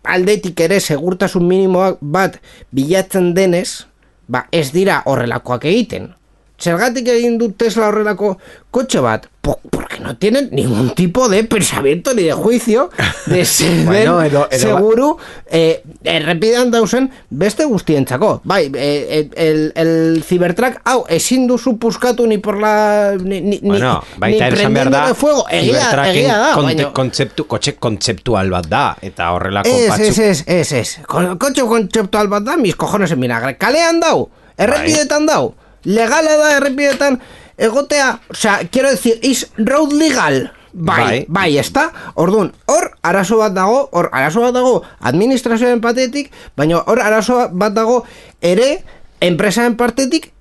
aldetik 0.02 0.60
ere 0.60 0.80
segurtasun 0.80 1.44
minimoak 1.46 2.00
bat 2.00 2.38
bilatzen 2.74 3.32
denez, 3.34 3.86
ba 4.28 4.46
ez 4.52 4.70
dira 4.74 5.02
horrelakoak 5.06 5.64
egiten. 5.70 6.10
Zergatik 6.62 7.08
egin 7.10 7.38
du 7.40 7.50
Tesla 7.58 7.88
horrelako 7.90 8.36
kotxe 8.70 9.00
bat? 9.02 9.26
Po- 9.42 9.58
porque 9.70 9.98
no 9.98 10.16
tienen 10.16 10.50
ningún 10.52 10.90
tipo 10.94 11.28
de 11.28 11.42
pensamiento 11.42 12.14
ni 12.14 12.22
de 12.22 12.32
juicio 12.32 12.90
de 13.26 13.44
ser 13.54 13.84
Bueno, 13.84 14.22
edo- 14.22 14.46
edo- 14.48 14.60
seguru 14.60 15.16
eh, 15.50 15.82
errepidean 16.04 16.70
dausen 16.70 17.10
beste 17.30 17.64
guztientzako. 17.64 18.40
Bai, 18.44 18.70
eh, 18.72 19.28
el, 19.34 19.72
el 19.74 20.22
Cybertruck, 20.24 20.78
hau, 20.84 21.02
ezin 21.08 21.48
duzu 21.48 21.74
puskatu 21.82 22.26
ni 22.28 22.38
por 22.38 22.60
la... 22.60 23.16
Ni, 23.18 23.40
ni, 23.40 23.58
Bueno, 23.60 23.96
ni 24.14 24.20
baita 24.20 24.48
esan 24.54 24.74
behar 24.78 24.90
da, 24.94 25.02
fuego. 25.14 25.42
Egia, 25.50 25.90
egia 26.12 26.36
da, 26.38 26.52
konte- 26.54 26.92
kontzeptu, 26.94 27.48
kotxe 27.50 27.74
kontzeptual 27.82 28.50
bat 28.54 28.68
da, 28.70 28.84
eta 29.02 29.32
horrelako 29.34 29.68
Ez, 29.74 29.88
batzuk. 29.90 30.06
ez, 30.06 30.18
ez, 30.20 30.44
ez, 30.46 30.72
ez. 30.72 30.94
Ko- 31.10 31.34
Kotxe 31.42 31.66
kontzeptual 31.66 32.30
bat 32.30 32.46
da, 32.46 32.54
mis 32.56 32.76
cojones 32.78 33.10
en 33.10 33.20
vinagre. 33.26 33.56
Kalean 33.58 33.98
dau, 34.00 34.28
errepidetan 34.56 35.26
dau. 35.26 35.56
Legala 35.84 36.36
da 36.36 36.56
errepidetan 36.56 37.20
egotea, 37.58 38.20
o 38.30 38.34
sea, 38.34 38.60
quiero 38.70 38.90
decir, 38.90 39.18
is 39.22 39.48
road 39.56 39.92
legal. 39.92 40.52
Bai, 40.74 41.04
Bai. 41.04 41.24
bai, 41.28 41.58
ezta? 41.58 41.92
Orduan, 42.14 42.54
hor 42.66 42.96
arazo 43.02 43.36
bat 43.36 43.52
dago, 43.52 43.90
hor 43.92 44.08
arazo 44.12 44.40
bat 44.40 44.54
dago 44.54 44.82
administrazioaren 45.00 45.82
patetik, 45.84 46.30
baina 46.56 46.78
hor 46.86 47.00
arazo 47.04 47.48
bat 47.52 47.74
dago 47.76 48.06
ere 48.40 48.82
enpresaren 49.20 49.76
partetik 49.76 50.32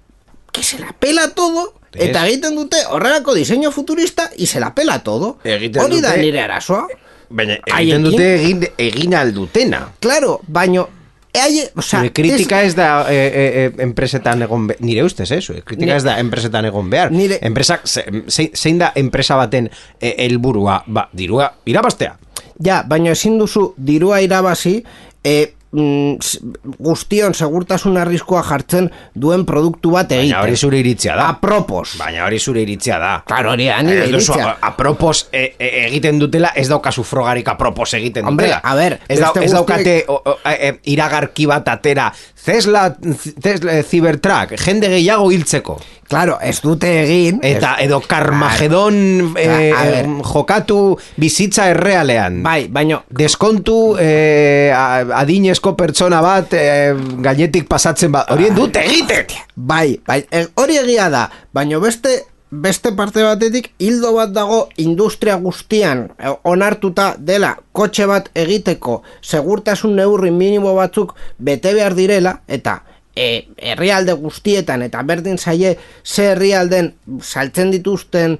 que 0.53 0.63
se 0.63 0.79
la 0.79 0.93
pela 0.97 1.29
todo 1.35 1.73
eta 1.91 2.23
Ez. 2.25 2.31
egiten 2.31 2.55
dute 2.55 2.77
horrelako 2.89 3.33
diseño 3.33 3.71
futurista 3.71 4.29
y 4.37 4.47
se 4.47 4.61
la 4.61 4.73
pela 4.73 5.03
todo. 5.03 5.37
Egiten 5.43 5.81
Hori 5.83 5.99
da 5.99 6.15
nire 6.15 6.39
arazoa. 6.39 6.87
Baina 7.29 7.57
egiten 7.65 8.03
dute 8.03 8.35
egin, 8.35 8.65
egin 8.77 9.15
aldutena. 9.15 9.91
Claro, 9.99 10.39
baino 10.47 10.87
Hai, 11.34 11.63
o 11.75 11.82
sea, 11.82 11.99
Zure 12.01 12.11
kritika 12.11 12.61
ez 12.63 12.73
da 12.75 13.05
e, 13.09 13.15
e, 13.15 13.84
enpresetan 13.84 14.41
egon 14.43 14.65
behar, 14.67 14.82
nire 14.84 15.03
ustez, 15.07 15.29
eh? 15.32 15.39
Zure 15.41 15.61
kritika 15.61 15.91
Ni- 15.93 15.97
ez 15.97 16.03
da 16.03 16.17
enpresetan 16.19 16.65
egon 16.67 16.89
behar. 16.91 17.11
Nire- 17.11 17.39
Enpresak, 17.41 17.86
ze, 17.88 18.03
ze- 18.27 18.51
zein 18.53 18.77
da 18.82 18.91
enpresa 18.95 19.38
baten 19.39 19.69
helburua, 20.01 20.84
ba, 20.88 21.07
dirua, 21.13 21.53
irabastea. 21.65 22.17
Ja, 22.59 22.84
baina 22.88 23.11
ezin 23.15 23.39
duzu 23.39 23.73
dirua 23.77 24.19
irabazi 24.21 24.84
e, 25.23 25.53
mm, 25.72 26.76
guztion 26.80 27.34
segurtasun 27.34 27.97
arriskoa 27.97 28.43
jartzen 28.43 28.89
duen 29.15 29.45
produktu 29.45 29.91
bat 29.95 30.11
egiten. 30.11 30.32
Baina 30.36 30.43
hori 30.43 30.57
zure 30.57 30.80
iritzia 30.80 31.15
da. 31.15 31.30
Apropos. 31.36 31.95
Baina 31.99 32.26
hori 32.26 32.39
zure 32.39 32.61
iritzia 32.61 32.99
da. 32.99 33.11
Claro, 33.28 33.51
hori 33.55 33.67
da 33.67 33.80
Ez 33.82 34.11
duzu, 34.11 34.34
iritzia. 34.34 34.57
apropos 34.61 35.28
e, 35.32 35.55
e, 35.57 35.69
egiten 35.88 36.19
dutela, 36.19 36.51
ez 36.55 36.67
daukazu 36.69 37.03
frogarik 37.03 37.47
apropos 37.47 37.93
egiten 37.93 38.26
Hombre, 38.26 38.47
dutela. 38.47 38.61
a 38.63 38.76
ver, 38.76 38.99
ez, 39.07 39.19
beste 39.19 39.45
ez 39.45 39.51
daukate 39.51 39.95
o, 40.07 40.22
o, 40.26 40.38
e, 40.45 40.69
e, 40.69 40.80
iragarki 40.93 41.45
bat 41.45 41.67
atera, 41.67 42.11
Tesla, 42.45 42.95
Tesla 43.41 43.77
eh, 43.77 43.83
Cybertruck, 43.83 44.55
jende 44.57 44.89
gehiago 44.89 45.29
hiltzeko. 45.31 45.77
Claro, 46.11 46.35
ez 46.43 46.57
dute 46.59 46.89
egin. 47.05 47.37
Eta 47.45 47.77
edo 47.79 48.01
Carmageddon 48.03 48.97
Claro. 49.31 49.93
eh, 49.93 50.01
jokatu 50.27 50.79
bizitza 51.21 51.69
errealean. 51.71 52.41
Bai, 52.43 52.65
baino 52.67 53.03
Deskontu 53.07 53.95
eh, 53.99 54.73
adinezko 54.73 55.75
pertsona 55.79 56.19
bat 56.25 56.51
eh, 56.57 56.91
gainetik 57.23 57.69
pasatzen 57.71 58.11
bat. 58.11 58.27
Horien 58.33 58.57
dut 58.57 58.75
egiten! 58.81 59.31
Bai, 59.55 60.01
bai, 60.07 60.23
e, 60.31 60.47
hori 60.59 60.81
egia 60.81 61.07
da, 61.13 61.27
baino 61.53 61.79
beste 61.79 62.17
beste 62.51 62.91
parte 62.91 63.23
batetik 63.23 63.71
hildo 63.79 64.13
bat 64.13 64.33
dago 64.35 64.67
industria 64.77 65.37
guztian 65.39 66.09
e, 66.19 66.31
onartuta 66.43 67.15
dela 67.17 67.55
kotxe 67.71 68.05
bat 68.05 68.27
egiteko 68.35 69.01
segurtasun 69.21 69.95
neurri 69.95 70.31
minimo 70.35 70.75
batzuk 70.75 71.15
bete 71.39 71.73
behar 71.73 71.95
direla 71.95 72.41
eta 72.47 72.81
e, 73.15 73.47
herrialde 73.57 74.13
guztietan 74.19 74.83
eta 74.83 75.03
berdin 75.03 75.37
zaie 75.37 75.77
ze 76.03 76.31
herrialden 76.33 76.93
saltzen 77.21 77.71
dituzten 77.71 78.37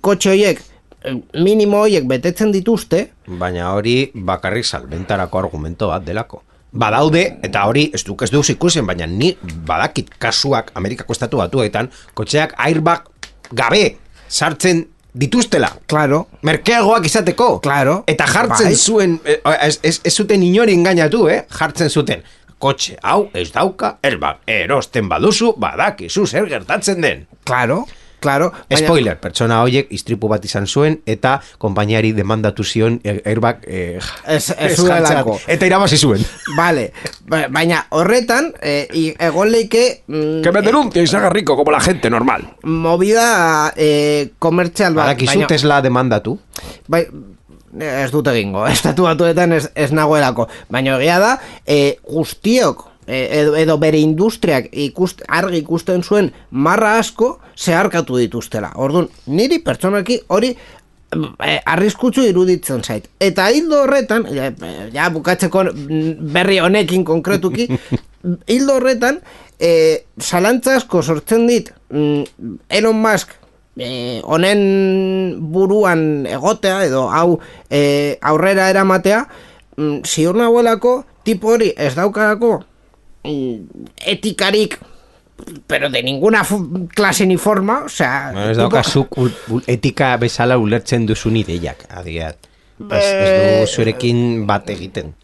kotxe 0.00 0.34
horiek 0.36 0.60
e, 1.02 1.16
minimo 1.40 1.80
horiek 1.80 2.04
betetzen 2.04 2.52
dituzte, 2.52 3.08
Baina 3.26 3.72
hori 3.72 4.10
bakarrik 4.14 4.64
salbentarako 4.64 5.38
argumento 5.38 5.88
bat 5.88 6.04
delako. 6.04 6.42
Badaude, 6.74 7.38
eta 7.46 7.62
hori 7.70 7.86
ez 7.94 8.02
duk 8.04 8.24
ez 8.26 8.30
duz 8.32 8.48
ikusen, 8.50 8.84
baina 8.86 9.06
ni 9.06 9.30
badakit 9.40 10.10
kasuak 10.18 10.72
Amerikako 10.74 11.14
estatu 11.14 11.38
batuetan, 11.38 11.88
kotxeak 12.18 12.56
airbag 12.58 13.06
gabe 13.52 13.96
sartzen 14.28 14.86
dituztela. 15.14 15.70
claro, 15.86 16.26
Merkeagoak 16.42 17.06
izateko. 17.06 17.60
Claro. 17.60 18.02
Eta 18.06 18.26
jartzen 18.26 18.66
Bai. 18.66 18.76
zuen, 18.76 19.20
eh, 19.24 19.40
ez, 19.60 19.78
ez, 19.82 20.00
ez 20.04 20.12
zuten 20.14 20.42
inori 20.42 20.74
engainatu, 20.74 21.28
eh? 21.28 21.44
Jartzen 21.50 21.90
zuten. 21.90 22.22
Kotxe, 22.58 22.96
hau, 23.02 23.28
ez 23.34 23.50
dauka, 23.52 23.98
airbag. 24.02 24.38
Erosten 24.46 25.08
baduzu, 25.08 25.52
badakizu 25.58 26.26
zer 26.26 26.46
gertatzen 26.48 27.00
den. 27.00 27.26
claro, 27.44 27.86
claro. 28.24 28.48
baina- 28.70 28.86
Spoiler, 28.88 29.18
pertsona 29.20 29.60
horiek 29.62 29.92
istripu 29.94 30.28
bat 30.32 30.44
izan 30.48 30.66
zuen 30.66 30.98
eta 31.06 31.36
konpainiari 31.62 32.10
demandatu 32.16 32.64
zion 32.64 32.98
eh, 33.04 33.20
airbag 33.24 33.62
eh, 33.68 34.00
Ez- 34.26 34.50
ez. 34.56 34.78
Eta 35.54 35.66
irabazi 35.68 35.96
zuen. 36.00 36.24
Vale, 36.56 36.88
ba- 37.28 37.46
baina 37.52 37.84
horretan, 37.90 38.52
e, 38.62 38.88
i- 38.92 39.14
egon 39.18 39.50
leike 39.52 40.02
mm, 40.06 40.40
me 40.54 40.62
denuncie 40.62 41.02
y 41.02 41.06
se 41.06 41.16
haga 41.16 41.28
rico 41.30 41.56
como 41.56 41.70
la 41.70 41.80
gente 41.80 42.08
normal. 42.10 42.54
movida 42.62 43.72
e, 43.76 44.30
komertzial 44.38 44.94
bat. 44.94 45.04
Badakizu 45.06 45.32
baina- 45.34 45.46
Tesla 45.46 45.82
demandatu. 45.82 46.38
bai, 46.88 47.06
ez 47.80 48.10
dut 48.12 48.26
egingo, 48.30 48.66
estatu 48.76 49.02
batuetan 49.08 49.52
ez, 49.52 49.70
ez 49.74 49.90
nagoelako. 49.92 50.48
Baina 50.70 50.96
egia 51.00 51.18
da, 51.18 51.32
e, 51.66 51.98
guztiok, 52.06 52.84
edo, 53.06 53.56
edo 53.56 53.76
bere 53.78 54.00
industriak 54.00 54.70
ikust, 54.72 55.22
argi 55.28 55.62
ikusten 55.62 56.02
zuen 56.02 56.32
marra 56.50 56.98
asko 56.98 57.38
zeharkatu 57.56 58.18
dituztela. 58.22 58.72
Orduan, 58.76 59.08
niri 59.26 59.60
pertsonaki 59.64 60.20
hori 60.28 60.54
e, 60.54 61.54
arriskutsu 61.64 62.26
iruditzen 62.28 62.82
zait. 62.82 63.08
Eta 63.20 63.48
hildo 63.54 63.84
horretan, 63.84 64.26
ja, 64.34 64.50
ja 64.94 65.08
bukatzeko 65.14 65.64
mm, 65.70 66.34
berri 66.34 66.60
honekin 66.64 67.04
konkretuki, 67.04 67.68
hildo 68.52 68.78
horretan, 68.80 69.20
e, 69.58 70.04
zalantza 70.20 70.76
asko 70.78 71.02
sortzen 71.02 71.46
dit 71.48 71.70
mm, 71.90 72.58
Elon 72.68 73.00
Musk 73.00 73.34
e, 73.76 74.20
honen 74.24 75.40
buruan 75.54 76.26
egotea 76.30 76.84
edo 76.88 77.06
hau 77.10 77.38
e, 77.70 78.18
aurrera 78.22 78.68
eramatea 78.72 79.24
mm, 79.76 80.02
ziur 80.04 80.36
nagoelako 80.38 81.02
tipo 81.24 81.54
hori 81.54 81.72
ez 81.76 81.94
daukarako 81.96 82.58
mm, 82.58 82.70
etikarik 84.06 84.78
pero 85.66 85.90
de 85.90 86.02
ninguna 86.02 86.46
clase 86.94 87.26
ni 87.26 87.36
forma, 87.36 87.82
o 87.84 87.88
sea, 87.88 88.30
Bueno, 88.32 88.50
ez 88.50 88.56
tipo- 88.56 88.60
daukazuk 88.62 89.16
ul- 89.18 89.34
ul- 89.48 89.64
etika 89.66 90.16
bezala 90.16 90.56
ulertzen 90.58 91.06
duzun 91.06 91.36
ideiak, 91.36 91.86
adiat. 91.90 92.36
Ez, 92.90 93.04
ez 93.04 93.60
du 93.60 93.66
zurekin 93.74 94.46
bat 94.46 94.68
egiten. 94.70 95.14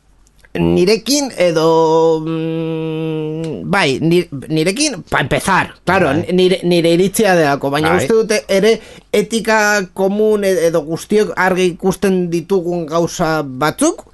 nirekin 0.52 1.30
edo 1.38 2.18
mm, 2.26 3.70
bai, 3.70 4.00
ni- 4.02 4.26
nirekin 4.48 5.02
pa 5.08 5.20
empezar, 5.20 5.76
claro, 5.86 6.06
Bai. 6.10 6.26
nire, 6.32 6.58
nire 6.64 6.90
iritzia 6.90 7.36
delako, 7.36 7.70
baina 7.70 7.90
Bai. 7.94 7.98
uste 8.02 8.14
dute 8.14 8.44
ere 8.48 8.80
etika 9.12 9.86
komun 9.94 10.42
edo 10.44 10.82
guztiok 10.82 11.32
argi 11.36 11.66
ikusten 11.76 12.30
ditugun 12.30 12.84
gauza 12.86 13.42
batzuk 13.44 14.06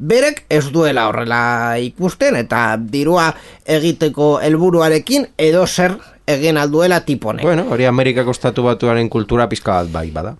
berek 0.00 0.44
ez 0.48 0.64
duela 0.72 1.06
horrela 1.10 1.78
ikusten 1.78 2.38
eta 2.40 2.64
dirua 2.80 3.30
egiteko 3.68 4.38
helburuarekin 4.40 5.28
edo 5.38 5.66
zer 5.66 5.96
egin 6.30 6.56
alduela 6.56 7.02
tiponek. 7.04 7.44
Bueno, 7.44 7.66
hori 7.70 7.86
Amerikako 7.86 8.32
estatu 8.36 8.64
batuaren 8.64 9.08
kultura 9.12 9.48
pizka 9.48 9.80
bat 9.80 9.90
bai, 9.92 10.10
bada. 10.14 10.36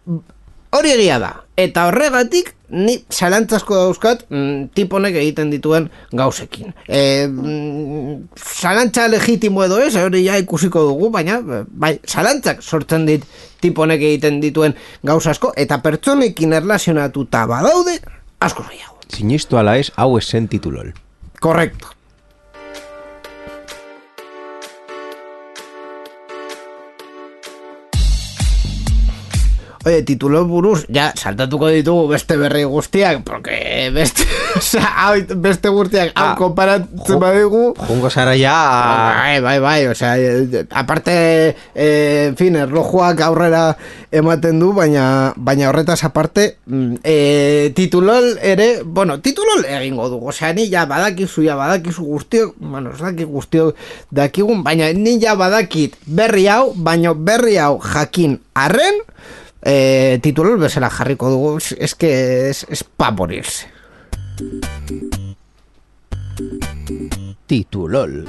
Hori 0.71 0.93
egia 0.95 1.19
da. 1.19 1.33
Eta 1.59 1.89
horregatik, 1.89 2.53
ni 2.71 2.95
zalantzasko 3.11 3.75
dauzkat 3.75 4.23
mm, 4.31 4.69
tiponek 4.77 5.17
egiten 5.19 5.51
dituen 5.51 5.89
gauzekin. 6.15 6.71
E, 6.87 7.27
mm, 7.27 8.15
zalantza 8.39 9.09
legitimo 9.11 9.65
edo 9.67 9.81
ez, 9.83 9.97
hori 9.99 10.23
ja 10.29 10.39
ikusiko 10.41 10.85
dugu, 10.93 11.11
baina 11.11 11.41
bai, 11.43 11.97
zalantzak 12.07 12.63
sortzen 12.63 13.09
dit 13.09 13.27
tiponek 13.61 14.07
egiten 14.13 14.39
dituen 14.41 14.79
gauza 15.03 15.35
asko, 15.35 15.53
eta 15.59 15.83
pertsonekin 15.83 16.55
erlazionatuta 16.63 17.45
badaude, 17.51 17.99
asko 18.41 18.65
gehiago. 18.71 19.00
Sinistu 19.11 19.59
ala 19.59 19.77
ez, 19.81 19.91
hau 19.97 20.17
esen 20.19 20.49
titulol. 20.49 20.93
Korrekto. 21.41 22.00
Oye, 29.87 30.03
titulo 30.05 30.45
buruz, 30.45 30.85
ja, 30.93 31.07
saltatuko 31.16 31.70
ditugu 31.72 32.03
beste 32.11 32.37
berri 32.37 32.64
guztiak, 32.68 33.22
porque 33.24 33.89
beste, 33.95 34.26
osea, 34.59 34.85
hau, 35.07 35.14
beste 35.41 35.70
guztiak, 35.72 36.11
hau 36.14 36.26
Ah, 36.26 36.35
konparatzen 36.37 36.99
jo- 37.09 37.16
badigu, 37.18 37.62
Jungo 37.89 38.11
zara 38.12 38.35
ja... 38.37 38.53
Bai, 39.16 39.41
bai, 39.41 39.55
bai, 39.59 39.87
o 39.89 39.95
sea, 39.95 40.18
eh, 40.20 40.66
aparte, 40.68 41.57
eh, 41.74 42.26
en 42.28 42.37
fin, 42.37 42.57
erlojuak 42.61 43.22
aurrera 43.24 43.62
ematen 44.12 44.61
du, 44.61 44.74
baina, 44.76 45.33
baina 45.37 45.70
horretaz 45.70 46.05
aparte, 46.05 46.59
mm, 46.66 46.97
eh, 47.03 47.72
titulol 47.74 48.37
ere, 48.43 48.83
bueno, 48.85 49.16
titulol 49.24 49.64
egingo 49.64 50.11
dugu, 50.12 50.28
osea, 50.35 50.53
ni 50.53 50.68
ja 50.68 50.85
badakizu, 50.85 51.47
ja 51.49 51.57
badakizu 51.57 52.05
guztiok, 52.05 52.53
bueno, 52.61 52.93
ez 52.93 53.01
dakit 53.01 53.33
guztiok 53.33 53.81
dakigun, 54.11 54.61
baina 54.62 54.93
ni 54.93 55.16
ja 55.24 55.33
badakit 55.41 55.97
berri 56.05 56.45
hau, 56.53 56.74
baina 56.76 57.14
berri 57.16 57.57
hau 57.57 57.78
jakin 57.81 58.37
arren, 58.53 59.01
eh, 59.63 60.19
titulol 60.23 60.59
bezala 60.61 60.91
jarriko 60.91 61.31
dugu, 61.31 61.57
es, 61.59 61.75
es 61.79 62.65
es, 62.69 62.85
pa 62.85 63.11
morirse. 63.11 63.67
Titulol. 67.47 68.25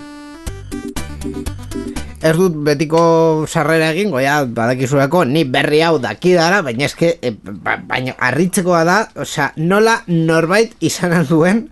Ez 2.22 2.36
dut 2.38 2.54
betiko 2.66 3.02
sarrera 3.50 3.90
egingo, 3.96 4.20
ja, 4.22 4.44
badakizulako, 4.46 5.24
ni 5.26 5.42
berri 5.44 5.80
hau 5.82 5.98
dakidara, 6.02 6.62
baina 6.62 6.86
eske, 6.86 7.16
e, 7.18 7.32
ba, 7.34 7.80
baina 7.82 8.14
harritzekoa 8.22 8.84
da, 8.86 8.98
osea, 9.24 9.48
nola 9.58 9.96
norbait 10.08 10.76
izan 10.86 11.16
duen 11.30 11.64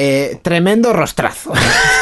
e, 0.00 0.38
tremendo 0.42 0.92
rostrazo. 0.96 1.52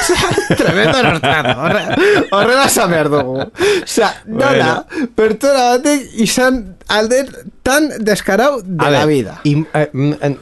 Tremendo 0.57 1.03
rostrazo. 1.03 1.61
Horre, 1.61 1.83
horrela 2.31 2.67
esan 2.71 2.91
behar 2.95 3.11
dugu. 3.13 3.41
Osea, 3.83 4.13
nola, 4.31 4.85
pertsona 5.19 5.65
batek 5.75 6.07
izan 6.25 6.61
alde 6.89 7.25
tan 7.67 7.91
deskarau 8.07 8.61
de 8.63 8.79
A 8.87 8.91
la 8.95 9.03
ber, 9.05 9.09
vida. 9.11 9.35
eh, 9.45 9.91
mm, 9.93 10.13
eh, 10.23 10.37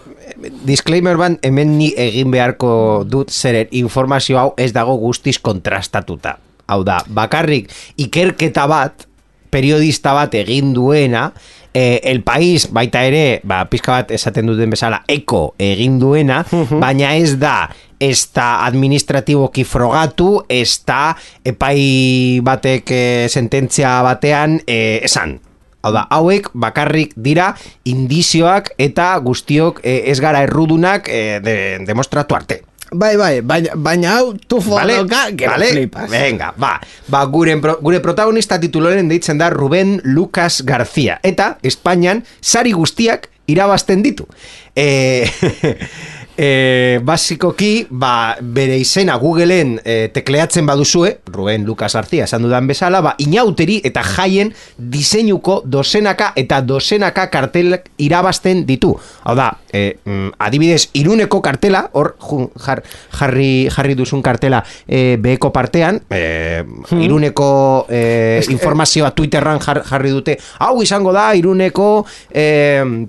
disclaimer 0.68 1.16
ban 1.16 1.38
hemen 1.42 1.76
ni 1.78 1.92
egin 1.96 2.30
beharko 2.30 3.04
dut 3.08 3.32
zeren 3.32 3.72
informazio 3.72 4.38
hau 4.38 4.52
ez 4.60 4.72
dago 4.76 4.98
guztiz 5.00 5.38
kontrastatuta. 5.40 6.36
Hau 6.66 6.82
da, 6.84 7.00
bakarrik 7.08 7.70
ikerketa 7.96 8.66
bat, 8.70 9.06
periodista 9.50 10.12
bat 10.12 10.34
egin 10.34 10.74
duena, 10.74 11.30
eh, 11.76 12.00
el 12.04 12.22
país 12.22 12.70
baita 12.72 13.02
ere, 13.04 13.42
ba, 13.44 13.66
pizka 13.68 13.98
bat 13.98 14.12
esaten 14.16 14.48
duten 14.48 14.72
bezala, 14.72 15.02
eko 15.12 15.50
egin 15.60 15.98
duena, 16.00 16.38
baina 16.80 17.10
ez 17.20 17.34
da, 17.36 17.68
ez 18.00 18.30
da 18.32 18.64
administratiboki 18.64 19.66
frogatu, 19.68 20.30
ez 20.48 20.80
da 20.88 21.10
epai 21.44 22.40
batek 22.46 22.94
eh, 22.96 23.26
sententzia 23.28 23.98
batean 24.06 24.62
eh, 24.64 25.02
esan. 25.04 25.36
Hau 25.84 25.92
da, 25.92 26.06
hauek 26.16 26.48
bakarrik 26.56 27.12
dira 27.20 27.50
indizioak 27.84 28.72
eta 28.80 29.12
guztiok 29.22 29.84
eh, 29.84 30.00
ez 30.08 30.16
gara 30.24 30.40
errudunak 30.48 31.12
eh, 31.12 31.42
de, 31.44 31.58
demostratu 31.84 32.40
arte. 32.40 32.62
Bai, 32.92 33.16
bai, 33.18 33.40
baina, 33.42 33.74
baina 33.74 34.12
hau 34.18 34.34
tu 34.38 34.60
Vale? 34.60 34.94
fotoka, 35.00 35.36
que 35.36 35.48
Vale? 35.48 35.70
flipas. 35.72 36.10
Venga, 36.10 36.52
ba. 36.56 36.80
Ba, 37.08 37.24
gure, 37.24 37.56
gure 37.82 38.00
protagonista 38.00 38.60
tituloren 38.60 39.08
deitzen 39.08 39.38
da 39.38 39.50
Ruben 39.50 40.00
Lucas 40.04 40.62
García. 40.64 41.18
Eta, 41.22 41.58
Espainian, 41.62 42.24
sari 42.40 42.72
guztiak 42.72 43.28
irabazten 43.46 44.02
ditu. 44.02 44.28
E, 44.76 45.26
e, 46.36 47.00
basikoki, 47.02 47.86
ba, 47.90 48.36
bere 48.40 48.76
izena 48.78 49.16
Googleen 49.20 49.76
e, 49.84 50.08
tekleatzen 50.14 50.66
baduzue, 50.66 51.18
Ruben 51.32 51.64
Lucas 51.64 51.94
García 51.94 52.24
esan 52.24 52.42
dudan 52.44 52.66
bezala, 52.68 53.00
ba, 53.00 53.14
inauteri 53.18 53.80
eta 53.84 54.02
jaien 54.04 54.52
diseinuko 54.76 55.62
dozenaka 55.64 56.32
eta 56.36 56.60
dozenaka 56.62 57.28
kartelak 57.32 57.90
irabazten 57.98 58.64
ditu. 58.68 58.94
Hau 59.24 59.36
da, 59.38 59.50
e, 59.72 59.96
adibidez, 60.38 60.90
iruneko 60.94 61.40
kartela, 61.42 61.86
hor 61.92 62.14
jar, 62.62 62.82
jarri, 63.18 63.68
jarri 63.72 63.96
duzun 63.98 64.22
kartela 64.22 64.62
e, 64.86 65.16
beheko 65.20 65.52
partean, 65.52 66.02
e, 66.10 66.62
iruneko 67.00 67.86
e, 67.88 68.42
informazioa 68.52 69.12
Twitterran 69.16 69.60
jar, 69.64 69.82
jarri 69.88 70.14
dute, 70.14 70.38
hau 70.60 70.80
izango 70.84 71.16
da 71.16 71.32
iruneko... 71.34 72.06
E, 72.30 73.06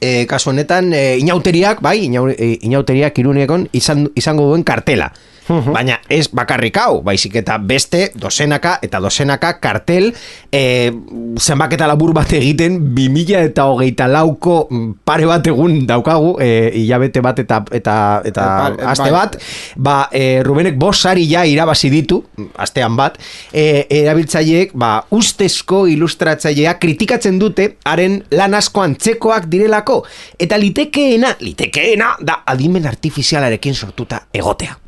e, 0.00 0.26
kasu 0.26 0.50
honetan 0.50 0.92
e, 0.92 1.18
inauteriak, 1.20 1.82
bai, 1.82 1.98
inau, 2.06 2.28
e, 2.30 2.58
inauteriak 2.62 3.18
irunekon 3.18 3.68
izan, 3.72 4.08
izango 4.16 4.48
duen 4.50 4.64
kartela. 4.64 5.12
Baina 5.48 5.98
ez 6.08 6.28
bakarrik 6.32 6.76
hau, 6.80 7.02
baizik 7.04 7.36
eta 7.42 7.58
beste 7.58 8.10
dozenaka 8.16 8.78
eta 8.82 9.00
dozenaka 9.00 9.58
kartel 9.60 10.10
e, 10.52 10.92
zenbaketa 11.38 11.88
labur 11.90 12.14
bat 12.16 12.32
egiten 12.32 12.78
2000 12.96 13.42
eta 13.50 13.66
hogeita 13.68 14.08
lauko 14.08 14.66
mm, 14.70 14.92
pare 15.04 15.26
bat 15.28 15.46
egun 15.46 15.82
daukagu 15.86 16.36
e, 16.40 16.70
hilabete 16.80 17.20
bat 17.24 17.38
eta 17.44 17.62
eta, 17.70 17.96
eta 18.24 18.44
E, 18.64 18.84
aste 18.84 19.10
bai. 19.10 19.12
bat. 19.12 19.36
Ba, 19.76 19.96
e, 20.12 20.42
Rubenek 20.42 20.78
bos 20.80 20.96
sari 21.00 21.26
ja 21.30 21.44
irabazi 21.48 21.90
ditu 21.92 22.20
astean 22.56 22.96
bat. 22.96 23.18
E, 23.52 23.86
erabiltzaileek 24.02 24.74
ba, 24.78 24.94
ustezko 25.14 25.84
ilustratzailea 25.90 26.76
kritikatzen 26.82 27.38
dute 27.42 27.74
haren 27.84 28.20
lan 28.34 28.54
asko 28.58 28.84
antzekoak 28.84 29.48
direlako. 29.52 30.02
Eta 30.38 30.58
litekeena, 30.60 31.36
litekeena 31.40 32.14
da 32.20 32.42
adimen 32.54 32.86
artifizialarekin 32.90 33.74
sortuta 33.74 34.24
egotea 34.32 34.83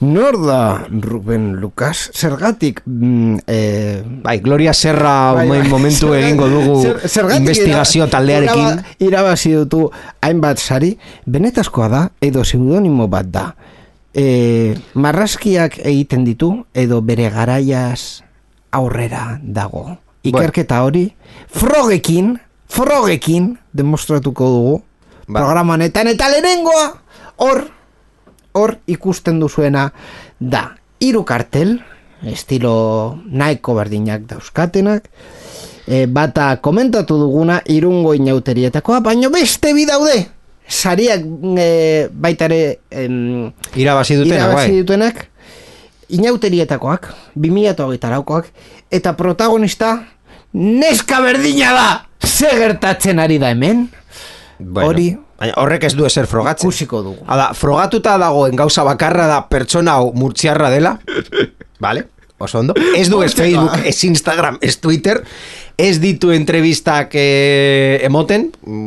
Nor 0.00 0.40
da 0.46 0.86
Ruben 0.88 1.56
Lucas? 1.60 2.08
Zergatik 2.16 2.80
mm, 2.86 3.36
eh, 3.46 4.00
Bai, 4.22 4.40
Gloria 4.40 4.72
Serra 4.72 5.34
Bai, 5.34 5.48
bai, 5.48 5.68
momentu 5.68 6.08
zergatik- 6.08 6.24
egingo 6.24 6.48
dugu 6.48 6.74
zer- 7.04 7.36
investigazio 7.36 8.08
taldearekin. 8.08 8.80
iraba- 8.80 8.84
Irabazi 8.98 9.52
dutu 9.52 9.90
hainbat 10.22 10.56
sari, 10.58 10.96
benetazkoa 11.26 11.88
da 11.88 12.10
edo 12.20 12.40
pseudonimo 12.42 13.08
bat 13.08 13.26
da. 13.28 13.54
E, 14.14 14.74
marrazkiak 14.94 15.78
egiten 15.84 16.24
ditu 16.24 16.64
edo 16.74 17.02
bere 17.02 17.28
garaiaz 17.30 18.22
aurrera 18.72 19.38
dago. 19.42 19.98
Ikerketa 20.24 20.82
hori 20.82 21.12
frogekin, 21.48 22.38
frogekin 22.68 23.58
demostratuko 23.72 24.44
dugu 24.48 24.82
Ba. 25.28 25.40
programa 25.44 25.74
honetan 25.74 26.08
eta 26.08 26.28
lehenengoa 26.28 26.94
hor 27.36 27.68
hor 28.52 28.76
ikusten 28.86 29.40
duzuena 29.40 29.90
da. 30.40 30.76
Hiru 31.00 31.24
kartel 31.24 31.78
estilo 32.28 33.18
nahiko 33.24 33.74
berdinak 33.78 34.26
dauzkatenak 34.28 35.06
e, 35.86 36.04
bata 36.06 36.56
komentatu 36.60 37.16
duguna 37.18 37.62
irungo 37.66 38.12
inauterietakoa 38.14 39.00
baino 39.00 39.30
beste 39.30 39.72
bi 39.74 39.86
daude. 39.88 40.26
Sariak 40.70 41.24
e, 41.58 42.08
baita 42.12 42.46
ere 42.50 42.78
em, 42.90 43.50
Irabazi 43.74 44.16
dutenak, 44.20 44.38
irabazi 44.38 44.70
bai. 44.70 44.82
dutenak 44.82 45.26
inauterietakoak 46.10 47.08
2008 47.38 48.10
laukoak 48.10 48.50
eta 48.90 49.14
protagonista 49.16 49.96
neska 50.52 51.20
berdina 51.22 51.72
da. 51.72 51.88
Ze 52.26 52.50
gertatzen 52.58 53.18
ari 53.18 53.38
da 53.38 53.48
hemen? 53.48 53.88
Bueno, 54.58 54.88
hori 54.88 55.06
baina 55.40 55.56
horrek 55.60 55.88
ez 55.88 55.94
du 55.96 56.04
ezer 56.06 56.28
frogatzen. 56.30 56.68
ikusiko 56.68 57.02
dugu 57.06 57.24
Hala, 57.26 57.50
frogatuta 57.56 58.16
dagoen 58.20 58.56
gauza 58.56 58.84
bakarra 58.86 59.26
da 59.30 59.42
pertsona 59.48 59.98
hau 59.98 60.12
murtziarra 60.14 60.70
dela. 60.70 60.98
Vale? 61.84 62.06
Oso 62.40 62.58
ondo. 62.62 62.74
Ez 62.96 63.08
du 63.12 63.20
ez 63.20 63.34
Facebook, 63.36 63.74
ez 63.84 63.98
Instagram, 64.04 64.56
ez 64.64 64.78
Twitter. 64.80 65.20
Ez 65.76 65.98
ditu 66.00 66.30
entrevistak 66.32 67.12
eh, 67.16 68.00
emoten, 68.04 68.46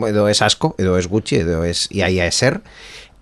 edo 0.10 0.26
ez 0.30 0.40
asko, 0.42 0.74
edo 0.82 0.98
ez 0.98 1.06
gutxi, 1.10 1.40
edo 1.42 1.62
ez 1.66 1.88
iaia 1.94 2.26
ezer. 2.30 2.60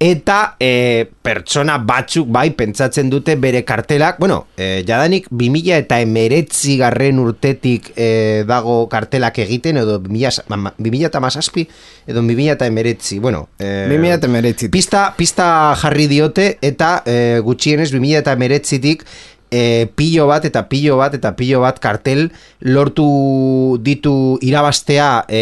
Eta 0.02 0.56
eh, 0.58 1.06
pertsona 1.22 1.76
batzuk 1.86 2.26
bai 2.34 2.47
pentsatzen 2.58 3.12
dute 3.12 3.36
bere 3.38 3.60
kartelak, 3.62 4.18
bueno, 4.18 4.47
eh, 4.58 4.82
jadanik 4.88 5.28
2000 5.30 5.76
eta 5.78 5.99
emeretzi 6.02 6.80
garren 6.80 7.20
urtetik 7.22 7.91
eh, 7.93 8.41
dago 8.49 8.88
kartelak 8.89 9.38
egiten, 9.43 9.78
edo 9.78 9.99
2000, 10.02 10.47
ma- 10.49 10.58
ma- 10.58 10.74
2000 10.80 11.06
eta 11.12 11.22
mazazpi, 11.22 11.68
edo 12.10 12.24
2000 12.26 12.56
eta 12.56 12.66
emeretzi, 12.66 13.20
bueno. 13.20 13.43
Eh, 13.60 13.86
2008 13.91 14.72
Pista, 14.74 15.04
pista 15.16 15.76
jarri 15.78 16.08
diote 16.10 16.58
eta 16.66 17.04
e, 17.06 17.38
gutxienez 17.45 17.91
2000 17.93 18.18
eta 18.24 18.36
meretzitik 18.36 19.06
e, 19.52 19.88
pilo 19.95 20.26
bat 20.32 20.45
eta 20.47 20.66
pilo 20.72 20.97
bat 20.97 21.14
eta 21.14 21.36
pilo 21.36 21.62
bat 21.62 21.78
kartel 21.84 22.30
lortu 22.64 23.78
ditu 23.84 24.39
irabastea 24.41 25.26
e, 25.28 25.41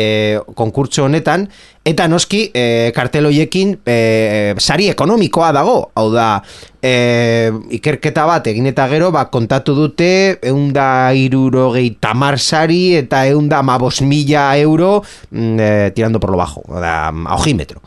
konkurtso 0.58 1.06
honetan. 1.06 1.48
Eta 1.86 2.10
noski 2.12 2.50
e, 2.54 2.92
kartel 2.94 3.30
hoiekin 3.30 3.78
e, 3.88 4.56
sari 4.60 4.90
ekonomikoa 4.92 5.54
dago. 5.56 5.78
Hau 5.96 6.10
da 6.12 6.42
e, 6.82 7.54
ikerketa 7.80 8.26
bat 8.30 8.50
egin 8.52 8.68
eta 8.70 8.90
gero 8.92 9.14
ba, 9.16 9.28
kontatu 9.32 9.78
dute 9.78 10.12
eunda 10.52 11.14
irurogei 11.16 11.94
tamar 12.02 12.40
sari 12.42 12.98
eta 13.00 13.24
eunda 13.30 13.62
mabos 13.64 14.02
mila 14.02 14.52
euro 14.58 15.00
e, 15.32 15.92
tirando 15.96 16.20
por 16.20 16.32
lo 16.34 16.38
bajo 16.38 16.66
da, 16.82 17.10
a 17.10 17.36
ojímetro. 17.38 17.82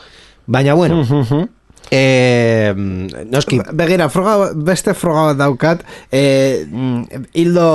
Baina 0.47 0.75
bueno 0.75 1.05
Eh, 1.93 2.73
noski, 3.29 3.59
Begira, 3.77 4.07
froga, 4.09 4.51
beste 4.57 4.95
froga 4.97 5.27
bat 5.31 5.37
daukat 5.43 5.83
eh, 6.11 6.65
mm, 6.65 7.27
Hildo 7.37 7.67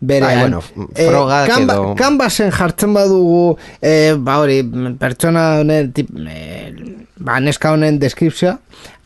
berean 0.00 0.24
Bai, 0.24 0.38
bueno, 0.46 0.60
frogak 0.96 1.50
kanba, 1.50 1.74
edo- 1.76 1.94
Kanbasen 1.98 2.50
jartzen 2.56 2.94
badugu 2.96 3.58
eh, 3.82 4.14
Ba 4.16 4.38
hori, 4.40 4.62
pertsona 4.98 5.58
honen 5.60 5.92
tip, 5.92 6.08
eh, 6.16 6.72
Ba 7.20 7.36
neska 7.44 7.74
honen 7.76 7.98
deskripzioa 8.00 8.56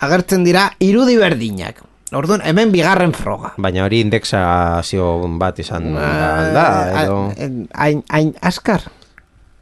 Agertzen 0.03 0.45
dira 0.47 0.69
irudi 0.83 1.17
berdinak. 1.19 1.83
Orduan, 2.13 2.43
hemen 2.45 2.71
bigarren 2.75 3.15
froga. 3.17 3.55
Baina 3.57 3.87
hori 3.87 4.03
indexazio 4.05 5.07
bat 5.41 5.59
izan 5.63 5.87
da, 5.95 6.65
edo... 7.03 7.21
Eh, 7.39 7.51
Hain 7.75 8.03
hain 8.13 8.35
askar 8.45 8.83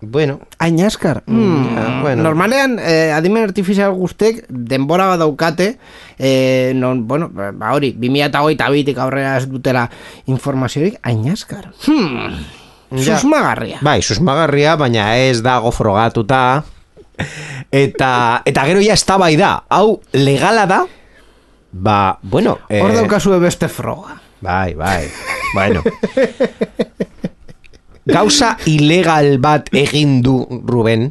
Bueno, 0.02 0.40
Hain 0.58 0.80
askar 0.80 1.22
mm, 1.26 1.76
ja, 1.76 2.00
bueno. 2.00 2.22
Normalean, 2.22 2.78
eh, 2.80 3.12
adimen 3.12 3.44
artifizial 3.44 3.92
guztek 3.92 4.46
denbora 4.48 5.10
bat 5.12 5.20
daukate 5.20 5.74
eh, 6.18 6.72
non, 6.74 7.06
bueno, 7.06 7.28
ba 7.30 7.74
hori 7.76 7.92
2008 7.92 8.70
bitik 8.72 8.98
aurrera 8.98 9.36
ez 9.36 9.44
dutela 9.50 9.90
informaziorik, 10.26 10.96
hain 11.02 11.28
askar 11.28 11.72
hmm, 11.86 12.32
Ja. 12.90 13.20
susmagarria. 13.20 13.78
Bai, 13.86 14.00
susmagarria, 14.02 14.74
baina 14.74 15.12
ez 15.20 15.42
dago 15.44 15.70
frogatuta 15.70 16.64
eta, 17.70 18.42
eta 18.44 18.64
gero 18.66 18.80
ja 18.82 18.96
estabai 18.98 19.36
da. 19.38 19.60
Hau 19.68 20.00
legala 20.12 20.66
da? 20.66 20.80
Ba, 21.70 22.18
bueno 22.22 22.58
eh, 22.68 22.80
Hor 22.82 22.96
daukazue 22.96 23.38
beste 23.38 23.68
froga. 23.68 24.16
Bai, 24.40 24.74
bai, 24.74 25.06
bueno 25.54 25.82
gauza 28.12 28.56
ilegal 28.66 29.38
bat 29.42 29.72
egin 29.72 30.20
du 30.22 30.42
Ruben. 30.66 31.10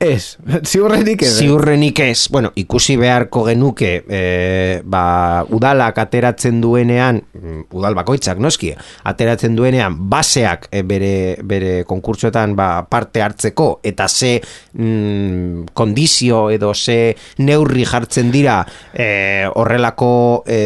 Ez, 0.00 0.38
ziurrenik 0.64 1.20
ez. 1.26 1.34
Ziurrenik 1.42 1.98
ez, 2.00 2.30
bueno, 2.32 2.48
ikusi 2.56 2.94
beharko 2.96 3.42
genuke 3.50 3.90
e, 4.08 4.20
ba, 4.88 5.42
udalak 5.52 5.98
ateratzen 6.00 6.56
duenean, 6.62 7.18
mm, 7.36 7.66
udal 7.76 7.98
bakoitzak 7.98 8.40
noski, 8.40 8.70
ateratzen 9.04 9.58
duenean 9.58 9.98
baseak 10.08 10.70
e, 10.72 10.80
bere, 10.88 11.12
bere 11.44 11.74
konkurtsoetan 11.84 12.56
ba, 12.56 12.70
parte 12.88 13.20
hartzeko 13.20 13.68
eta 13.84 14.08
ze 14.08 14.38
mm, 14.40 15.68
kondizio 15.76 16.46
edo 16.48 16.72
ze 16.72 17.12
neurri 17.44 17.84
jartzen 17.84 18.32
dira 18.32 18.62
e, 18.94 19.50
horrelako 19.52 20.14
e, 20.48 20.62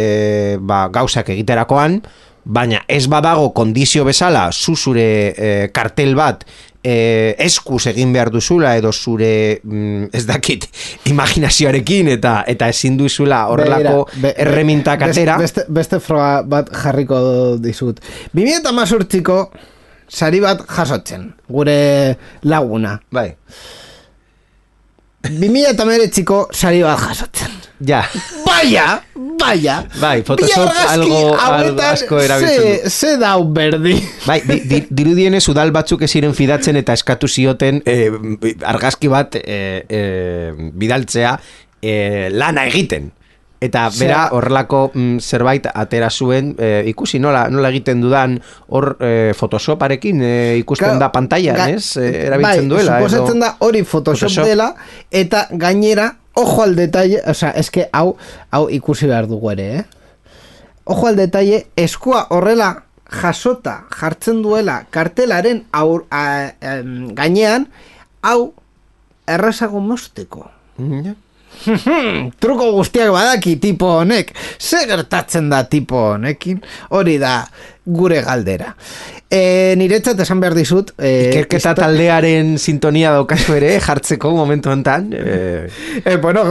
ba, 0.62 0.84
gauzak 0.94 1.34
egiterakoan, 1.34 2.04
baina 2.44 2.82
ez 2.88 3.06
badago 3.08 3.52
kondizio 3.56 4.04
bezala 4.04 4.50
zu 4.52 4.74
zure 4.76 5.04
e, 5.36 5.68
kartel 5.72 6.14
bat 6.14 6.44
e, 6.84 7.34
eskuz 7.40 7.86
egin 7.88 8.12
behar 8.12 8.28
duzula 8.30 8.74
edo 8.76 8.92
zure 8.92 9.60
mm, 9.62 10.10
ez 10.12 10.26
dakit 10.28 10.66
imaginazioarekin 11.12 12.08
eta 12.18 12.42
eta 12.46 12.68
ezin 12.68 12.98
duzula 13.00 13.46
horrelako 13.48 14.08
be- 14.20 14.34
erremintak 14.36 15.00
beste- 15.00 15.22
atera. 15.22 15.38
Beste, 15.40 15.64
beste 15.68 16.00
froga 16.00 16.42
bat 16.42 16.68
jarriko 16.82 17.56
dizut. 17.58 18.00
2018ko 18.36 19.38
sari 20.08 20.40
bat 20.44 20.60
jasotzen 20.68 21.30
Gure 21.48 21.78
laguna. 22.44 22.98
Bai 23.10 23.30
2018ko 25.24 26.48
sari 26.52 26.82
bat 26.84 26.98
jasotzen 27.00 27.52
ja 27.84 28.02
Baia, 28.44 29.00
baia 29.40 29.76
Bai, 30.00 30.22
Photoshop 30.24 30.70
algo- 30.88 31.34
algo 31.40 31.82
asko 31.82 32.18
erabiltzen 32.22 32.62
ze- 32.62 32.82
du. 32.84 32.90
Ze 32.90 33.16
dau 33.20 33.44
berdi 33.56 33.94
Bai, 34.26 34.40
di, 34.46 34.60
di, 34.68 34.78
dirudienez 34.90 35.42
udal 35.52 35.72
batzuk 35.74 36.02
ez 36.06 36.10
ziren 36.14 36.34
fidatzen 36.34 36.76
eta 36.80 36.92
eskatu 36.96 37.28
zioten 37.28 37.82
eh, 37.84 38.10
argazki 38.62 39.08
bat 39.12 39.36
eh, 39.40 39.84
eh, 39.88 40.52
bidaltzea 40.72 41.34
eh, 41.82 42.28
lana 42.32 42.64
egiten. 42.70 43.10
Eta 43.64 43.84
bera 43.96 44.24
horrelako 44.36 44.80
mm, 44.92 45.20
zerbait 45.22 45.68
atera 45.70 46.10
zuen 46.10 46.52
eh, 46.58 46.82
ikusi 46.90 47.20
nola, 47.22 47.46
nola 47.52 47.70
egiten 47.72 48.02
dudan 48.02 48.36
hor 48.68 48.90
eh, 49.00 49.32
Photoshoparekin 49.38 50.20
eh, 50.22 50.58
ikusten 50.60 50.98
da 51.00 51.08
pantailan, 51.14 51.78
ez? 51.78 51.96
Eh, 51.96 52.26
erabiltzen 52.26 52.68
bai, 52.68 52.72
duela. 52.74 52.98
Suposatzen 53.00 53.40
da 53.46 53.54
hori 53.64 53.84
Photoshop, 53.84 54.28
Photoshop. 54.28 54.50
dela 54.50 54.74
Eta 55.10 55.46
gainera 55.50 56.12
Ojo 56.34 56.62
al 56.62 56.74
detalle, 56.74 57.22
o 57.26 57.34
sea, 57.34 57.52
eske 57.54 57.86
hau 57.94 58.16
hau 58.50 58.64
ikusi 58.66 59.06
behar 59.06 59.28
dugu 59.30 59.52
ere, 59.52 59.66
eh? 59.78 59.84
Ojo 60.90 61.06
al 61.06 61.16
detalle, 61.16 61.60
eskua 61.78 62.24
horrela 62.34 62.72
jasota 63.06 63.84
jartzen 63.94 64.40
duela 64.42 64.80
kartelaren 64.90 65.62
aur, 65.70 66.08
a, 66.10 66.50
em, 66.60 67.14
gainean, 67.14 67.68
hau 68.22 68.52
errazago 69.30 69.80
mosteko. 69.80 70.48
Mhm, 70.76 71.04
ja. 71.06 71.14
truko 72.42 72.72
guztiak 72.76 73.10
badaki 73.14 73.56
tipo 73.62 73.86
honek, 74.00 74.34
ze 74.58 74.84
gertatzen 74.86 75.50
da 75.50 75.64
tipo 75.68 75.96
honekin, 76.14 76.62
hori 76.90 77.18
da 77.18 77.44
gure 77.84 78.22
galdera. 78.24 78.74
E, 79.34 79.74
niretzat 79.76 80.20
esan 80.22 80.38
behar 80.40 80.54
dizut... 80.54 80.92
E, 80.96 81.30
Ikerketa 81.32 81.72
histo- 81.72 81.80
taldearen 81.82 82.54
sintonia 82.62 83.10
daukazu 83.16 83.56
ere, 83.56 83.72
jartzeko 83.82 84.30
momentu 84.36 84.70
enten. 84.72 85.10
E, 85.14 85.68
Eh, 86.04 86.16
bueno, 86.22 86.44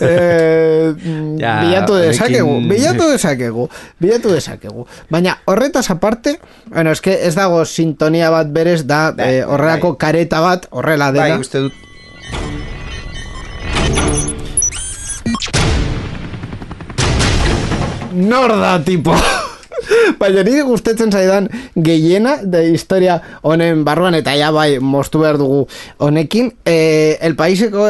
eh, 0.00 0.94
Ja, 1.42 1.60
bilatu 1.62 1.94
dezakegu, 2.00 2.48
honekin- 2.56 2.68
bilatu 2.72 3.10
dezakegu, 3.12 3.68
bilatu 4.00 4.32
dezakegu. 4.32 4.86
Baina 5.10 5.36
horretaz 5.44 5.90
aparte, 5.92 6.38
bueno, 6.72 6.90
eske 6.96 7.18
ez 7.26 7.34
dago 7.36 7.64
sintonia 7.64 8.30
bat 8.34 8.48
berez 8.54 8.86
da 8.86 9.10
Bai, 9.12 9.34
eh, 9.40 9.44
horrelako 9.44 9.96
kareta 9.98 10.40
bat, 10.40 10.66
horrela 10.70 11.12
bai, 11.12 11.30
dela. 11.30 11.38
uste 11.44 11.58
dut. 11.68 11.82
Nor 18.16 18.48
da, 18.56 18.78
tipo? 18.84 19.12
Baina 20.18 20.42
nire 20.46 20.62
gustetzen 20.64 21.12
zaidan 21.12 21.48
gehiena 21.76 22.38
de 22.42 22.62
historia 22.72 23.18
honen 23.42 23.84
barruan 23.84 24.16
eta 24.16 24.32
ja 24.38 24.48
bai 24.54 24.78
mostu 24.80 25.20
behar 25.20 25.36
dugu 25.38 25.66
honekin 26.02 26.52
eh, 26.64 27.18
el 27.20 27.36
paiseko 27.36 27.84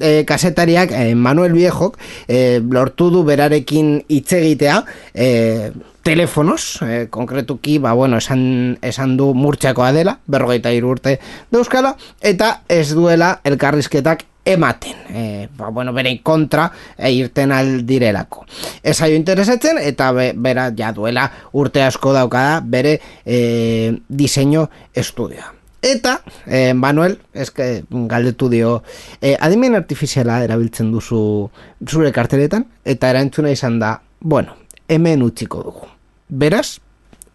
eh, 0.00 0.24
kasetariak 0.28 0.92
eh, 0.92 1.14
Manuel 1.14 1.56
Viejok 1.56 1.96
eh, 2.28 2.60
lortu 2.60 3.08
du 3.10 3.24
berarekin 3.24 4.02
hitz 4.08 4.32
egitea 4.38 4.82
eh, 5.14 5.72
telefonos, 6.02 6.82
eh, 6.82 7.06
konkretuki, 7.10 7.78
ba, 7.78 7.92
bueno, 7.92 8.18
esan, 8.18 8.76
esan 8.82 9.16
du 9.16 9.32
murtxakoa 9.38 9.92
dela, 9.94 10.16
berrogeita 10.26 10.72
hiru 10.74 10.96
urte 10.96 11.20
dauzkala, 11.54 11.94
eta 12.20 12.56
ez 12.68 12.88
duela 12.90 13.36
elkarrizketak 13.46 14.26
ematen, 14.44 14.96
e, 15.08 15.48
ba, 15.56 15.68
bueno, 15.68 15.92
bere 15.92 16.16
kontra 16.22 16.70
e, 16.96 17.12
irten 17.12 17.52
aldirelako. 17.52 18.46
Ez 18.82 19.00
aio 19.02 19.16
interesatzen, 19.16 19.78
eta 19.78 20.10
be, 20.12 20.32
bera 20.34 20.70
ja 20.76 20.92
duela 20.92 21.30
urte 21.52 21.82
asko 21.82 22.12
daukada 22.12 22.60
bere 22.64 22.98
e, 23.24 23.98
diseño 24.08 24.68
estudioa. 24.94 25.62
Eta, 25.82 26.22
eh, 26.46 26.74
Manuel, 26.74 27.18
eske 27.34 27.82
galdetu 27.90 28.48
dio, 28.48 28.84
eh, 29.20 29.36
adimen 29.40 29.74
artifiziala 29.74 30.36
erabiltzen 30.44 30.92
duzu 30.92 31.50
zure 31.88 32.12
karteletan, 32.14 32.68
eta 32.84 33.10
erantzuna 33.10 33.50
izan 33.50 33.80
da, 33.80 33.96
bueno, 34.20 34.54
hemen 34.86 35.24
utziko 35.26 35.64
dugu. 35.66 35.90
Beraz, 36.28 36.78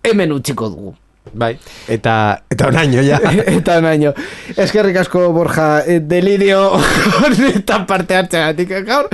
hemen 0.01 0.31
utziko 0.31 0.69
dugu. 0.69 0.95
Bai. 1.33 1.53
Eta, 1.87 2.43
eta 2.49 2.67
onaino, 2.67 3.01
ja. 3.03 3.19
eta 3.57 3.79
naino. 3.81 4.13
Eskerrik 4.55 5.01
asko 5.03 5.27
Borja 5.35 5.83
eh, 5.85 5.99
delirio 5.99 6.61
honetan 7.25 7.85
parte 7.89 8.17
hartzeagatik 8.17 8.73
gaur. 8.87 9.09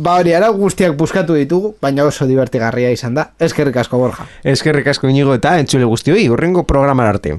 Ba 0.00 0.16
hori, 0.20 0.32
ara 0.34 0.48
guztiak 0.54 0.96
buskatu 0.96 1.36
ditugu, 1.36 1.74
baina 1.82 2.06
oso 2.08 2.26
divertigarria 2.26 2.92
izan 2.94 3.18
da. 3.18 3.30
Eskerrik 3.38 3.76
asko 3.82 3.98
Borja. 3.98 4.26
Eskerrik 4.44 4.86
asko 4.94 5.10
inigo 5.10 5.34
eta 5.36 5.58
entzule 5.60 5.88
guztioi, 5.88 6.28
urrengo 6.30 6.64
programar 6.64 7.10
arte. 7.14 7.36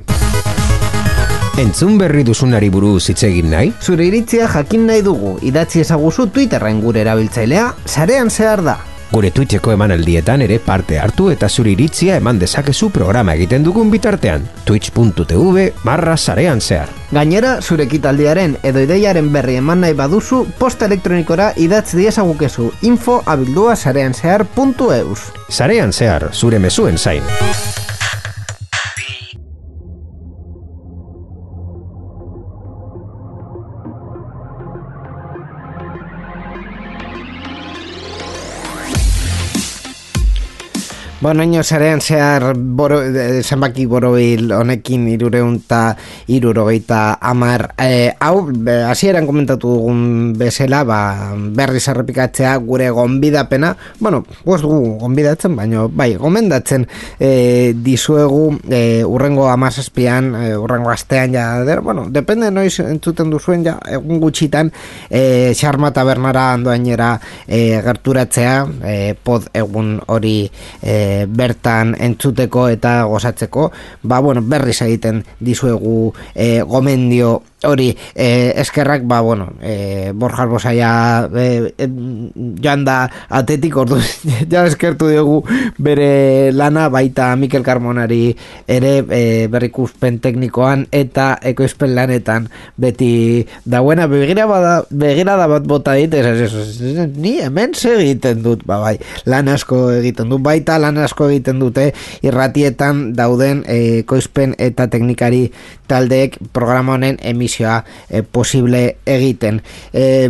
Entzun 1.61 1.97
berri 1.99 2.24
duzunari 2.24 2.69
buruz 2.74 3.09
hitz 3.11 3.22
egin 3.28 3.51
nahi? 3.51 3.74
Zure 3.84 4.07
iritzia 4.07 4.47
jakin 4.49 4.88
nahi 4.88 5.03
dugu, 5.05 5.36
idatzi 5.45 5.84
ezaguzu 5.84 6.30
Twitterren 6.34 6.80
gure 6.82 7.03
erabiltzailea, 7.03 7.67
sarean 7.86 8.32
zehar 8.32 8.63
da. 8.65 8.78
Gure 9.12 9.30
Twitcheko 9.36 9.74
emanaldietan 9.74 10.41
ere 10.45 10.57
parte 10.64 10.95
hartu 10.99 11.28
eta 11.34 11.49
zure 11.49 11.74
iritzia 11.74 12.16
eman 12.22 12.38
dezakezu 12.39 12.89
programa 12.95 13.34
egiten 13.36 13.64
dugun 13.64 13.91
bitartean. 13.91 14.45
twitch.tv 14.64 15.66
barra 15.84 16.16
sarean 16.16 16.62
zehar. 16.62 16.88
Gainera, 17.12 17.57
zure 17.62 17.84
ekitaldiaren 17.89 18.55
edo 18.64 18.80
ideiaren 18.80 19.28
berri 19.34 19.57
eman 19.59 19.84
nahi 19.84 19.97
baduzu, 19.99 20.45
posta 20.57 20.88
elektronikora 20.88 21.51
idatz 21.57 21.91
diezagukezu 21.91 22.72
info 22.88 23.22
abildua 23.26 23.76
sarean 23.76 24.16
zehar.eus. 24.16 25.20
Sarean 25.49 25.91
zehar, 25.91 26.30
zure 26.32 26.59
mezuen 26.59 26.97
zain. 26.97 27.24
Bueno, 41.22 41.43
ino 41.43 41.61
zarean 41.61 42.01
zehar 42.01 42.55
boro, 42.57 43.03
eh, 43.03 43.43
zenbaki 43.43 43.86
borobil 43.86 44.51
honekin 44.57 45.03
irureunta 45.07 45.95
irurogeita 46.26 47.19
amar 47.22 47.76
eh, 47.78 48.09
hau, 48.19 48.49
hasieran 48.89 49.28
komentatu 49.30 49.69
dugun 49.69 50.34
bezala, 50.34 50.80
ba, 50.84 50.97
berriz 51.38 51.84
errepikatzea 51.93 52.55
gure 52.65 52.89
gonbidapena, 52.89 53.69
bueno, 53.99 54.24
guaz 54.43 54.63
dugu 54.63 54.97
gonbidatzen, 54.97 55.53
baina 55.55 55.84
bai, 55.93 56.15
gomendatzen 56.17 56.88
eh, 57.19 57.76
dizuegu 57.78 58.57
eh, 58.72 59.05
urrengo 59.05 59.45
amazazpian, 59.53 60.34
eh, 60.41 60.57
urrengo 60.57 60.89
astean 60.89 61.38
ja, 61.38 61.45
der, 61.61 61.84
bueno, 61.86 62.07
depende 62.09 62.49
noiz 62.49 62.80
entzuten 62.82 63.30
duzuen 63.30 63.67
ja, 63.69 63.78
egun 63.93 64.24
gutxitan 64.26 64.74
eh, 65.11 65.53
xarma 65.53 65.93
tabernara 65.93 66.49
andoainera 66.55 67.13
eh, 67.45 67.78
gerturatzea, 67.86 68.57
eh, 68.89 69.13
pod 69.22 69.51
egun 69.53 69.99
hori 70.09 70.49
bertan 71.28 71.95
entzuteko 71.99 72.68
eta 72.74 73.01
gozatzeko, 73.12 73.70
ba, 74.03 74.20
bueno, 74.20 74.41
berriz 74.41 74.82
egiten 74.86 75.24
dizuegu 75.39 76.12
eh, 76.36 76.62
gomendio 76.62 77.39
hori 77.64 77.95
eh, 78.16 78.53
eskerrak, 78.57 79.03
ba, 79.05 79.22
bueno, 79.22 79.53
eh, 79.62 80.12
Borja 80.16 80.43
Arbosaia 80.43 81.30
eh, 81.36 81.74
eh, 81.78 81.89
joan 82.62 82.86
da 82.86 83.09
atetik, 83.30 83.78
ordu, 83.78 83.99
ja 84.51 84.66
eskertu 84.66 85.09
diogu 85.12 85.41
bere 85.78 86.51
lana, 86.53 86.88
baita 86.89 87.36
Mikel 87.36 87.64
Carmonari 87.64 88.36
ere 88.68 88.93
eh, 89.09 89.47
berrikuspen 89.51 90.20
teknikoan 90.24 90.88
eta 90.91 91.36
ekoizpen 91.41 91.93
lanetan 91.95 92.49
beti 92.82 93.45
dauena 93.66 94.07
begira 94.09 94.47
bada, 94.49 94.82
begirada 94.89 95.47
bat 95.51 95.68
bota 95.68 95.95
dit, 95.99 96.14
ez, 96.14 96.26
ez, 96.26 96.53
ez, 96.82 97.07
ni 97.16 97.38
hemen 97.41 97.76
egiten 97.78 98.41
dut, 98.41 98.66
ba, 98.66 98.80
bai, 98.82 98.97
lan 99.26 99.51
asko 99.51 99.91
egiten 99.99 100.32
dut, 100.34 100.41
baita 100.41 100.80
lan 100.82 100.97
asko 100.97 101.30
egiten 101.30 101.62
dute 101.62 101.91
irratietan 102.26 103.12
dauden 103.18 103.64
ekoizpen 103.70 104.55
eta 104.57 104.88
teknikari 104.91 105.49
taldeek 105.91 106.38
programa 106.55 106.95
honen 106.95 107.20
emisioa 107.52 107.84
eh, 108.10 108.24
posible 108.24 108.97
egiten. 109.06 109.62
Eh, 109.93 110.30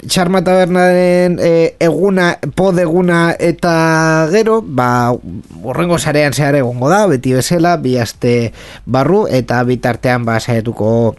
Txarma 0.00 0.40
tabernaren 0.40 1.34
eh, 1.44 1.76
eguna, 1.78 2.38
pod 2.56 2.78
eguna 2.80 3.34
eta 3.36 4.28
gero, 4.32 4.62
ba, 4.64 5.12
urrengo 5.60 5.98
sarean 5.98 6.32
zehar 6.32 6.56
egongo 6.56 6.88
da, 6.88 7.02
beti 7.06 7.34
bezala, 7.36 7.74
bi 7.76 7.98
aste 8.00 8.54
barru, 8.86 9.26
eta 9.28 9.60
bitartean 9.68 10.24
ba, 10.24 10.38
saiatuko 10.40 11.16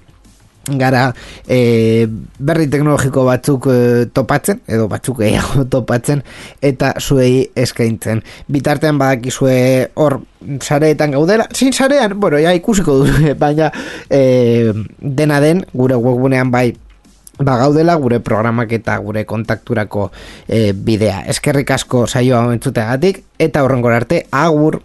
gara 0.67 1.13
e, 1.47 2.07
berri 2.39 2.67
teknologiko 2.69 3.23
batzuk 3.25 3.67
e, 3.71 3.77
topatzen 4.13 4.61
edo 4.69 4.87
batzuk 4.91 5.21
gehiago 5.23 5.65
topatzen 5.73 6.21
eta 6.61 6.93
zuei 6.99 7.47
eskaintzen. 7.55 8.21
Bitartean 8.51 8.99
badakizue 9.01 9.89
hor 9.95 10.19
sareetan 10.61 11.15
gaudela, 11.17 11.47
zin 11.53 11.73
sarean 11.73 12.19
bueno, 12.19 12.39
ja 12.41 12.53
ikusiko 12.53 13.01
du, 13.01 13.09
baina 13.41 13.71
e, 14.09 14.71
dena 14.99 15.41
den 15.41 15.65
gure 15.73 15.97
webgunean 15.97 16.51
bai 16.53 16.71
ba 17.41 17.57
gaudela 17.57 17.95
gure 17.97 18.19
programak 18.21 18.71
eta 18.77 18.97
gure 19.01 19.25
kontakturako 19.25 20.11
e, 20.47 20.73
bidea. 20.73 21.23
Eskerrik 21.33 21.71
asko 21.73 22.05
saioa 22.07 22.45
entzuteagatik 22.53 23.23
eta 23.39 23.63
horrengora 23.65 23.97
arte 24.03 24.25
agur 24.29 24.81